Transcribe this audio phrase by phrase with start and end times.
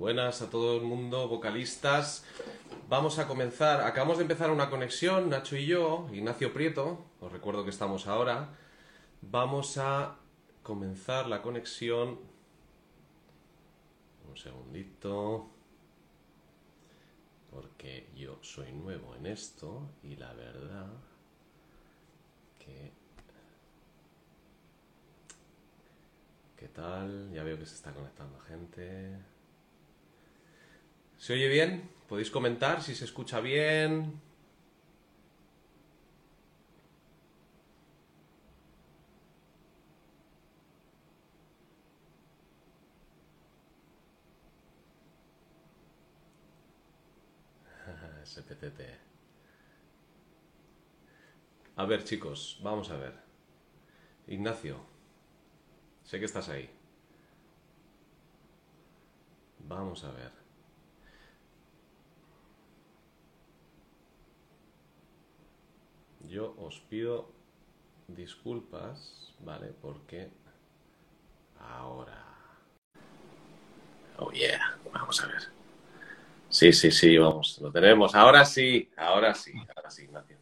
[0.00, 2.24] buenas a todo el mundo, vocalistas.
[2.88, 3.82] Vamos a comenzar.
[3.82, 8.48] Acabamos de empezar una conexión, Nacho y yo, Ignacio Prieto, os recuerdo que estamos ahora.
[9.20, 10.16] Vamos a
[10.62, 12.18] comenzar la conexión.
[14.26, 15.50] Un segundito.
[17.50, 20.88] Porque yo soy nuevo en esto y la verdad
[22.58, 22.90] que...
[26.56, 27.30] ¿Qué tal?
[27.34, 29.39] Ya veo que se está conectando gente.
[31.20, 31.88] ¿Se oye bien?
[32.08, 34.20] ¿Podéis comentar si se escucha bien?
[51.76, 53.14] A ver, chicos, vamos a ver.
[54.26, 54.76] Ignacio,
[56.04, 56.70] sé que estás ahí.
[59.68, 60.39] Vamos a ver.
[66.30, 67.28] Yo os pido
[68.06, 69.72] disculpas, ¿vale?
[69.82, 70.28] Porque
[71.58, 72.24] ahora...
[74.18, 75.42] Oh, yeah, vamos a ver.
[76.48, 78.14] Sí, sí, sí, vamos, lo tenemos.
[78.14, 80.36] Ahora sí, ahora sí, ahora sí, Ignacio.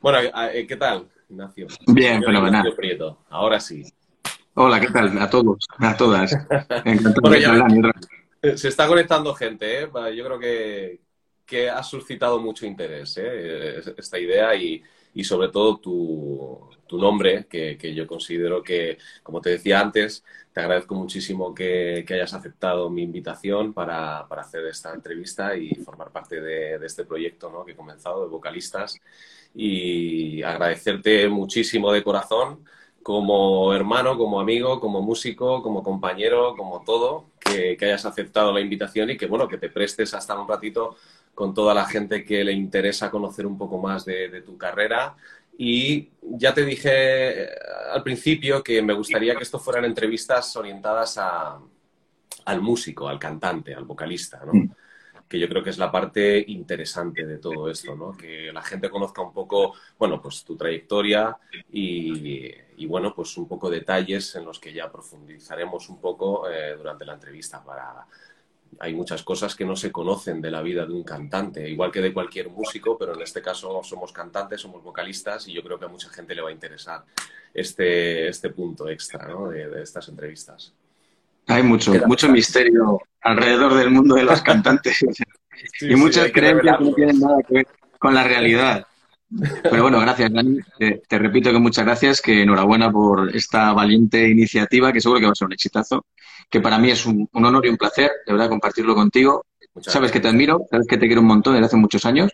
[0.00, 1.66] Bueno, eh, ¿qué tal, Ignacio?
[1.86, 2.60] Bien, fenomenal.
[2.60, 3.84] Ignacio Prieto, ahora sí.
[4.54, 5.16] Hola, ¿qué tal?
[5.16, 6.32] A todos, a todas.
[6.84, 7.38] Encantado bueno,
[8.42, 9.88] ya, Se está conectando gente, ¿eh?
[10.14, 11.00] Yo creo que,
[11.46, 13.80] que ha suscitado mucho interés ¿eh?
[13.96, 14.82] esta idea y,
[15.14, 20.24] y sobre todo tu, tu nombre, que, que, yo considero que, como te decía antes,
[20.52, 25.74] te agradezco muchísimo que, que hayas aceptado mi invitación para, para, hacer esta entrevista y
[25.76, 27.64] formar parte de, de este proyecto ¿no?
[27.64, 28.96] que he comenzado de vocalistas.
[29.54, 32.64] Y agradecerte muchísimo de corazón
[33.02, 38.60] como hermano, como amigo, como músico, como compañero, como todo, que, que, hayas aceptado la
[38.60, 40.96] invitación y que, bueno, que te prestes hasta un ratito
[41.34, 45.16] con toda la gente que le interesa conocer un poco más de, tu carrera.
[45.56, 47.48] Y ya te dije eh,
[47.92, 53.84] al principio que me gustaría que esto fueran entrevistas orientadas al músico, al cantante, al
[53.84, 54.52] vocalista, ¿no?
[54.54, 54.70] Mm.
[55.28, 58.14] que yo creo que es la parte interesante de todo esto, ¿no?
[58.14, 61.36] Que la gente conozca un poco, bueno, pues tu trayectoria
[61.72, 66.74] y, y bueno, pues un poco detalles en los que ya profundizaremos un poco eh,
[66.76, 68.06] durante la entrevista para,
[68.80, 72.00] hay muchas cosas que no se conocen de la vida de un cantante, igual que
[72.00, 75.84] de cualquier músico, pero en este caso somos cantantes, somos vocalistas y yo creo que
[75.84, 77.04] a mucha gente le va a interesar
[77.54, 79.48] este, este punto extra ¿no?
[79.48, 80.72] de, estas entrevistas.
[81.46, 84.98] Hay mucho, mucho misterio alrededor del mundo de los cantantes
[85.80, 87.66] y muchas creencias que no tienen nada que ver
[87.98, 88.86] con la realidad.
[89.62, 90.58] Pero bueno, gracias, Dani.
[90.78, 95.32] Te, repito que muchas gracias, que enhorabuena por esta valiente iniciativa, que seguro que va
[95.32, 96.06] a ser un exitazo,
[96.50, 99.46] que para mí es un, honor y un placer, de verdad, compartirlo contigo.
[99.80, 102.32] sabes que te admiro, sabes que te quiero un montón desde hace muchos años.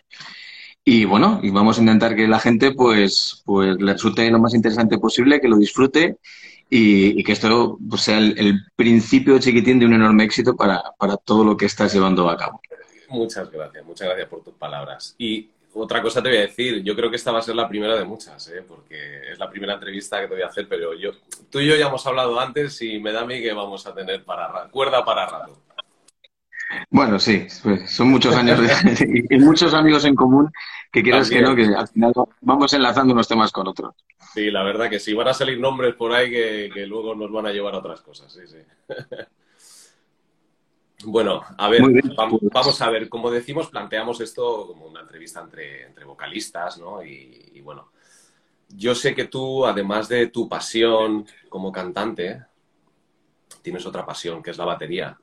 [0.83, 4.53] Y bueno, y vamos a intentar que la gente pues, pues le resulte lo más
[4.53, 6.17] interesante posible, que lo disfrute
[6.69, 11.17] y, que esto pues, sea el, el, principio chiquitín de un enorme éxito para, para
[11.17, 12.61] todo lo que estás llevando a cabo.
[13.09, 15.15] Muchas gracias, muchas gracias por tus palabras.
[15.17, 17.67] Y otra cosa te voy a decir, yo creo que esta va a ser la
[17.67, 18.63] primera de muchas, ¿eh?
[18.67, 21.11] porque es la primera entrevista que te voy a hacer, pero yo,
[21.51, 23.93] tú y yo ya hemos hablado antes y me da a mí que vamos a
[23.93, 25.61] tener para, cuerda para rato.
[26.89, 30.51] Bueno, sí, pues, son muchos años de, y muchos amigos en común
[30.91, 33.95] que quieras que no, que al final vamos enlazando unos temas con otros.
[34.33, 37.31] Sí, la verdad que sí, van a salir nombres por ahí que, que luego nos
[37.31, 38.57] van a llevar a otras cosas, sí, sí.
[41.05, 42.15] Bueno, a ver, pues.
[42.51, 47.03] vamos, a ver, como decimos, planteamos esto como una entrevista entre, entre vocalistas, ¿no?
[47.03, 47.91] Y, bueno,
[48.69, 52.43] yo sé que tú, además de tu pasión como cantante,
[53.61, 55.17] tienes otra pasión, que es la batería.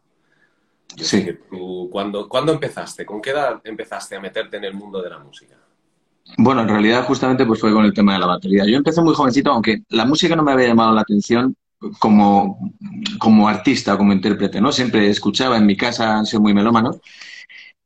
[0.95, 1.19] Yo sí.
[1.19, 3.05] sé que tú, ¿cuándo, ¿cuándo empezaste?
[3.05, 5.57] ¿Con qué edad empezaste a meterte en el mundo de la música?
[6.39, 8.65] Bueno, en realidad justamente pues fue con el tema de la batería.
[8.67, 11.55] Yo empecé muy jovencito, aunque la música no me había llamado la atención,
[11.99, 12.73] como,
[13.19, 14.73] como artista, como intérprete, ¿no?
[14.73, 16.99] Siempre escuchaba en mi casa, han muy melómanos,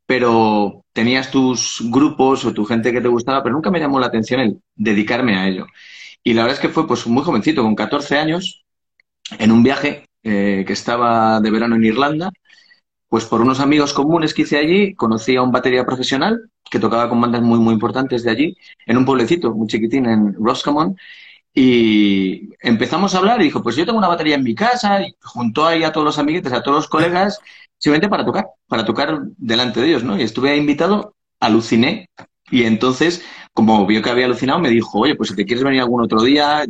[0.07, 4.07] pero tenías tus grupos o tu gente que te gustaba, pero nunca me llamó la
[4.07, 5.67] atención el dedicarme a ello.
[6.25, 8.65] Y la verdad es que fue pues muy jovencito, con 14 años,
[9.39, 12.31] en un viaje eh, que estaba de verano en Irlanda,
[13.09, 17.09] pues por unos amigos comunes que hice allí, conocí a un batería profesional que tocaba
[17.09, 18.57] con bandas muy, muy importantes de allí,
[18.87, 20.97] en un pueblecito muy chiquitín en Roscommon,
[21.55, 25.15] y empezamos a hablar y dijo, pues yo tengo una batería en mi casa, y
[25.23, 27.41] juntó ahí a todos los amiguetes, a todos los colegas,
[27.79, 30.19] simplemente para tocar, para tocar delante de ellos, ¿no?
[30.19, 32.09] Y estuve invitado, aluciné,
[32.51, 35.81] y entonces, como vio que había alucinado, me dijo, oye, pues si te quieres venir
[35.81, 36.65] algún otro día,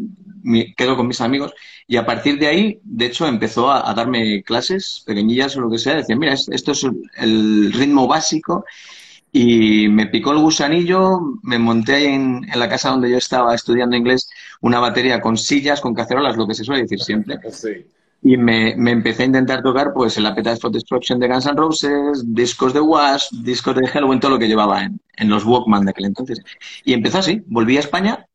[0.76, 1.52] quedo con mis amigos
[1.86, 5.78] y a partir de ahí, de hecho, empezó a, darme clases pequeñillas o lo que
[5.78, 5.96] sea.
[5.96, 6.86] Decía, mira, esto es
[7.16, 8.64] el ritmo básico
[9.32, 13.96] y me picó el gusanillo, me monté ahí en, la casa donde yo estaba estudiando
[13.96, 14.28] inglés
[14.60, 17.38] una batería con sillas, con cacerolas, lo que se suele decir siempre.
[18.22, 21.56] Y me, me, empecé a intentar tocar pues el Appetite for Destruction de Guns N'
[21.56, 25.86] Roses, discos de Wasp, discos de Halloween, todo lo que llevaba en, en los Walkman
[25.86, 26.38] de aquel entonces.
[26.84, 28.26] Y empezó así, volví a España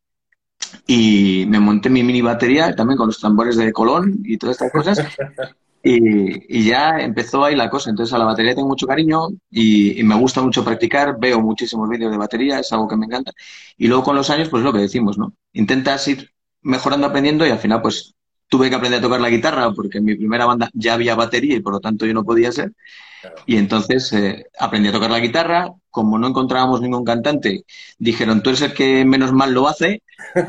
[0.88, 4.72] y me monté mi mini batería también con los tambores de Colón y todas estas
[4.72, 5.00] cosas.
[5.88, 7.92] Y, ya empezó ahí la cosa.
[7.92, 11.18] Entonces a la batería tengo mucho cariño y, me gusta mucho practicar.
[11.20, 13.32] Veo muchísimos vídeos de batería, es algo que me encanta.
[13.78, 15.34] Y luego con los años, pues lo que decimos, ¿no?
[15.54, 16.32] Intentas ir
[16.64, 18.16] mejorando, aprendiendo y al final, pues
[18.48, 21.56] tuve que aprender a tocar la guitarra porque en mi primera banda ya había batería
[21.56, 22.72] y por lo tanto yo no podía ser.
[23.46, 25.72] Y entonces eh, aprendí a tocar la guitarra.
[25.96, 27.64] Como no encontrábamos ningún cantante,
[27.98, 30.04] dijeron, tú eres el que menos mal lo hace,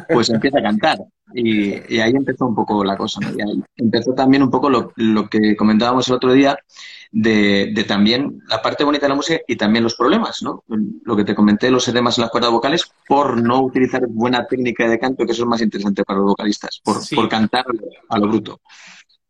[0.08, 0.98] pues empieza a cantar.
[1.32, 3.20] Y, ahí empezó un poco la cosa.
[3.22, 6.58] Y ahí empezó también un poco lo, que comentábamos el otro día
[7.12, 10.64] de, también la parte bonita de la música y también los problemas, ¿no?
[11.04, 14.88] Lo que te comenté, los edemas en las cuerdas vocales, por no utilizar buena técnica
[14.88, 17.66] de canto, que eso es más interesante para los vocalistas, por, por cantar
[18.08, 18.60] a lo bruto.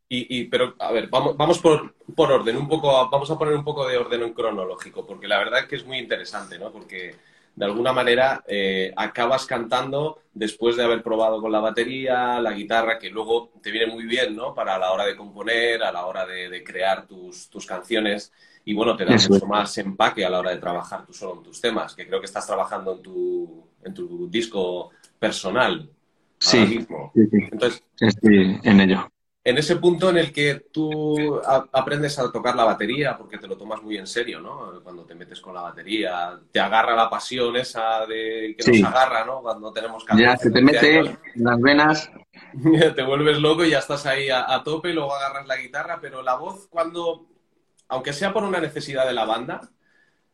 [0.09, 3.65] Y, pero, a ver, vamos, vamos por, por, orden, un poco, vamos a poner un
[3.65, 6.71] poco de orden en cronológico, porque la verdad es que es muy interesante, ¿no?
[6.71, 7.17] Porque
[7.57, 13.01] de alguna manera eh, acabas cantando después de haber probado con la batería, la guitarra,
[13.01, 14.55] que luego te viene muy bien, ¿no?
[14.55, 18.33] Para la hora de componer, a la hora de, crear tus, tus, canciones
[18.65, 21.43] y bueno, te da mucho más empaque a la hora de trabajar tú solo en
[21.43, 25.91] tus temas, que creo que estás trabajando en tu, en tu disco personal.
[26.39, 27.11] Sí, mismo.
[27.13, 27.39] sí, sí.
[27.51, 29.11] Entonces, estoy en ello
[29.47, 31.41] en ese punto en el que tú
[31.73, 34.83] aprendes a tocar la batería, porque te lo tomas muy en serio, ¿no?
[34.83, 39.25] Cuando te metes con la batería, te agarra la pasión esa de que nos agarra,
[39.25, 39.43] ¿no?
[39.43, 42.11] Cuando tenemos Ya se te mete en las venas.
[42.97, 46.25] te vuelves loco y ya estás ahí a, a, tope, luego agarras la guitarra, pero
[46.25, 47.29] la voz cuando,
[47.87, 49.61] aunque sea por una necesidad de la banda,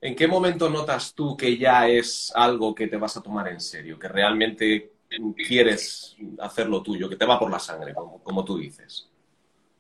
[0.01, 3.61] ¿en qué momento notas tú que ya es algo que te vas a tomar en
[3.61, 4.92] serio, que realmente
[5.47, 9.09] quieres hacerlo tuyo, que te va por la sangre, como, tú dices?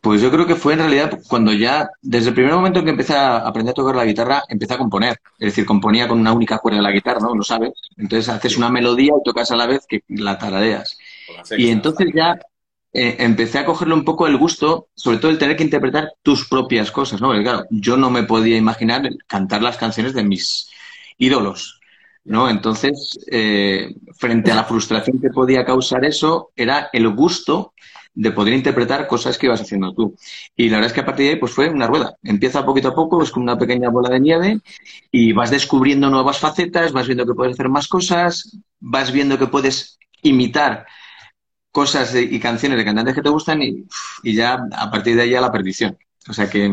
[0.01, 2.91] Pues yo creo que fue en realidad cuando ya, desde el primer momento en que
[2.91, 5.21] empecé a aprender a tocar la guitarra, empecé a componer.
[5.39, 7.35] Es decir, componía con una única cuerda de la guitarra, ¿no?
[7.37, 7.73] Lo sabes.
[7.97, 10.99] Entonces haces una melodía y tocas a la vez que la taradeas.
[11.57, 12.37] Y entonces ya
[12.93, 16.47] eh, empecé a cogerle un poco el gusto, sobre todo el tener que interpretar tus
[16.47, 17.29] propias cosas, ¿no?
[17.29, 20.69] Porque claro, yo no me podía imaginar cantar las canciones de mis
[21.17, 21.81] ídolos.
[22.25, 22.49] ¿No?
[22.49, 27.75] Entonces, eh, frente a la frustración que podía causar eso, era el gusto
[28.15, 30.15] de poder interpretar cosas que ibas haciendo tú.
[30.57, 32.17] Y la verdad es que a partir de ahí, pues fue una rueda.
[32.23, 34.61] Empieza poquito a poco, es como una pequeña bola de nieve
[35.11, 39.47] y vas descubriendo nuevas facetas, vas viendo que puedes hacer más cosas, vas viendo que
[39.47, 40.87] puedes imitar
[41.71, 43.87] cosas y canciones de cantantes que te gustan y,
[44.23, 45.97] y ya a partir de ahí a la perdición.
[46.29, 46.69] O sea que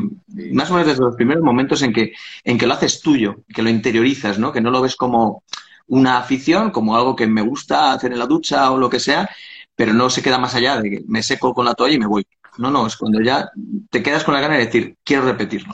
[0.51, 2.13] más o menos desde los primeros momentos en que,
[2.43, 4.51] en que lo haces tuyo, que lo interiorizas, ¿no?
[4.51, 5.43] Que no lo ves como
[5.87, 9.29] una afición, como algo que me gusta hacer en la ducha o lo que sea,
[9.75, 12.05] pero no se queda más allá de que me seco con la toalla y me
[12.05, 12.27] voy.
[12.57, 13.49] No, no, es cuando ya
[13.89, 15.73] te quedas con la gana de decir, quiero repetirlo.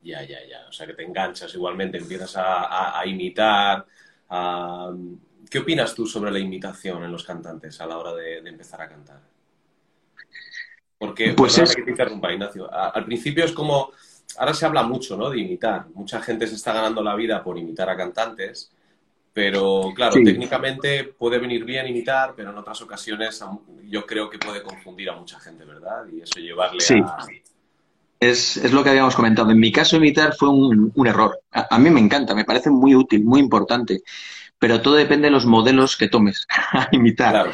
[0.00, 0.66] Ya, ya, ya.
[0.68, 3.84] O sea que te enganchas igualmente, empiezas a, imitar.
[5.50, 8.88] ¿Qué opinas tú sobre la imitación en los cantantes a la hora de empezar a
[8.88, 9.31] cantar?
[11.02, 11.74] Porque, pues es...
[11.74, 12.72] que te interrumpa, Ignacio.
[12.72, 13.90] al principio es como,
[14.38, 15.30] ahora se habla mucho, ¿no?
[15.30, 15.86] De imitar.
[15.94, 18.70] Mucha gente se está ganando la vida por imitar a cantantes,
[19.32, 23.44] pero claro, técnicamente puede venir bien imitar, pero en otras ocasiones
[23.88, 26.04] yo creo que puede confundir a mucha gente, ¿verdad?
[26.12, 27.26] Y eso llevarle a...
[28.20, 29.50] Es, es, lo que habíamos comentado.
[29.50, 31.40] En mi caso, imitar fue un, error.
[31.50, 34.04] A, a, mí me encanta, me parece muy útil, muy importante,
[34.56, 37.32] pero todo depende de los modelos que tomes a imitar.
[37.32, 37.50] Claro.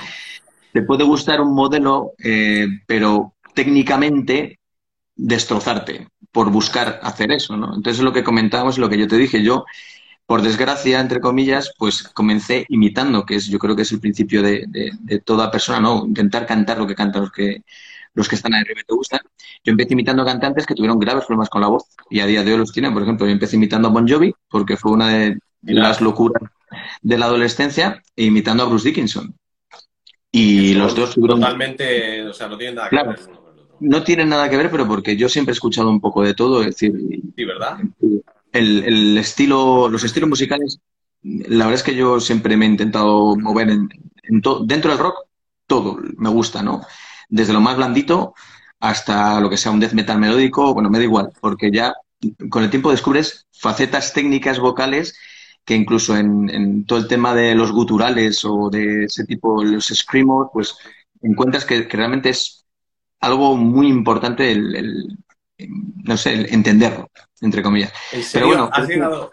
[0.73, 4.61] Te puede gustar un modelo, eh, pero técnicamente
[5.17, 7.75] destrozarte por buscar hacer eso, ¿no?
[7.75, 9.65] Entonces lo que comentábamos, lo que yo te dije, yo,
[10.27, 14.43] por desgracia, entre comillas, pues comencé imitando, que es, yo creo que es el principio
[14.43, 14.65] de,
[15.25, 16.07] toda persona, ¿no?
[16.07, 17.65] Intentar cantar lo que cantan los que,
[18.15, 19.21] los que están arriba y te gustan.
[19.65, 22.53] Yo empecé imitando cantantes que tuvieron graves problemas con la voz y a día de
[22.53, 22.93] hoy los tienen.
[22.93, 26.49] Por ejemplo, yo empecé imitando a Bon Jovi porque fue una de las locuras
[27.03, 29.35] de la adolescencia e imitando a Bruce Dickinson.
[30.31, 31.41] Y los dos tuvieron...
[31.41, 33.48] Totalmente, o sea, no tienen nada que ver
[33.81, 36.61] no tiene nada que ver, pero porque yo siempre he escuchado un poco de todo,
[36.61, 36.93] es decir,
[37.37, 37.79] sí, ¿verdad?
[38.53, 40.81] El, estilo, los estilos musicales,
[41.23, 43.89] la verdad es que yo siempre me he intentado mover en,
[44.67, 45.27] dentro del rock,
[45.67, 46.83] todo me gusta, ¿no?
[47.29, 48.35] Desde lo más blandito
[48.81, 51.95] hasta lo que sea un death metal melódico, bueno, me da igual, porque ya
[52.51, 55.17] con el tiempo descubres facetas técnicas vocales
[55.65, 59.89] que incluso en, en todo el tema de los guturales o de ese tipo, los
[59.89, 60.79] screamos, pues
[61.23, 62.58] encuentras que, realmente es
[63.21, 65.19] algo muy importante el,
[66.05, 67.11] no sé, entenderlo,
[67.41, 67.93] entre comillas.
[68.13, 69.33] ¿En serio, has llegado,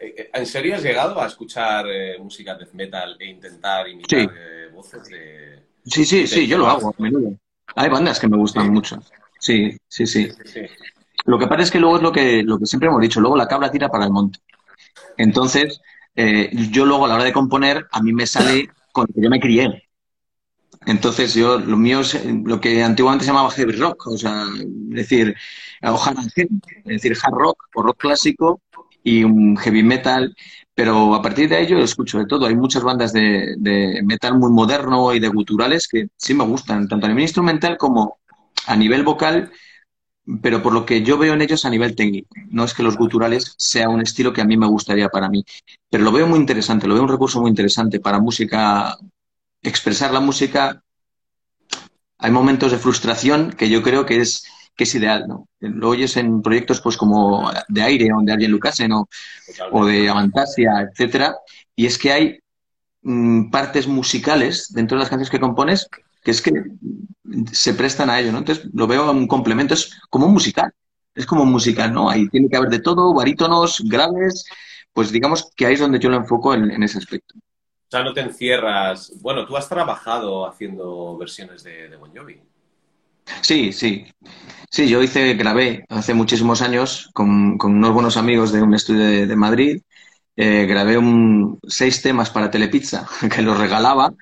[0.00, 4.68] eh, ¿En serio has llegado a escuchar eh, música death metal e intentar imitar eh,
[4.72, 5.62] voces de...
[5.84, 7.36] Sí, sí, sí, yo lo hago a menudo.
[7.76, 9.00] Hay bandas que me gustan mucho.
[9.38, 10.28] Sí, sí, sí,
[11.24, 13.36] Lo que pasa es que luego es lo que, lo que siempre hemos dicho, luego
[13.36, 14.40] la cabra tira para el monte.
[15.16, 15.80] Entonces,
[16.14, 19.30] yo luego a la hora de componer, a mí me sale con lo que yo
[19.30, 19.89] me crié.
[20.86, 24.64] Entonces, yo, lo mío es lo que antiguamente se llamaba heavy rock, o sea, es
[24.96, 25.34] decir,
[25.82, 26.48] o hard, es
[26.84, 28.60] decir, hard rock o rock clásico
[29.02, 30.34] y un heavy metal,
[30.74, 32.46] pero a partir de yo escucho de todo.
[32.46, 36.88] Hay muchas bandas de, de metal muy moderno y de guturales que sí me gustan,
[36.88, 38.18] tanto a nivel instrumental como
[38.66, 39.52] a nivel vocal,
[40.42, 42.28] pero por lo que yo veo en ellos a nivel técnico.
[42.50, 45.44] No es que los guturales sea un estilo que a mí me gustaría para mí,
[45.90, 48.96] pero lo veo muy interesante, lo veo un recurso muy interesante para música,
[49.62, 50.82] expresar la música.
[52.18, 54.44] Hay momentos de frustración que yo creo que es
[54.76, 55.48] que es ideal, ¿no?
[55.58, 59.08] Lo oyes en proyectos pues como de Aire o de Arjen Lucasen o,
[59.72, 61.36] o de Avantasia, etcétera,
[61.76, 62.38] y es que hay
[63.02, 65.86] mm, partes musicales dentro de las canciones que compones
[66.22, 66.52] que es que
[67.52, 68.38] se prestan a ello, ¿no?
[68.38, 70.72] Entonces lo veo un complemento, es como un musical,
[71.14, 72.10] es como un musical, ¿no?
[72.10, 74.44] Ahí tiene que haber de todo, barítonos, graves,
[74.92, 77.34] pues digamos que ahí es donde yo lo enfoco en, ese aspecto.
[77.90, 79.12] O sea, no te encierras.
[79.20, 82.40] Bueno, tú has trabajado haciendo versiones de, de Bon Jovi.
[83.42, 84.06] Sí, sí.
[84.70, 89.34] Sí, yo hice, grabé hace muchísimos años con, unos buenos amigos de un estudio de,
[89.36, 89.82] Madrid.
[90.36, 94.14] Eh, grabé un, seis temas para Telepizza que los regalaba.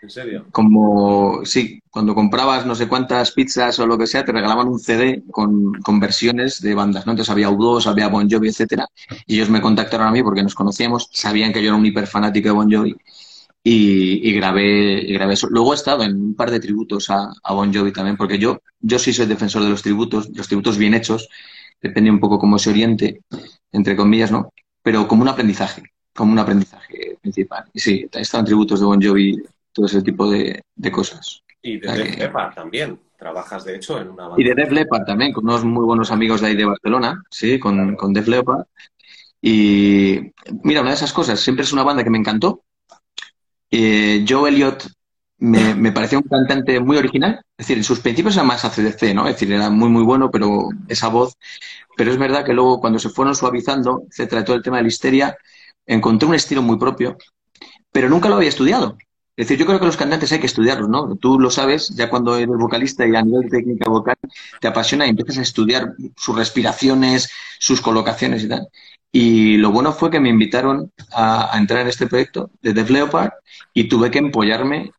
[0.00, 0.46] ¿En serio?
[0.52, 4.78] Como, sí, cuando comprabas no sé cuántas pizzas o lo que sea, te regalaban un
[4.78, 7.12] CD con, con versiones de bandas, ¿no?
[7.12, 8.86] Entonces había U2, había Bon Jovi, etcétera.
[9.26, 12.48] Y ellos me contactaron a mí porque nos conocíamos, sabían que yo era un hiperfanático
[12.48, 12.96] de Bon Jovi
[13.62, 15.48] y, grabé, y grabé eso.
[15.50, 18.98] Luego he estado en un par de tributos a, Bon Jovi también, porque yo, yo
[18.98, 21.28] sí soy defensor de los tributos, los tributos bien hechos,
[21.80, 23.22] depende un poco cómo se oriente,
[23.72, 24.52] entre comillas, ¿no?
[24.82, 25.82] Pero como un aprendizaje,
[26.14, 27.64] como un aprendizaje principal.
[27.72, 29.36] Y sí, he estado en tributos de Bon Jovi,
[29.72, 31.42] todo ese tipo de, cosas.
[31.62, 33.00] Y de Def Leppard también.
[33.16, 34.40] Trabajas, de hecho, en una banda.
[34.40, 37.58] Y de Def Leppard también, con unos muy buenos amigos de ahí de Barcelona, sí,
[37.58, 38.64] con, con Def Leppard.
[39.42, 40.32] Y
[40.62, 42.62] mira, una de esas cosas, siempre es una banda que me encantó,
[43.70, 44.84] eh, Joe Elliott
[45.38, 47.40] me, me, pareció un cantante muy original.
[47.56, 49.26] Es decir, en sus principios era más ACDC, ¿no?
[49.26, 51.36] Es decir, era muy, muy bueno, pero esa voz.
[51.96, 54.88] Pero es verdad que luego, cuando se fueron suavizando, etcétera, todo el tema de la
[54.88, 55.36] histeria,
[55.86, 57.16] encontré un estilo muy propio,
[57.92, 58.98] pero nunca lo había estudiado.
[59.38, 61.14] Es decir, yo creo que los cantantes hay que estudiarlos, ¿no?
[61.14, 64.16] Tú lo sabes, ya cuando eres vocalista y a nivel de técnica vocal
[64.60, 67.30] te apasiona y empiezas a estudiar sus respiraciones,
[67.60, 68.66] sus colocaciones y tal.
[69.12, 73.30] Y lo bueno fue que me invitaron a, entrar en este proyecto de Def Leppard
[73.72, 74.90] y tuve que empollarme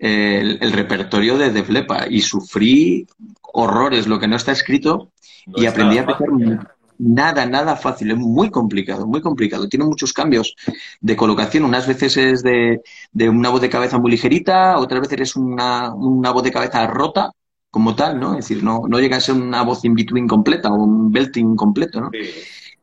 [0.00, 3.06] el, repertorio de Def Leppard y sufrí
[3.42, 5.12] horrores, lo que no está escrito
[5.46, 6.30] y aprendí a empezar
[7.04, 9.68] nada, nada fácil, es muy complicado, muy complicado.
[9.68, 10.56] Tiene muchos cambios
[11.00, 12.80] de colocación, unas veces es de,
[13.12, 16.86] de una voz de cabeza muy ligerita, otras veces es una, una voz de cabeza
[16.86, 17.30] rota
[17.70, 18.32] como tal, ¿no?
[18.38, 21.56] Es decir, no, no llega a ser una voz in between completa o un belting
[21.56, 22.10] completo, ¿no?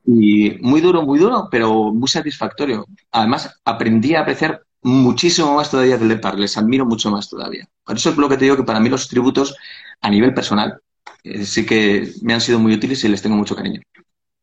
[0.05, 2.85] Y muy duro, muy duro, pero muy satisfactorio.
[3.11, 7.67] Además, aprendí a apreciar muchísimo más todavía de Lepar, les admiro mucho más todavía.
[7.83, 9.55] Por eso es lo que te digo que para mí los tributos
[10.01, 10.81] a nivel personal
[11.23, 13.81] eh, sí que me han sido muy útiles y les tengo mucho cariño.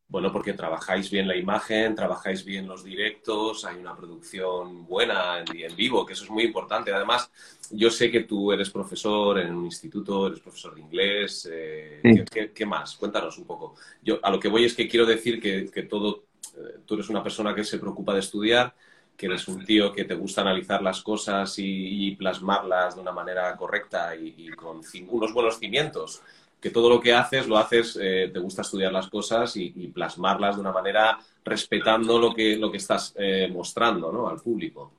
[0.09, 5.75] Bueno, porque trabajáis bien la imagen, trabajáis bien los directos, hay una producción buena en,
[5.75, 6.91] vivo, que eso es muy importante.
[6.91, 7.29] Además,
[7.69, 11.47] yo sé que tú eres profesor en un instituto, eres profesor de inglés.
[11.51, 12.25] Eh,
[12.55, 12.95] ¿qué, más?
[12.95, 13.75] Cuéntanos un poco.
[14.01, 16.23] Yo a lo que voy es que quiero decir que, todo,
[16.57, 18.73] eh, tú eres una persona que se preocupa de estudiar,
[19.15, 23.55] que eres un tío que te gusta analizar las cosas y, plasmarlas de una manera
[23.55, 26.23] correcta y, y con unos buenos cimientos
[26.59, 30.55] que todo lo que haces lo haces, eh, te gusta estudiar las cosas y, plasmarlas
[30.55, 34.27] de una manera respetando lo que, lo que estás eh, mostrando ¿no?
[34.27, 34.91] al público.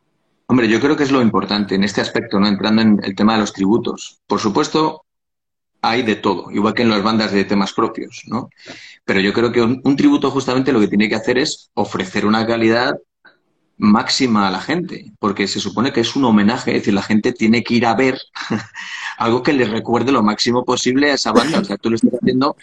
[0.47, 2.49] Hombre, yo creo que es lo importante en este aspecto, ¿no?
[2.49, 4.21] entrando en el tema de los tributos.
[4.27, 5.05] Por supuesto,
[5.83, 8.51] hay de todo, igual que en las bandas de temas propios, ¿no?
[9.05, 12.47] Pero yo creo que un tributo justamente lo que tiene que hacer es ofrecer una
[12.47, 12.95] calidad
[13.81, 17.33] máxima a la gente, porque se supone que es un homenaje, es decir, la gente
[17.33, 18.21] tiene que ir a ver
[19.19, 21.61] algo que le recuerde lo máximo posible a esa banda.
[21.61, 22.57] O sea, tú lo estás haciendo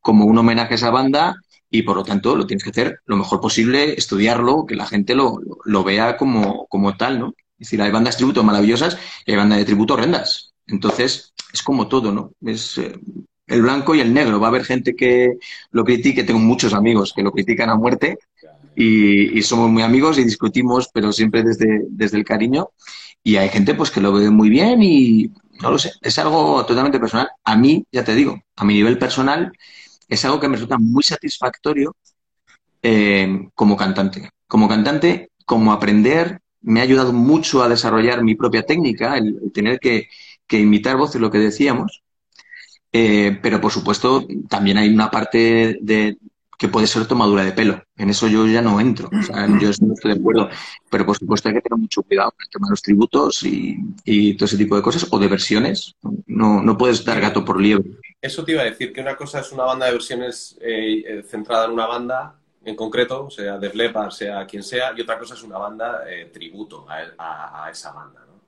[0.00, 1.36] como un homenaje a esa banda
[1.70, 5.14] y por lo tanto lo tienes que hacer lo mejor posible, estudiarlo, que la gente
[5.14, 7.34] lo, lo vea como, como tal, ¿no?
[7.58, 10.52] Es decir, hay bandas tributo maravillosas y hay bandas de tributo horrendas.
[10.66, 12.32] Entonces, es como todo, ¿no?
[12.42, 12.98] Es eh,
[13.46, 14.40] el blanco y el negro.
[14.40, 15.38] Va a haber gente que
[15.70, 18.18] lo critique, tengo muchos amigos que lo critican a muerte,
[18.76, 22.68] y, somos muy amigos y discutimos, pero siempre desde, desde el cariño.
[23.22, 26.64] Y hay gente pues que lo ve muy bien y, no lo sé, es algo
[26.66, 27.28] totalmente personal.
[27.44, 29.52] A mí, ya te digo, a mi nivel personal,
[30.08, 31.96] es algo que me resulta muy satisfactorio
[32.82, 34.30] eh, como cantante.
[34.46, 39.80] Como cantante, como aprender, me ha ayudado mucho a desarrollar mi propia técnica, el, tener
[39.80, 40.08] que,
[40.50, 42.02] imitar voces, lo que decíamos.
[42.92, 46.18] Eh, pero, por supuesto, también hay una parte de,
[46.58, 47.82] que puede ser tomadura de pelo.
[47.96, 49.10] En eso yo ya no entro.
[49.12, 50.48] O sea, yo no estoy de acuerdo.
[50.90, 54.34] Pero por supuesto hay que tener mucho cuidado con el tema de los tributos y,
[54.34, 55.94] todo ese tipo de cosas, o de versiones.
[56.26, 57.90] No, no puedes dar gato por liebre.
[58.20, 61.22] Eso te iba a decir, que una cosa es una banda de versiones eh, eh,
[61.22, 62.34] centrada en una banda
[62.64, 66.30] en concreto, sea de Leppard, sea quien sea, y otra cosa es una banda eh,
[66.32, 68.24] tributo a, esa banda.
[68.26, 68.40] ¿no?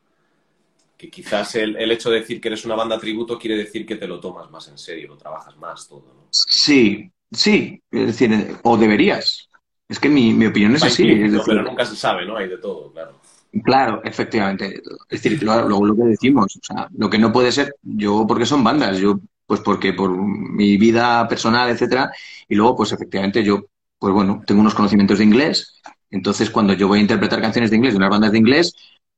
[0.97, 3.95] Que quizás el, el, hecho de decir que eres una banda tributo quiere decir que
[3.95, 6.13] te lo tomas más en serio, lo trabajas más todo.
[6.13, 6.27] ¿no?
[6.31, 9.49] Sí, Sí, es decir, o deberías.
[9.89, 11.05] Es que mi, opinión es así.
[11.47, 12.37] pero nunca se sabe, ¿no?
[12.37, 13.19] Hay de todo, claro.
[13.65, 14.83] Claro, efectivamente.
[15.09, 18.45] Es decir, luego lo que decimos, o sea, lo que no puede ser, yo porque
[18.45, 22.13] son bandas, yo pues porque por mi vida personal, etcétera,
[22.47, 23.65] y luego pues efectivamente yo,
[23.99, 25.81] pues bueno, tengo unos conocimientos de inglés,
[26.11, 28.75] entonces cuando yo voy a interpretar canciones de inglés de unas bandas de inglés,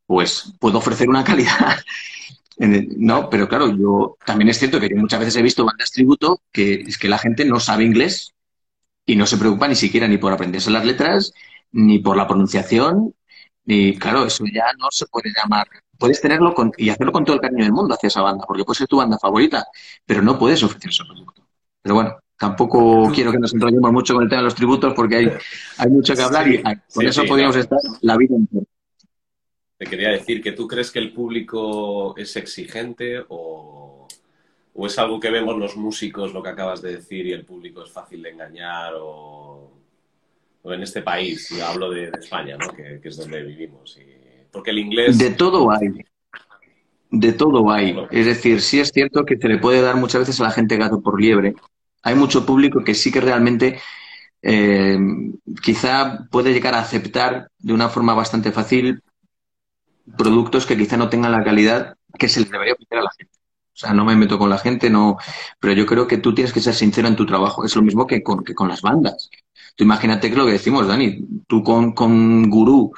[0.07, 1.81] pues puedo ofrecer una calidad
[2.69, 6.43] no, pero claro, yo también es cierto que yo muchas veces he visto bandas tributo
[6.53, 8.35] que es que la gente no sabe inglés
[9.07, 11.33] y no se preocupa ni siquiera ni por aprenderse las letras,
[11.73, 13.15] ni por la pronunciación,
[13.65, 15.67] ni claro, eso ya no se puede llamar.
[15.99, 18.65] Puedes tenerlo con, y hacerlo con todo el cariño del mundo hacia esa banda, porque
[18.65, 19.67] puede ser tu banda favorita,
[20.05, 21.47] pero no puedes ofrecer ese producto.
[21.83, 25.17] Pero bueno, tampoco quiero que nos enrollemos mucho con el tema de los tributos porque
[25.17, 25.33] hay,
[25.79, 26.63] hay mucho que hablar y
[26.93, 28.65] con eso podríamos estar la vida entera.
[29.81, 34.07] Te quería decir que tú crees que el público es exigente o,
[34.75, 37.91] es algo que vemos los músicos, lo que acabas de decir, y el público es
[37.91, 39.73] fácil de engañar o,
[40.65, 42.71] en este país, yo hablo de, España, ¿no?
[42.75, 43.99] que, es donde vivimos.
[44.53, 45.17] porque el inglés...
[45.17, 45.89] De todo hay.
[47.11, 47.97] De todo hay.
[48.11, 50.77] Es decir, sí es cierto que se le puede dar muchas veces a la gente
[50.77, 51.55] gato por liebre.
[52.03, 53.81] Hay mucho público que sí que realmente
[54.43, 54.99] eh,
[55.63, 59.03] quizá puede llegar a aceptar de una forma bastante fácil
[60.17, 63.33] productos que quizá no tengan la calidad que se les debería ofrecer a la gente.
[63.73, 65.17] O sea, no me meto con la gente, no,
[65.59, 67.65] pero yo creo que tú tienes que ser sincero en tu trabajo.
[67.65, 69.31] Es lo mismo que con, que con las bandas.
[69.75, 72.93] Tú imagínate que lo que decimos, Dani, tú con, con Gurú,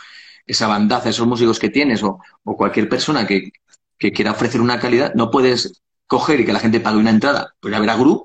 [0.47, 3.53] esa bandaza, esos músicos que tienes, o, o cualquier persona que,
[3.99, 7.55] que, quiera ofrecer una calidad, no puedes coger y que la gente pague una entrada,
[7.61, 8.25] pues a ver a Gurú,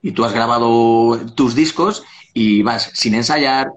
[0.00, 3.68] y tú has grabado tus discos y vas sin ensayar,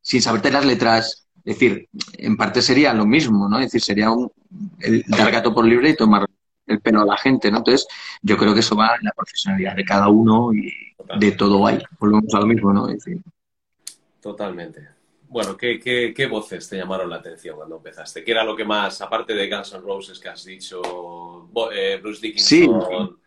[0.00, 3.58] sin saberte las letras, es decir, en parte sería lo mismo, ¿no?
[3.58, 4.30] Es decir, sería un,
[4.80, 6.26] el, dar gato por libre y tomar
[6.66, 7.58] el pelo a la gente, ¿no?
[7.58, 7.86] Entonces,
[8.22, 10.72] yo creo que eso va en la profesionalidad de cada uno y
[11.18, 11.78] de todo hay.
[11.98, 12.88] Volvemos a lo mismo, ¿no?
[12.88, 13.20] Es decir,
[14.22, 14.88] Totalmente.
[15.28, 15.80] Bueno, ¿qué,
[16.14, 18.22] ¿qué, voces te llamaron la atención cuando empezaste?
[18.22, 22.20] ¿Qué era lo que más, aparte de Guns N' Roses que has dicho, eh, Bruce
[22.20, 23.18] Dickinson,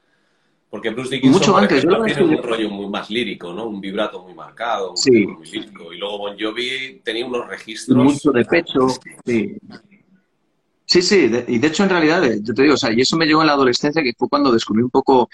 [0.76, 3.66] porque Bruce Dickinson Mucho antes, tiene un rollo muy más lírico, ¿no?
[3.66, 5.26] Un vibrato muy marcado, un sí.
[5.26, 5.94] muy lírico.
[5.94, 7.98] Y luego Bon Jovi tenía unos registros...
[7.98, 8.90] Mucho de pecho,
[9.26, 9.56] sí.
[10.86, 13.16] Sí, sí, y de hecho en realidad, eh, yo te digo, o sea, y eso
[13.16, 15.30] me llegó en la adolescencia, que fue cuando descubrí un poco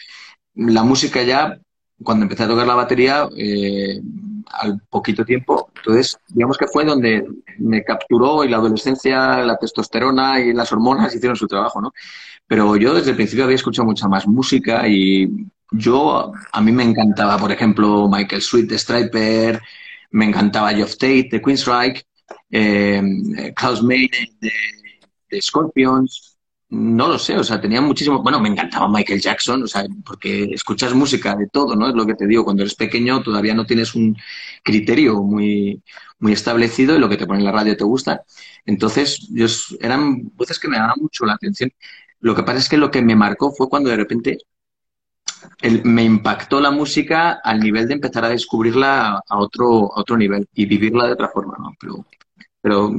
[0.54, 1.60] la música ya,
[2.04, 4.00] cuando empecé a tocar la batería, eh,
[4.46, 5.72] al poquito tiempo.
[5.76, 7.26] Entonces, digamos que fue donde
[7.58, 11.92] me capturó y la adolescencia, la testosterona y las hormonas hicieron su trabajo, ¿no?
[12.52, 15.26] Pero yo desde el principio había escuchado mucha más música y
[15.72, 19.62] yo, a mí me encantaba, por ejemplo, Michael Sweet de Striper,
[20.10, 22.04] me encantaba Geoff Tate de Queensryche,
[22.50, 23.02] eh,
[23.56, 24.10] Klaus de,
[25.30, 26.38] de, Scorpions,
[26.68, 30.50] no lo sé, o sea, tenía muchísimo, bueno, me encantaba Michael Jackson, o sea, porque
[30.52, 31.88] escuchas música de todo, ¿no?
[31.88, 34.18] Es lo que te digo, cuando eres pequeño todavía no tienes un
[34.62, 35.82] criterio muy,
[36.20, 38.24] muy establecido y lo que te pone en la radio te gusta.
[38.66, 39.48] Entonces, yo,
[39.80, 41.72] eran voces que me daban mucho la atención.
[42.22, 44.38] Lo que pasa es que lo que me marcó fue cuando de repente
[45.84, 50.48] me impactó la música al nivel de empezar a descubrirla a otro, a otro nivel
[50.54, 51.76] y vivirla de otra forma, ¿no?
[51.80, 52.06] Pero,
[52.62, 52.92] pero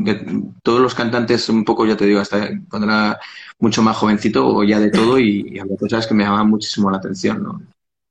[0.63, 3.19] todos los cantantes, un poco, ya te digo, hasta cuando era
[3.59, 6.99] mucho más jovencito, o ya de todo, y, había cosas que me llamaban muchísimo la
[6.99, 7.63] atención, ¿no?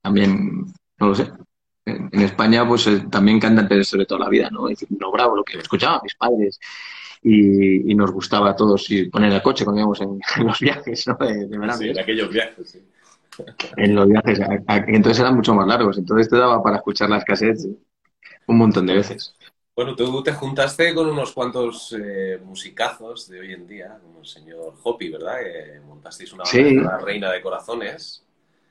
[0.01, 0.65] También,
[0.99, 1.31] no lo sé.
[1.85, 4.69] En, España, pues eh, también cantantes sobre toda la vida, ¿no?
[4.69, 6.59] Es decir, no bravo, lo que escuchaban mis padres,
[7.23, 11.17] y, nos gustaba a todos y poner el coche cuando íbamos en, los viajes, ¿no?
[11.25, 11.77] De, verano.
[11.77, 12.79] Sí, en aquellos viajes, sí.
[13.77, 14.39] En los viajes,
[14.87, 17.67] entonces eran mucho más largos, entonces te daba para escuchar las cassettes
[18.47, 19.35] un montón de veces.
[19.73, 24.25] Bueno, tú te juntaste con unos cuantos eh, musicazos de hoy en día, como el
[24.25, 25.37] señor Hopi, ¿verdad?
[25.39, 28.23] Que montasteis una banda Reina de Corazones.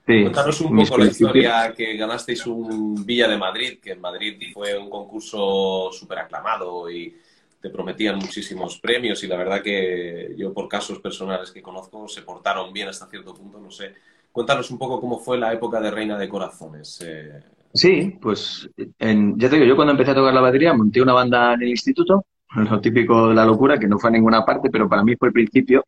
[0.06, 0.22] Sí.
[0.22, 4.76] Cuéntanos un poco la historia que ganasteis un Villa de Madrid, que en Madrid fue
[4.76, 7.16] un concurso súper aclamado y
[7.60, 12.22] te prometían muchísimos premios y la verdad que yo por casos personales que conozco se
[12.22, 13.94] portaron bien hasta cierto punto, no sé.
[14.32, 17.00] Cuéntanos un poco cómo fue la época de Reina de Corazones.
[17.04, 17.42] Eh.
[17.72, 21.54] Sí, pues ya te digo, yo cuando empecé a tocar la batería monté una banda
[21.54, 22.24] en el instituto,
[22.56, 25.28] lo típico de la locura, que no fue a ninguna parte, pero para mí fue
[25.28, 25.84] el principio.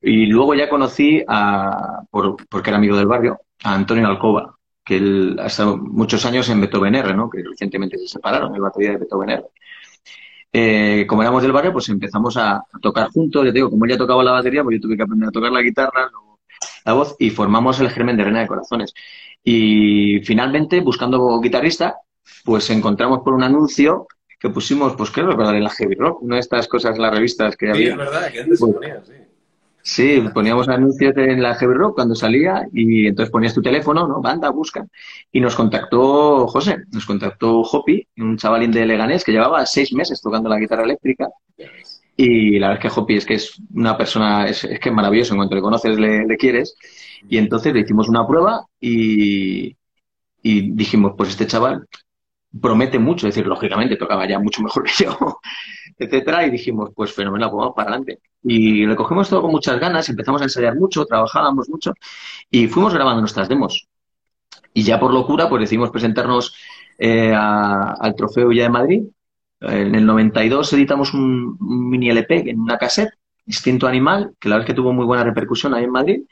[0.00, 5.36] Y luego ya conocí a, porque era amigo del barrio, a Antonio Alcoba, que él
[5.40, 7.30] ha estado muchos años en Beethoven R, ¿no?
[7.30, 9.44] que recientemente se separaron, el batería de Beethoven R.
[10.52, 13.44] Eh, como éramos del barrio, pues empezamos a, tocar juntos.
[13.44, 15.32] Yo te digo, como él ya tocaba la batería, pues yo tuve que aprender a
[15.32, 16.10] tocar la guitarra,
[16.84, 18.92] la voz, y formamos el germen de Reina de Corazones.
[19.42, 21.96] Y finalmente, buscando guitarrista,
[22.44, 24.06] pues encontramos por un anuncio
[24.38, 27.14] que pusimos, pues creo que en la Heavy Rock, una de estas cosas en las
[27.14, 27.86] revistas que había.
[27.86, 29.12] Sí, es verdad, que antes se pues ponía, sí.
[29.84, 34.20] Sí, poníamos anuncios en la Heavy Rock cuando salía y entonces ponías tu teléfono, ¿no?
[34.20, 34.86] Banda, busca.
[35.32, 40.20] Y nos contactó José, nos contactó Hopi, un chavalín de Leganés que llevaba seis meses
[40.20, 41.28] tocando la guitarra eléctrica.
[42.16, 45.34] Y la verdad es que Hopi es que es una persona, es, que es maravilloso,
[45.34, 46.76] en cuanto le conoces le, quieres.
[47.28, 49.76] Y entonces le hicimos una prueba y,
[50.42, 51.88] y dijimos, pues este chaval
[52.60, 55.06] promete mucho, es decir, lógicamente tocaba ya mucho mejor que
[55.98, 58.20] etcétera, y dijimos, pues fenomenal, pues vamos para adelante.
[58.42, 61.94] Y le cogimos todo con muchas ganas, empezamos a ensayar mucho, trabajábamos mucho
[62.50, 63.88] y fuimos grabando nuestras demos.
[64.74, 66.56] Y ya por locura, pues decidimos presentarnos
[66.98, 69.02] eh, al Trofeo Villa de Madrid.
[69.60, 73.12] En el 92 editamos un, mini LP en una cassette,
[73.46, 76.22] Instinto Animal, que la verdad es que tuvo muy buena repercusión ahí en Madrid.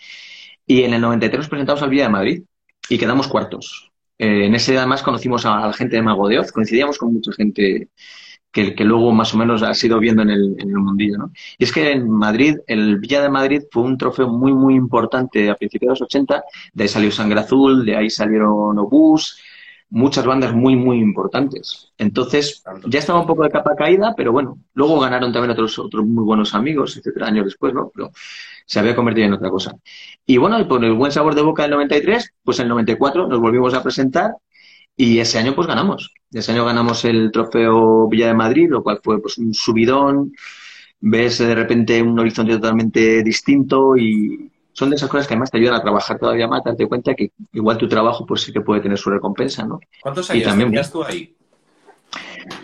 [0.66, 2.42] Y en el 93 nos presentamos al Villa de Madrid
[2.88, 3.89] y quedamos cuartos.
[4.20, 7.32] Eh, en ese además conocimos a, la gente de Mago de Oz, coincidíamos con mucha
[7.32, 7.88] gente
[8.52, 11.16] que, que luego más o menos ha sido viendo en el, en el mundillo.
[11.16, 11.32] ¿no?
[11.56, 15.48] Y es que en Madrid, el Villa de Madrid fue un trofeo muy, muy importante
[15.48, 16.44] a principios de los 80.
[16.74, 19.40] De ahí salió Sangre Azul, de ahí salieron Obús,
[19.88, 21.90] muchas bandas muy, muy importantes.
[21.96, 26.04] Entonces, ya estaba un poco de capa caída, pero bueno, luego ganaron también otros, otros
[26.04, 27.90] muy buenos amigos, etcétera, años después, ¿no?
[27.94, 28.10] Pero
[28.70, 29.74] se había convertido en otra cosa.
[30.24, 33.74] Y bueno, por el buen sabor de boca del 93, pues el 94 nos volvimos
[33.74, 34.30] a presentar
[34.96, 36.14] y ese año pues ganamos.
[36.30, 40.32] Ese año ganamos el trofeo Villa de Madrid, lo cual fue pues un subidón.
[41.00, 45.58] Ves de repente un horizonte totalmente distinto y son de esas cosas que además te
[45.58, 48.82] ayudan a trabajar todavía más, darte cuenta que igual tu trabajo pues sí que puede
[48.82, 49.80] tener su recompensa, ¿no?
[50.00, 51.34] ¿Cuántos años también, tenías tú ahí?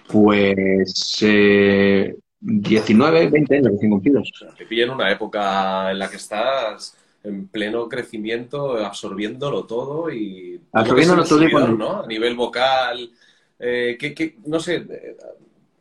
[0.06, 4.32] Pues eh, 19, 20 años recién cumplidos.
[4.56, 10.60] Te pilla en una época en la que estás en pleno crecimiento, absorbiéndolo todo y...
[10.72, 12.02] Absorbiéndolo todo y ¿no?
[12.02, 13.10] A nivel vocal,
[13.58, 15.16] eh, que, no sé, eh,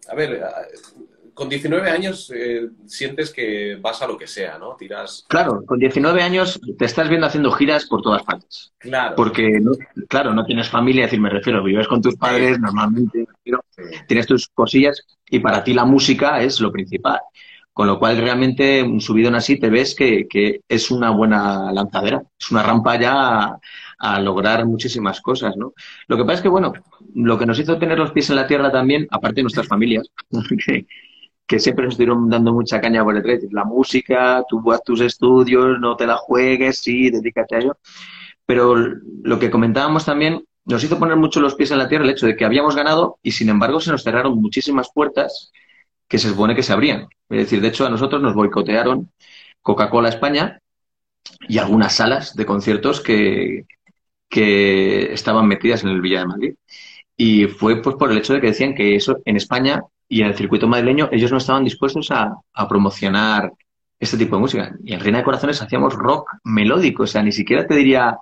[0.08, 0.42] a ver,
[1.36, 4.76] con 19 años eh, sientes que vas a lo que sea, ¿no?
[4.76, 5.26] Tiras...
[5.28, 8.72] Claro, con 19 años te estás viendo haciendo giras por todas partes.
[8.80, 9.16] Claro.
[9.18, 9.60] Porque,
[10.08, 13.28] claro, no tienes familia, es decir, me refiero, vives con tus padres normalmente,
[14.08, 17.20] tienes tus cosillas y para ti la música es lo principal.
[17.74, 22.50] Con lo cual, realmente, un subidón así te ves que, es una buena lanzadera, es
[22.50, 23.60] una rampa ya
[24.00, 25.74] a, lograr muchísimas cosas, ¿no?
[26.08, 26.72] Lo que pasa es que, bueno,
[27.14, 30.10] lo que nos hizo tener los pies en la tierra también, aparte de nuestras familias,
[31.48, 35.80] que, siempre nos estuvieron dando mucha caña por detrás, la música, tú haz tus estudios,
[35.80, 37.78] no te la juegues, sí, dedícate a ello.
[38.46, 42.12] Pero lo que comentábamos también nos hizo poner mucho los pies en la tierra el
[42.12, 45.52] hecho de que habíamos ganado y sin embargo se nos cerraron muchísimas puertas
[46.08, 47.08] que se supone que se abrían.
[47.30, 49.12] Es decir, de hecho, a nosotros nos boicotearon
[49.62, 50.60] Coca-Cola España
[51.48, 53.66] y algunas salas de conciertos que,
[54.30, 56.56] que estaban metidas en el Villa de Madrid.
[57.18, 60.28] Y fue pues por el hecho de que decían que eso en España y en
[60.28, 62.36] el circuito madrileño ellos no estaban dispuestos a,
[62.68, 63.52] promocionar
[64.00, 64.76] este tipo de música.
[64.84, 68.18] Y en Reina de Corazones hacíamos rock melódico, o sea, ni siquiera te diría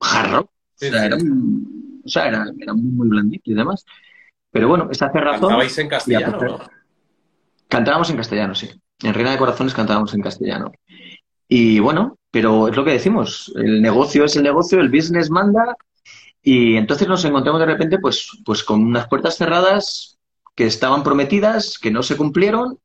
[0.00, 0.50] hard rock.
[0.50, 3.84] o sea, era, o sea, era, era muy blandito y demás.
[4.50, 5.40] Pero bueno, esta cerrazón...
[5.40, 6.58] ¿Cantabais en castellano, ¿no?
[7.68, 8.70] Cantábamos en castellano, sí.
[9.02, 10.70] En Reina de Corazones cantábamos en castellano.
[11.48, 15.76] Y bueno, pero es lo que decimos, el negocio es el negocio, el business manda,
[16.44, 20.18] y entonces nos encontramos de repente pues, pues con unas puertas cerradas
[20.54, 22.78] que estaban prometidas, que no se cumplieron,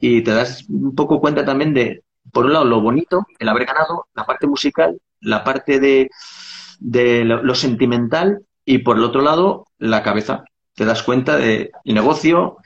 [0.00, 3.66] y te das un poco cuenta también de, por un lado, lo bonito, el haber
[3.66, 6.10] ganado, la parte musical, la parte de,
[6.80, 12.56] de lo sentimental, y por el otro lado, la cabeza, te das cuenta del negocio,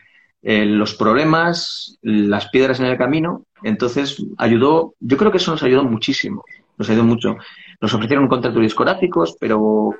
[0.42, 3.44] eh, los problemas, las piedras en el camino.
[3.62, 6.44] Entonces, ayudó, yo creo que eso nos ayudó muchísimo,
[6.78, 7.36] nos ayudó mucho.
[7.80, 9.94] Nos ofrecieron contratos discográficos, pero,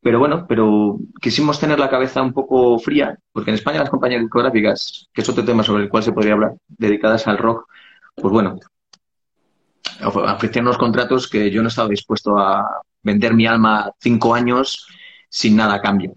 [0.00, 4.20] pero bueno, pero quisimos tener la cabeza un poco fría, porque en España las compañías
[4.20, 7.66] discográficas, que es otro tema sobre el cual se podría hablar, dedicadas al rock,
[8.14, 8.58] pues bueno,
[10.04, 14.86] ofrecieron unos contratos que yo no estaba dispuesto a vender mi alma cinco años
[15.28, 16.14] sin nada a cambio.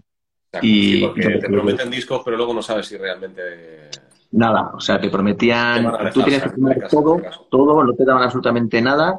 [0.62, 3.90] Y porque te prometen discos, pero luego no sabes si realmente...
[4.32, 8.82] Nada, o sea, te prometían, tú tienes que firmar todo, todo, no te daban absolutamente
[8.82, 9.18] nada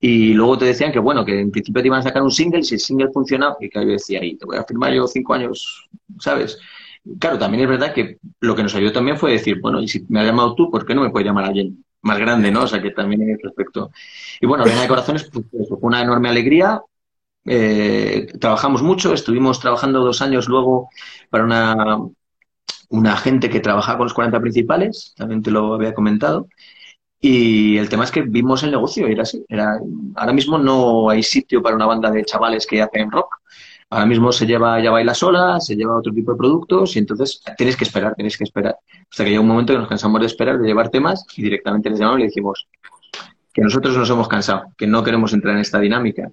[0.00, 2.62] y luego te decían que, bueno, que en principio te iban a sacar un single,
[2.62, 5.34] si el single funcionaba, y claro, yo decía, ahí, te voy a firmar yo cinco
[5.34, 6.58] años, ¿sabes?
[7.18, 10.04] Claro, también es verdad que lo que nos ayudó también fue decir, bueno, y si
[10.08, 12.62] me has llamado tú, ¿por qué no me puedes llamar alguien más grande, no?
[12.62, 13.90] O sea, que también en ese aspecto.
[14.40, 16.80] Y bueno, Reina de Corazones pues, fue una enorme alegría.
[17.44, 20.88] Eh, trabajamos mucho, estuvimos trabajando dos años luego
[21.30, 21.96] para una,
[22.90, 26.48] una que trabajaba con los 40 principales, también te lo había comentado.
[27.20, 29.44] Y el tema es que vimos el negocio, era así.
[29.48, 29.78] Era,
[30.14, 33.36] ahora mismo no hay sitio para una banda de chavales que hacen rock.
[33.90, 37.42] Ahora mismo se lleva ya baila sola, se lleva otro tipo de productos y entonces
[37.58, 38.76] tienes que esperar, tienes que esperar.
[39.10, 41.90] Hasta que llega un momento que nos cansamos de esperar, de llevar temas y directamente
[41.90, 42.68] les llamamos y le decimos
[43.52, 46.30] que nosotros nos hemos cansado, que no queremos entrar en esta dinámica.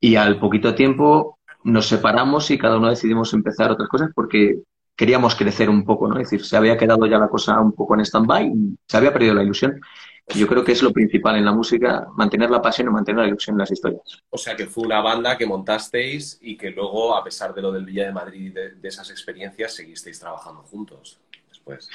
[0.00, 4.58] Y al poquito tiempo nos separamos y cada uno decidimos empezar otras cosas porque
[4.96, 6.16] queríamos crecer un poco, ¿no?
[6.18, 8.52] Es decir, se había quedado ya la cosa un poco en stand-by,
[8.86, 9.80] se había perdido la ilusión.
[10.28, 13.28] Yo creo que es lo principal en la música, mantener la pasión y mantener la
[13.28, 14.02] ilusión en las historias.
[14.30, 17.72] O sea, que fue una banda que montasteis y que luego, a pesar de lo
[17.72, 21.20] del Villa de Madrid y de esas experiencias, seguisteis trabajando juntos.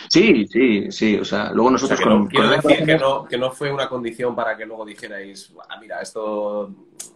[0.10, 1.18] Sí, sí, sí.
[1.18, 4.36] O sea, luego nosotros que no, quiero decir que no, que no fue una condición
[4.36, 6.72] para que luego dijerais, ah, mira, esto,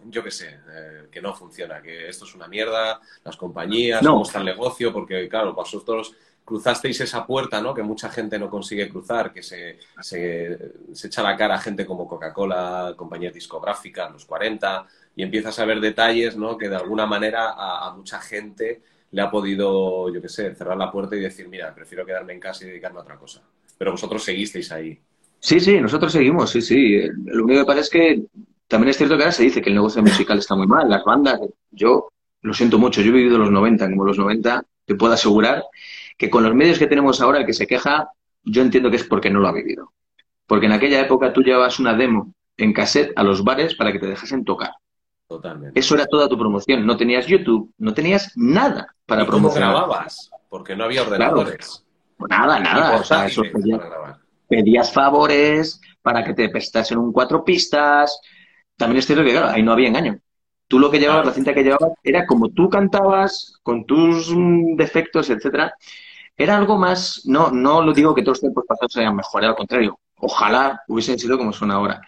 [0.06, 4.24] yo qué sé, eh, que no funciona, que esto es una mierda, las compañías, cómo
[4.24, 7.73] está el negocio, porque claro, vosotros cruzasteis esa puerta, ¿no?
[7.73, 10.58] Que mucha gente no consigue cruzar, que se, se,
[11.04, 15.80] echa la cara a gente como Coca-Cola, compañías discográficas, los 40, y empiezas a ver
[15.80, 16.58] detalles, ¿no?
[16.58, 20.91] Que de alguna manera a mucha gente le ha podido, yo qué sé, cerrar la
[20.91, 23.41] puerta y decir, mira, prefiero quedarme en casa y dedicarme a otra cosa.
[23.77, 24.99] Pero vosotros seguisteis ahí.
[25.39, 27.01] Sí, sí, nosotros seguimos, sí, sí.
[27.25, 28.23] Lo único que pasa es que
[28.67, 31.04] también es cierto que ahora se dice que el negocio musical está muy mal, las
[31.04, 31.39] bandas,
[31.71, 32.10] yo
[32.41, 35.63] lo siento mucho, yo he vivido los 90, como los 90, te puedo asegurar
[36.21, 38.12] que con los medios que tenemos ahora, el que se queja,
[38.43, 39.91] yo entiendo que es porque no lo ha vivido.
[40.45, 43.97] Porque en aquella época tú llevabas una demo en cassette a los bares para que
[43.97, 44.69] te dejasen tocar.
[45.27, 45.79] Totalmente.
[45.79, 46.86] Eso era toda tu promoción.
[46.86, 49.73] No tenías YouTube, no tenías nada para promocionar.
[49.73, 50.29] ¿Cómo grababas?
[50.47, 51.84] Porque no había ordenadores.
[52.29, 52.99] Nada, nada.
[52.99, 53.41] O sea, eso
[54.47, 58.21] pedías, favores para que te prestasen un cuatro pistas.
[58.77, 60.19] También es cierto que, claro, ahí no había engaño.
[60.67, 64.75] Tú lo que llevabas, la cinta que llevabas, era como tú cantabas, con tus mm,
[64.75, 65.73] defectos, etcétera.
[66.41, 69.56] Era algo más, no, no lo digo que todos los tiempos pasados sean mejores, al
[69.56, 69.99] contrario.
[70.17, 72.01] Ojalá hubiesen sido como son ahora.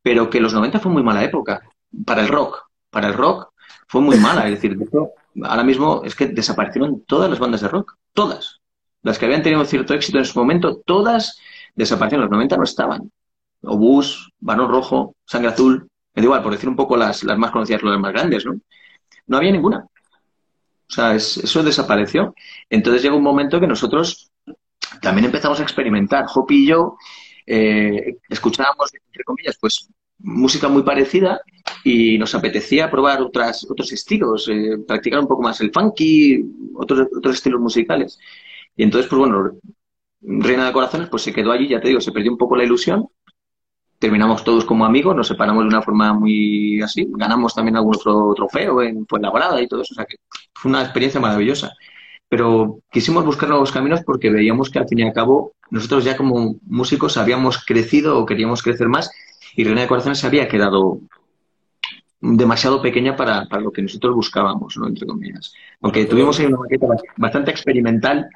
[0.00, 1.60] Pero que los 90 fue muy mala época
[2.06, 2.62] para el rock.
[2.88, 3.52] Para el rock
[3.86, 4.48] fue muy mala.
[4.48, 4.78] Es decir,
[5.42, 7.94] ahora mismo es que desaparecieron todas las bandas de rock.
[8.14, 8.60] Todas.
[9.02, 11.38] Las que habían tenido cierto éxito en su momento, todas
[11.74, 12.24] desaparecieron.
[12.24, 13.12] Los 90 no estaban.
[13.62, 15.90] Obús, Barón Rojo, Sangre Azul.
[16.14, 18.58] Me da igual, por decir un poco las, las más conocidas, las más grandes, ¿no?
[19.26, 19.86] No había ninguna.
[20.88, 22.34] O sea, eso desapareció.
[22.70, 24.30] Entonces llegó un momento que nosotros
[25.02, 26.26] también empezamos a experimentar.
[26.34, 26.96] Hopi y yo
[27.46, 29.88] eh, escuchábamos, entre comillas, pues
[30.20, 31.40] música muy parecida
[31.84, 37.06] y nos apetecía probar otras, otros estilos, eh, practicar un poco más el funky, otros,
[37.16, 38.18] otros estilos musicales.
[38.76, 39.52] Y entonces, pues bueno,
[40.20, 42.64] Reina de Corazones pues se quedó allí, ya te digo, se perdió un poco la
[42.64, 43.06] ilusión.
[43.98, 47.06] Terminamos todos como amigos, nos separamos de una forma muy así.
[47.10, 49.92] Ganamos también algún otro trofeo en Fuenlabrada y todo eso.
[49.92, 50.16] O sea que
[50.54, 51.72] fue una experiencia maravillosa.
[52.28, 56.16] Pero quisimos buscar nuevos caminos porque veíamos que al fin y al cabo nosotros ya
[56.16, 59.10] como músicos habíamos crecido o queríamos crecer más
[59.56, 61.00] y Reina de Corazones se había quedado
[62.20, 64.86] demasiado pequeña para, lo que nosotros buscábamos, ¿no?
[64.86, 65.52] Entre comillas.
[65.80, 68.28] Aunque tuvimos ahí una maqueta bastante experimental,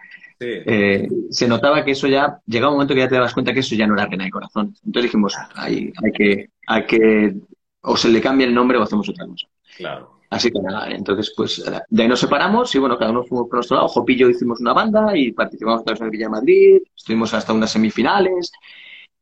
[0.43, 3.61] eh, se notaba que eso ya, llegaba un momento que ya te dabas cuenta que
[3.61, 4.81] eso ya no era Reina de Corazones.
[4.85, 7.35] Entonces dijimos, hay, hay, que, hay que,
[7.83, 9.47] o se le cambia el nombre o hacemos otra cosa.
[9.77, 10.19] Claro.
[10.31, 13.57] Así que nada, entonces pues de ahí nos separamos y bueno, cada uno fuimos por
[13.57, 13.89] nuestro lado.
[13.89, 18.51] Jopillo hicimos una banda y participamos en la Villa de Madrid, estuvimos hasta unas semifinales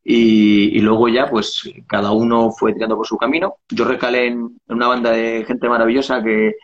[0.04, 3.56] y, luego ya, pues cada uno fue tirando por su camino.
[3.68, 6.54] Yo recalé en, una banda de gente maravillosa que,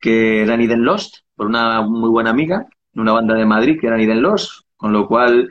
[0.00, 3.86] que era Niden Lost, por una muy buena amiga, en una banda de Madrid que
[3.86, 5.48] era Niden Lost, con lo cual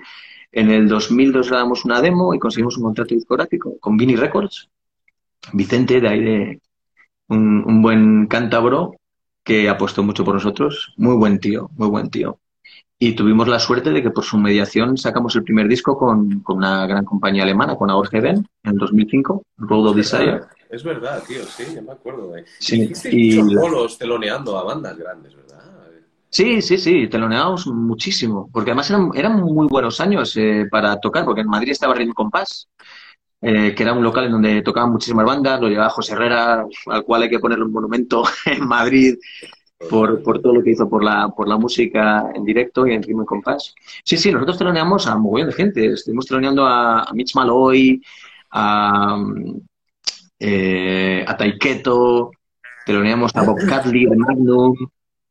[0.51, 4.69] en el 2002 grabamos una demo y conseguimos un contrato discográfico con Vini Records.
[5.51, 6.61] Vicente, de ahí de
[7.27, 8.95] un, un buen cántabro
[9.43, 10.93] que apostó mucho por nosotros.
[10.97, 12.39] Muy buen tío, muy buen tío.
[12.97, 16.57] Y tuvimos la suerte de que por su mediación sacamos el primer disco con, con
[16.57, 20.39] una gran compañía alemana, con Ben, en 2005, Road of Desire.
[20.69, 22.31] Es verdad, tío, sí, me acuerdo.
[22.31, 22.45] De...
[22.59, 25.42] Sí, y muchos bolos teloneando a bandas grandes, ¿verdad?
[26.33, 31.25] Sí, sí, sí, teloneamos muchísimo, porque además eran, eran muy buenos años eh, para tocar,
[31.25, 32.69] porque en Madrid estaba Ritmo Compás,
[33.39, 37.03] eh, que era un local en donde tocaban muchísimas bandas, lo llevaba José Herrera, al
[37.03, 39.15] cual hay que ponerle un monumento en Madrid
[39.89, 43.23] por, todo lo que hizo por la, por la música en directo y en ritmo
[43.23, 43.75] y compás.
[44.03, 45.85] Sí, sí, nosotros teloneamos a un mogollón de gente.
[45.85, 48.01] Estuvimos teloneando a, a Mitch Malloy,
[48.51, 49.23] a,
[50.39, 52.31] eh, a Taiketo,
[52.87, 54.75] teloneamos a Bob Catley de Magnum,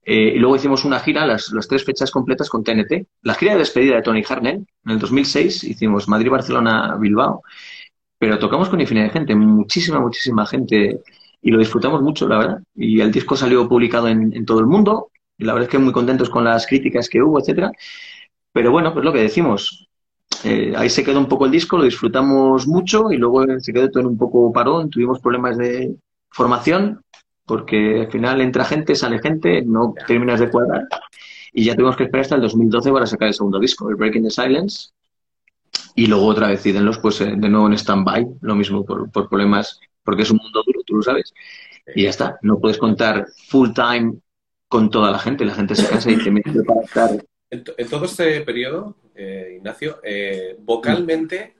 [0.04, 3.06] eh, y luego hicimos una gira, las, las, tres fechas completas con TNT.
[3.22, 7.42] La gira de despedida de Tony Harnell, en el 2006 hicimos Madrid, Barcelona, Bilbao,
[8.18, 11.00] pero tocamos con infinidad de gente, muchísima, muchísima gente,
[11.40, 12.62] y lo disfrutamos mucho, la verdad.
[12.74, 15.92] Y el disco salió publicado en, todo el mundo, y la verdad es que muy
[15.92, 17.70] contentos con las críticas que hubo, etcétera.
[18.52, 19.88] Pero bueno, pues lo que decimos,
[20.44, 23.90] eh, ahí se quedó un poco el disco, lo disfrutamos mucho y luego se quedó
[23.90, 25.96] todo en un poco parón, tuvimos problemas de
[26.30, 27.02] formación
[27.46, 30.84] porque al final entra gente, sale gente, no terminas de cuadrar
[31.52, 34.24] y ya tuvimos que esperar hasta el 2012 para sacar el segundo disco, el Breaking
[34.24, 34.90] the Silence
[35.94, 39.28] y luego otra vez los pues eh, de nuevo en stand-by, lo mismo por, por
[39.28, 41.32] problemas, porque es un mundo duro, tú lo sabes.
[41.94, 44.14] Y ya está, no puedes contar full time
[44.68, 48.06] con toda la gente, la gente se cansa y te mete para estar en, todo
[48.06, 51.56] este periodo, eh, Ignacio, eh, vocalmente,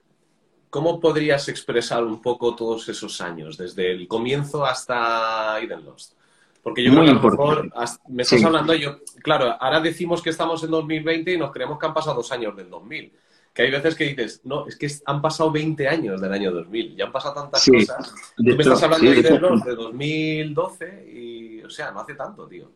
[0.73, 6.15] ¿cómo podrías expresar un poco todos esos años, desde el comienzo hasta Eden Lost?
[6.63, 7.71] Porque yo creo que a lo mejor
[8.09, 11.87] me estás hablando yo, claro, ahora decimos que estamos en 2020 y nos creemos que
[11.87, 13.13] han pasado dos años del 2000.
[13.53, 16.97] Que hay veces que dices, no, es que han pasado 20 años del año 2000,
[16.97, 18.15] ya han pasado tantas cosas.
[18.35, 22.49] Tú me estás hablando de Eden Lost de 2012 y, o sea, no hace tanto,
[22.49, 22.71] tío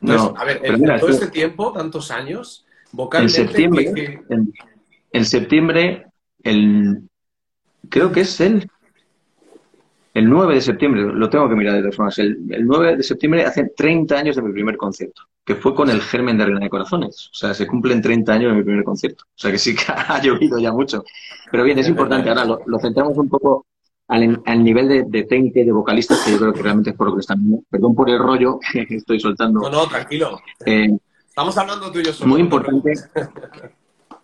[0.00, 3.40] no, a ver, en todo este tiempo, tantos años, vocalmente...
[3.40, 4.22] En septiembre,
[5.12, 6.06] en, septiembre
[6.42, 7.08] el,
[7.88, 8.70] creo que es el,
[10.14, 13.44] el 9 de septiembre, lo tengo que mirar de todas formas, el, 9 de septiembre
[13.44, 16.70] hace 30 años de mi primer concierto, que fue con el germen de Reina de
[16.70, 17.30] Corazones.
[17.32, 19.24] O sea, se cumplen 30 años de mi primer concierto.
[19.26, 21.04] O sea, que sí que ha llovido ya mucho.
[21.50, 22.28] Pero bien, es importante.
[22.28, 23.66] Ahora lo centramos un poco
[24.08, 27.08] al, nivel de, de, técnica y de vocalistas, que yo creo que realmente es por
[27.08, 27.40] lo que están.
[27.70, 29.60] Perdón por el rollo que estoy soltando.
[29.60, 30.40] No, no, tranquilo.
[30.64, 30.96] Eh,
[31.28, 32.30] Estamos hablando tú y yo solo.
[32.30, 32.92] Muy importante.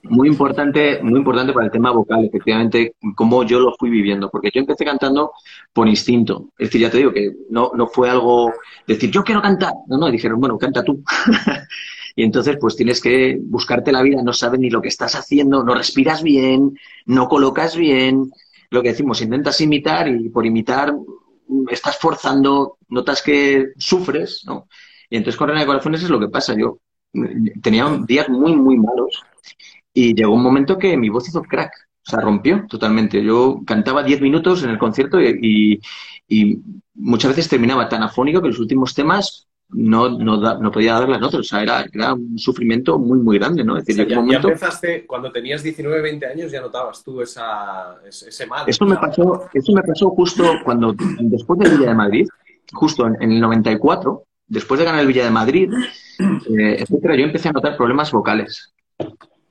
[0.05, 4.51] Muy importante, muy importante para el tema vocal, efectivamente, cómo yo lo fui viviendo, porque
[4.53, 5.33] yo empecé cantando
[5.73, 6.51] por instinto.
[6.59, 8.53] Es decir, ya te digo que no, no fue algo
[8.87, 9.73] decir, yo quiero cantar.
[9.87, 11.03] No, no, dijeron, bueno, canta tú.
[12.17, 15.64] y entonces, pues tienes que buscarte la vida, no sabes ni lo que estás haciendo,
[15.64, 18.31] no respiras bien, no colocas bien,
[18.71, 20.95] lo que decimos, intentas imitar y por imitar
[21.71, 24.69] estás forzando, notas que sufres, ¿no?
[25.09, 26.55] Y entonces con Reina de Corazones es lo que pasa.
[26.55, 26.79] Yo
[27.62, 29.23] tenía días muy, muy malos
[29.94, 31.72] y llegó un momento que mi voz hizo crack,
[32.07, 33.22] o sea, rompió totalmente.
[33.22, 35.80] Yo cantaba 10 minutos en el concierto y,
[36.28, 36.61] y,
[36.96, 41.20] muchas veces terminaba tan afónico que los últimos temas no, no, no podía dar las
[41.20, 41.40] notas.
[41.40, 43.76] O sea, era, era un sufrimiento muy, muy grande, ¿no?
[43.76, 48.64] Es decir, ya, empezaste, cuando tenías 19, 20 años, ya notabas tú esa, ese mal.
[48.66, 52.28] Eso me, pasó, eso me pasó justo cuando, después del Villa de Madrid,
[52.72, 55.70] justo en, el 94, después de ganar el Villa de Madrid,
[56.18, 58.74] eh, etcétera, yo empecé a notar problemas vocales.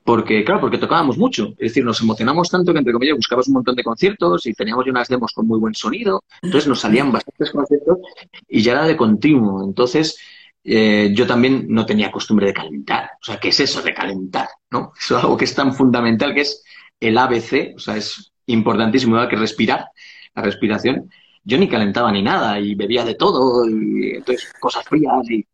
[0.04, 1.54] Porque, claro, porque tocábamos mucho.
[1.58, 4.86] Es decir, nos emocionamos tanto que, entre comillas, buscabas un montón de conciertos y teníamos
[4.86, 6.22] unas demos con muy buen sonido.
[6.42, 7.98] Entonces nos salían bastantes conciertos
[8.46, 9.64] y ya era de continuo.
[9.64, 10.18] Entonces,
[10.62, 13.12] eh, yo también no tenía costumbre de calentar.
[13.18, 14.48] O sea, ¿qué es eso de calentar?
[14.70, 14.92] ¿No?
[14.98, 16.62] Eso es algo que es tan fundamental que es
[17.00, 17.74] el ABC.
[17.74, 19.86] O sea, es importantísimo, igual que respirar,
[20.34, 21.10] la respiración.
[21.44, 25.46] Yo ni calentaba ni nada y bebía de todo y entonces cosas frías y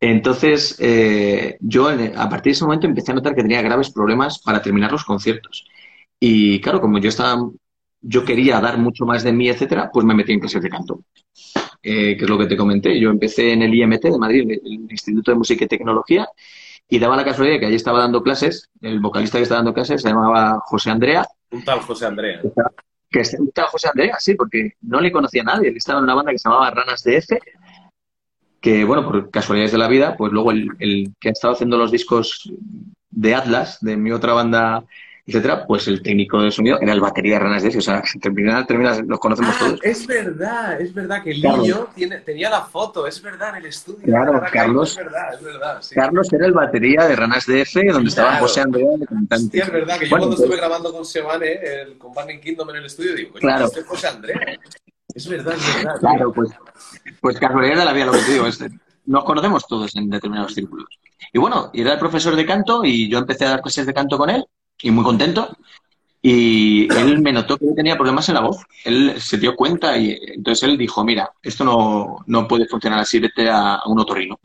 [0.00, 4.38] entonces, eh, yo a partir de ese momento empecé a notar que tenía graves problemas
[4.38, 5.66] para terminar los conciertos.
[6.18, 7.50] Y claro, como yo estaba,
[8.00, 11.04] yo quería dar mucho más de mí, etcétera, pues me metí en clases de canto,
[11.82, 12.98] eh, que es lo que te comenté.
[12.98, 16.26] Yo empecé en el IMT de Madrid, el Instituto de Música y Tecnología,
[16.88, 20.00] y daba la casualidad que allí estaba dando clases, el vocalista que estaba dando clases
[20.00, 21.26] se llamaba José Andrea.
[21.50, 22.40] Un tal José Andrea.
[23.10, 25.68] Que, un tal José Andrea, sí, porque no le conocía a nadie.
[25.68, 27.38] Él estaba en una banda que se llamaba Ranas de F,
[28.60, 31.78] que, bueno, por casualidades de la vida, pues luego el, el, que ha estado haciendo
[31.78, 32.52] los discos
[33.10, 34.84] de Atlas, de mi otra banda,
[35.26, 38.66] etcétera, pues el técnico de sonido era el batería de Ranas de o sea, termina,
[38.66, 39.80] termina, los conocemos ah, todos.
[39.82, 43.66] Es verdad, es verdad que el niño tiene, tenía la foto, es verdad, en el
[43.66, 44.02] estudio.
[44.04, 48.08] Claro, Carlos, es verdad, es verdad, Carlos era el batería de Ranas de F, donde
[48.08, 49.56] estaban José Andrea de cantante.
[49.56, 52.70] Sí, es verdad, que yo cuando estuve pues grabando con Sebane, el, con Barney Kingdom
[52.70, 53.66] en el estudio, digo, claro.
[53.66, 54.58] este es José Andrea.
[55.14, 56.00] Es verdad, es verdad.
[56.00, 56.50] Claro, pues,
[57.20, 58.46] pues casualidad de lo que te digo.
[58.46, 58.70] Este,
[59.06, 60.86] nos conocemos todos en determinados círculos.
[61.32, 64.18] Y bueno, era el profesor de canto y yo empecé a dar clases de canto
[64.18, 64.44] con él
[64.80, 65.56] y muy contento.
[66.22, 68.58] Y él me notó que tenía problemas en la voz.
[68.84, 73.18] Él se dio cuenta y entonces él dijo, mira, esto no, no puede funcionar así,
[73.18, 74.38] vete a, un otorrino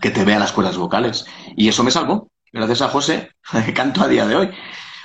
[0.00, 1.24] que te vea las cuerdas vocales.
[1.56, 2.28] Y eso me salvó.
[2.52, 3.30] Gracias a José,
[3.74, 4.50] canto a día de hoy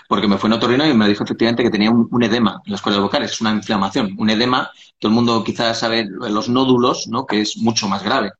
[0.08, 2.82] porque me fue en otorrino y me dijo efectivamente que tenía un, edema en las
[2.82, 4.16] cuerdas vocales, es una inflamación.
[4.18, 7.26] Un edema, todo el mundo quizás sabe los nódulos, ¿no?
[7.26, 8.32] que es mucho más grave.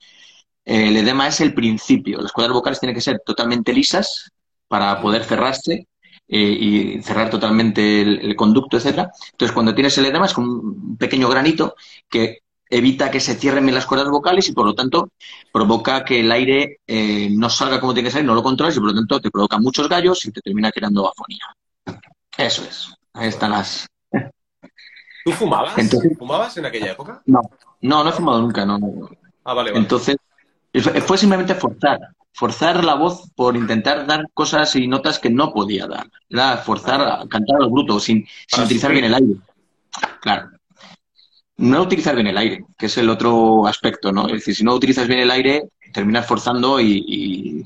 [0.66, 2.22] el edema es el principio.
[2.22, 4.32] Las cuerdas vocales tienen que ser totalmente lisas
[4.68, 5.88] para poder cerrarse
[6.28, 9.12] eh, y cerrar totalmente el, conducto, etcétera.
[9.32, 11.76] Entonces, cuando tienes el edema es como un pequeño granito
[12.10, 12.40] que
[12.70, 15.10] evita que se cierren bien las cuerdas vocales y por lo tanto
[15.52, 18.80] provoca que el aire eh, no salga como tiene que salir, no lo controles y
[18.80, 21.46] por lo tanto te provoca muchos gallos y te termina creando afonía.
[22.38, 22.94] Eso es.
[23.14, 23.88] Ahí están las.
[25.26, 25.74] ¿Tú fumabas?
[26.18, 27.22] ¿Fumabas en aquella época?
[27.26, 27.42] No,
[27.82, 28.78] no, no he fumado nunca, no.
[29.44, 29.82] Ah, vale, vale.
[29.82, 30.18] Entonces,
[31.06, 32.00] fue simplemente forzar,
[32.34, 36.10] forzar la voz por intentar dar cosas y notas que no podía dar.
[36.30, 38.28] Era forzar a cantar a lo bruto, sin,
[38.62, 39.36] utilizar bien el aire.
[40.22, 40.50] Claro.
[41.58, 44.28] No utilizar bien el aire, que es el otro aspecto, ¿no?
[44.28, 47.64] Es decir, si no utilizas bien el aire, terminas forzando y,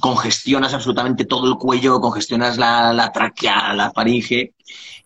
[0.00, 4.52] congestionas absolutamente todo el cuello, congestionas la, la tráquea, la faringe,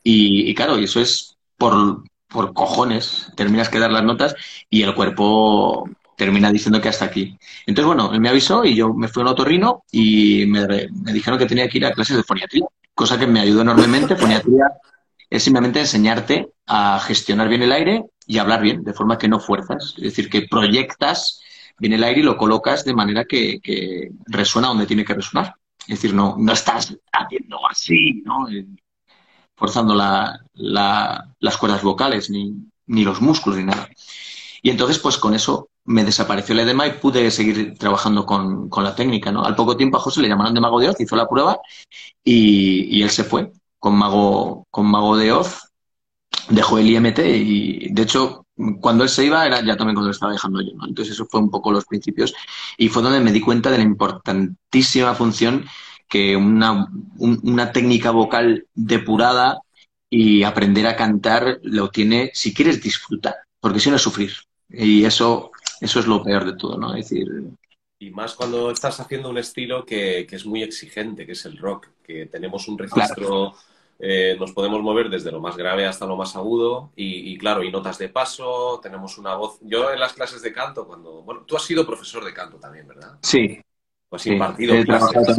[0.03, 4.35] y, y, claro, eso es por, por cojones, terminas que dar las notas
[4.69, 5.89] y el cuerpo
[6.21, 7.37] termina diciendo que hasta aquí.
[7.67, 10.67] Entonces, bueno, él me avisó y yo me fui a un otorrino y me,
[11.13, 14.17] dijeron que tenía que ir a clases de foniatría, cosa que me ayudó enormemente.
[14.17, 14.67] Foniatría
[15.31, 19.41] es simplemente enseñarte a gestionar bien el aire y hablar bien, de forma que no
[19.41, 19.95] fuerzas.
[19.97, 21.41] Es decir, que proyectas
[21.79, 25.55] bien el aire y lo colocas de manera que, resuena donde tiene que resonar.
[25.81, 28.49] Es decir, no, no estás haciendo así, ¿no?
[28.49, 28.67] Eh,
[29.57, 32.55] forzando las cuerdas vocales, ni,
[32.87, 33.89] ni los músculos, ni nada.
[34.63, 38.95] Y entonces, pues con eso me desapareció el edema y pude seguir trabajando con, la
[38.95, 39.45] técnica, ¿no?
[39.45, 41.59] Al poco tiempo a José le llamaron de Mago de Oz, hizo la prueba
[42.23, 45.73] y, él se fue con Mago, con Mago de Oz,
[46.49, 48.47] dejó el IMT y, de hecho,
[48.81, 50.73] cuando él se iba era ya también cuando lo estaba dejando yo.
[50.87, 52.35] Entonces eso fue un poco los principios
[52.77, 55.65] y fue donde me di cuenta de la importantísima función
[56.09, 59.61] que una, una técnica vocal depurada
[60.09, 64.33] y aprender a cantar lo tiene si quieres disfrutar, porque si no es sufrir.
[64.69, 65.51] Y eso
[65.81, 66.95] eso es lo peor de todo, ¿no?
[66.95, 67.27] Es decir...
[68.03, 71.89] Y más cuando estás haciendo un estilo que, es muy exigente, que es el rock,
[72.03, 73.53] que tenemos un registro,
[73.99, 77.71] eh, nos podemos mover desde lo más grave hasta lo más agudo y, claro, y
[77.71, 79.59] notas de paso, tenemos una voz.
[79.61, 81.21] Yo en las clases de canto, cuando...
[81.23, 83.19] Bueno, tú has sido profesor de canto también, ¿verdad?
[83.21, 83.61] Sí.
[84.09, 85.39] Pues impartido clases.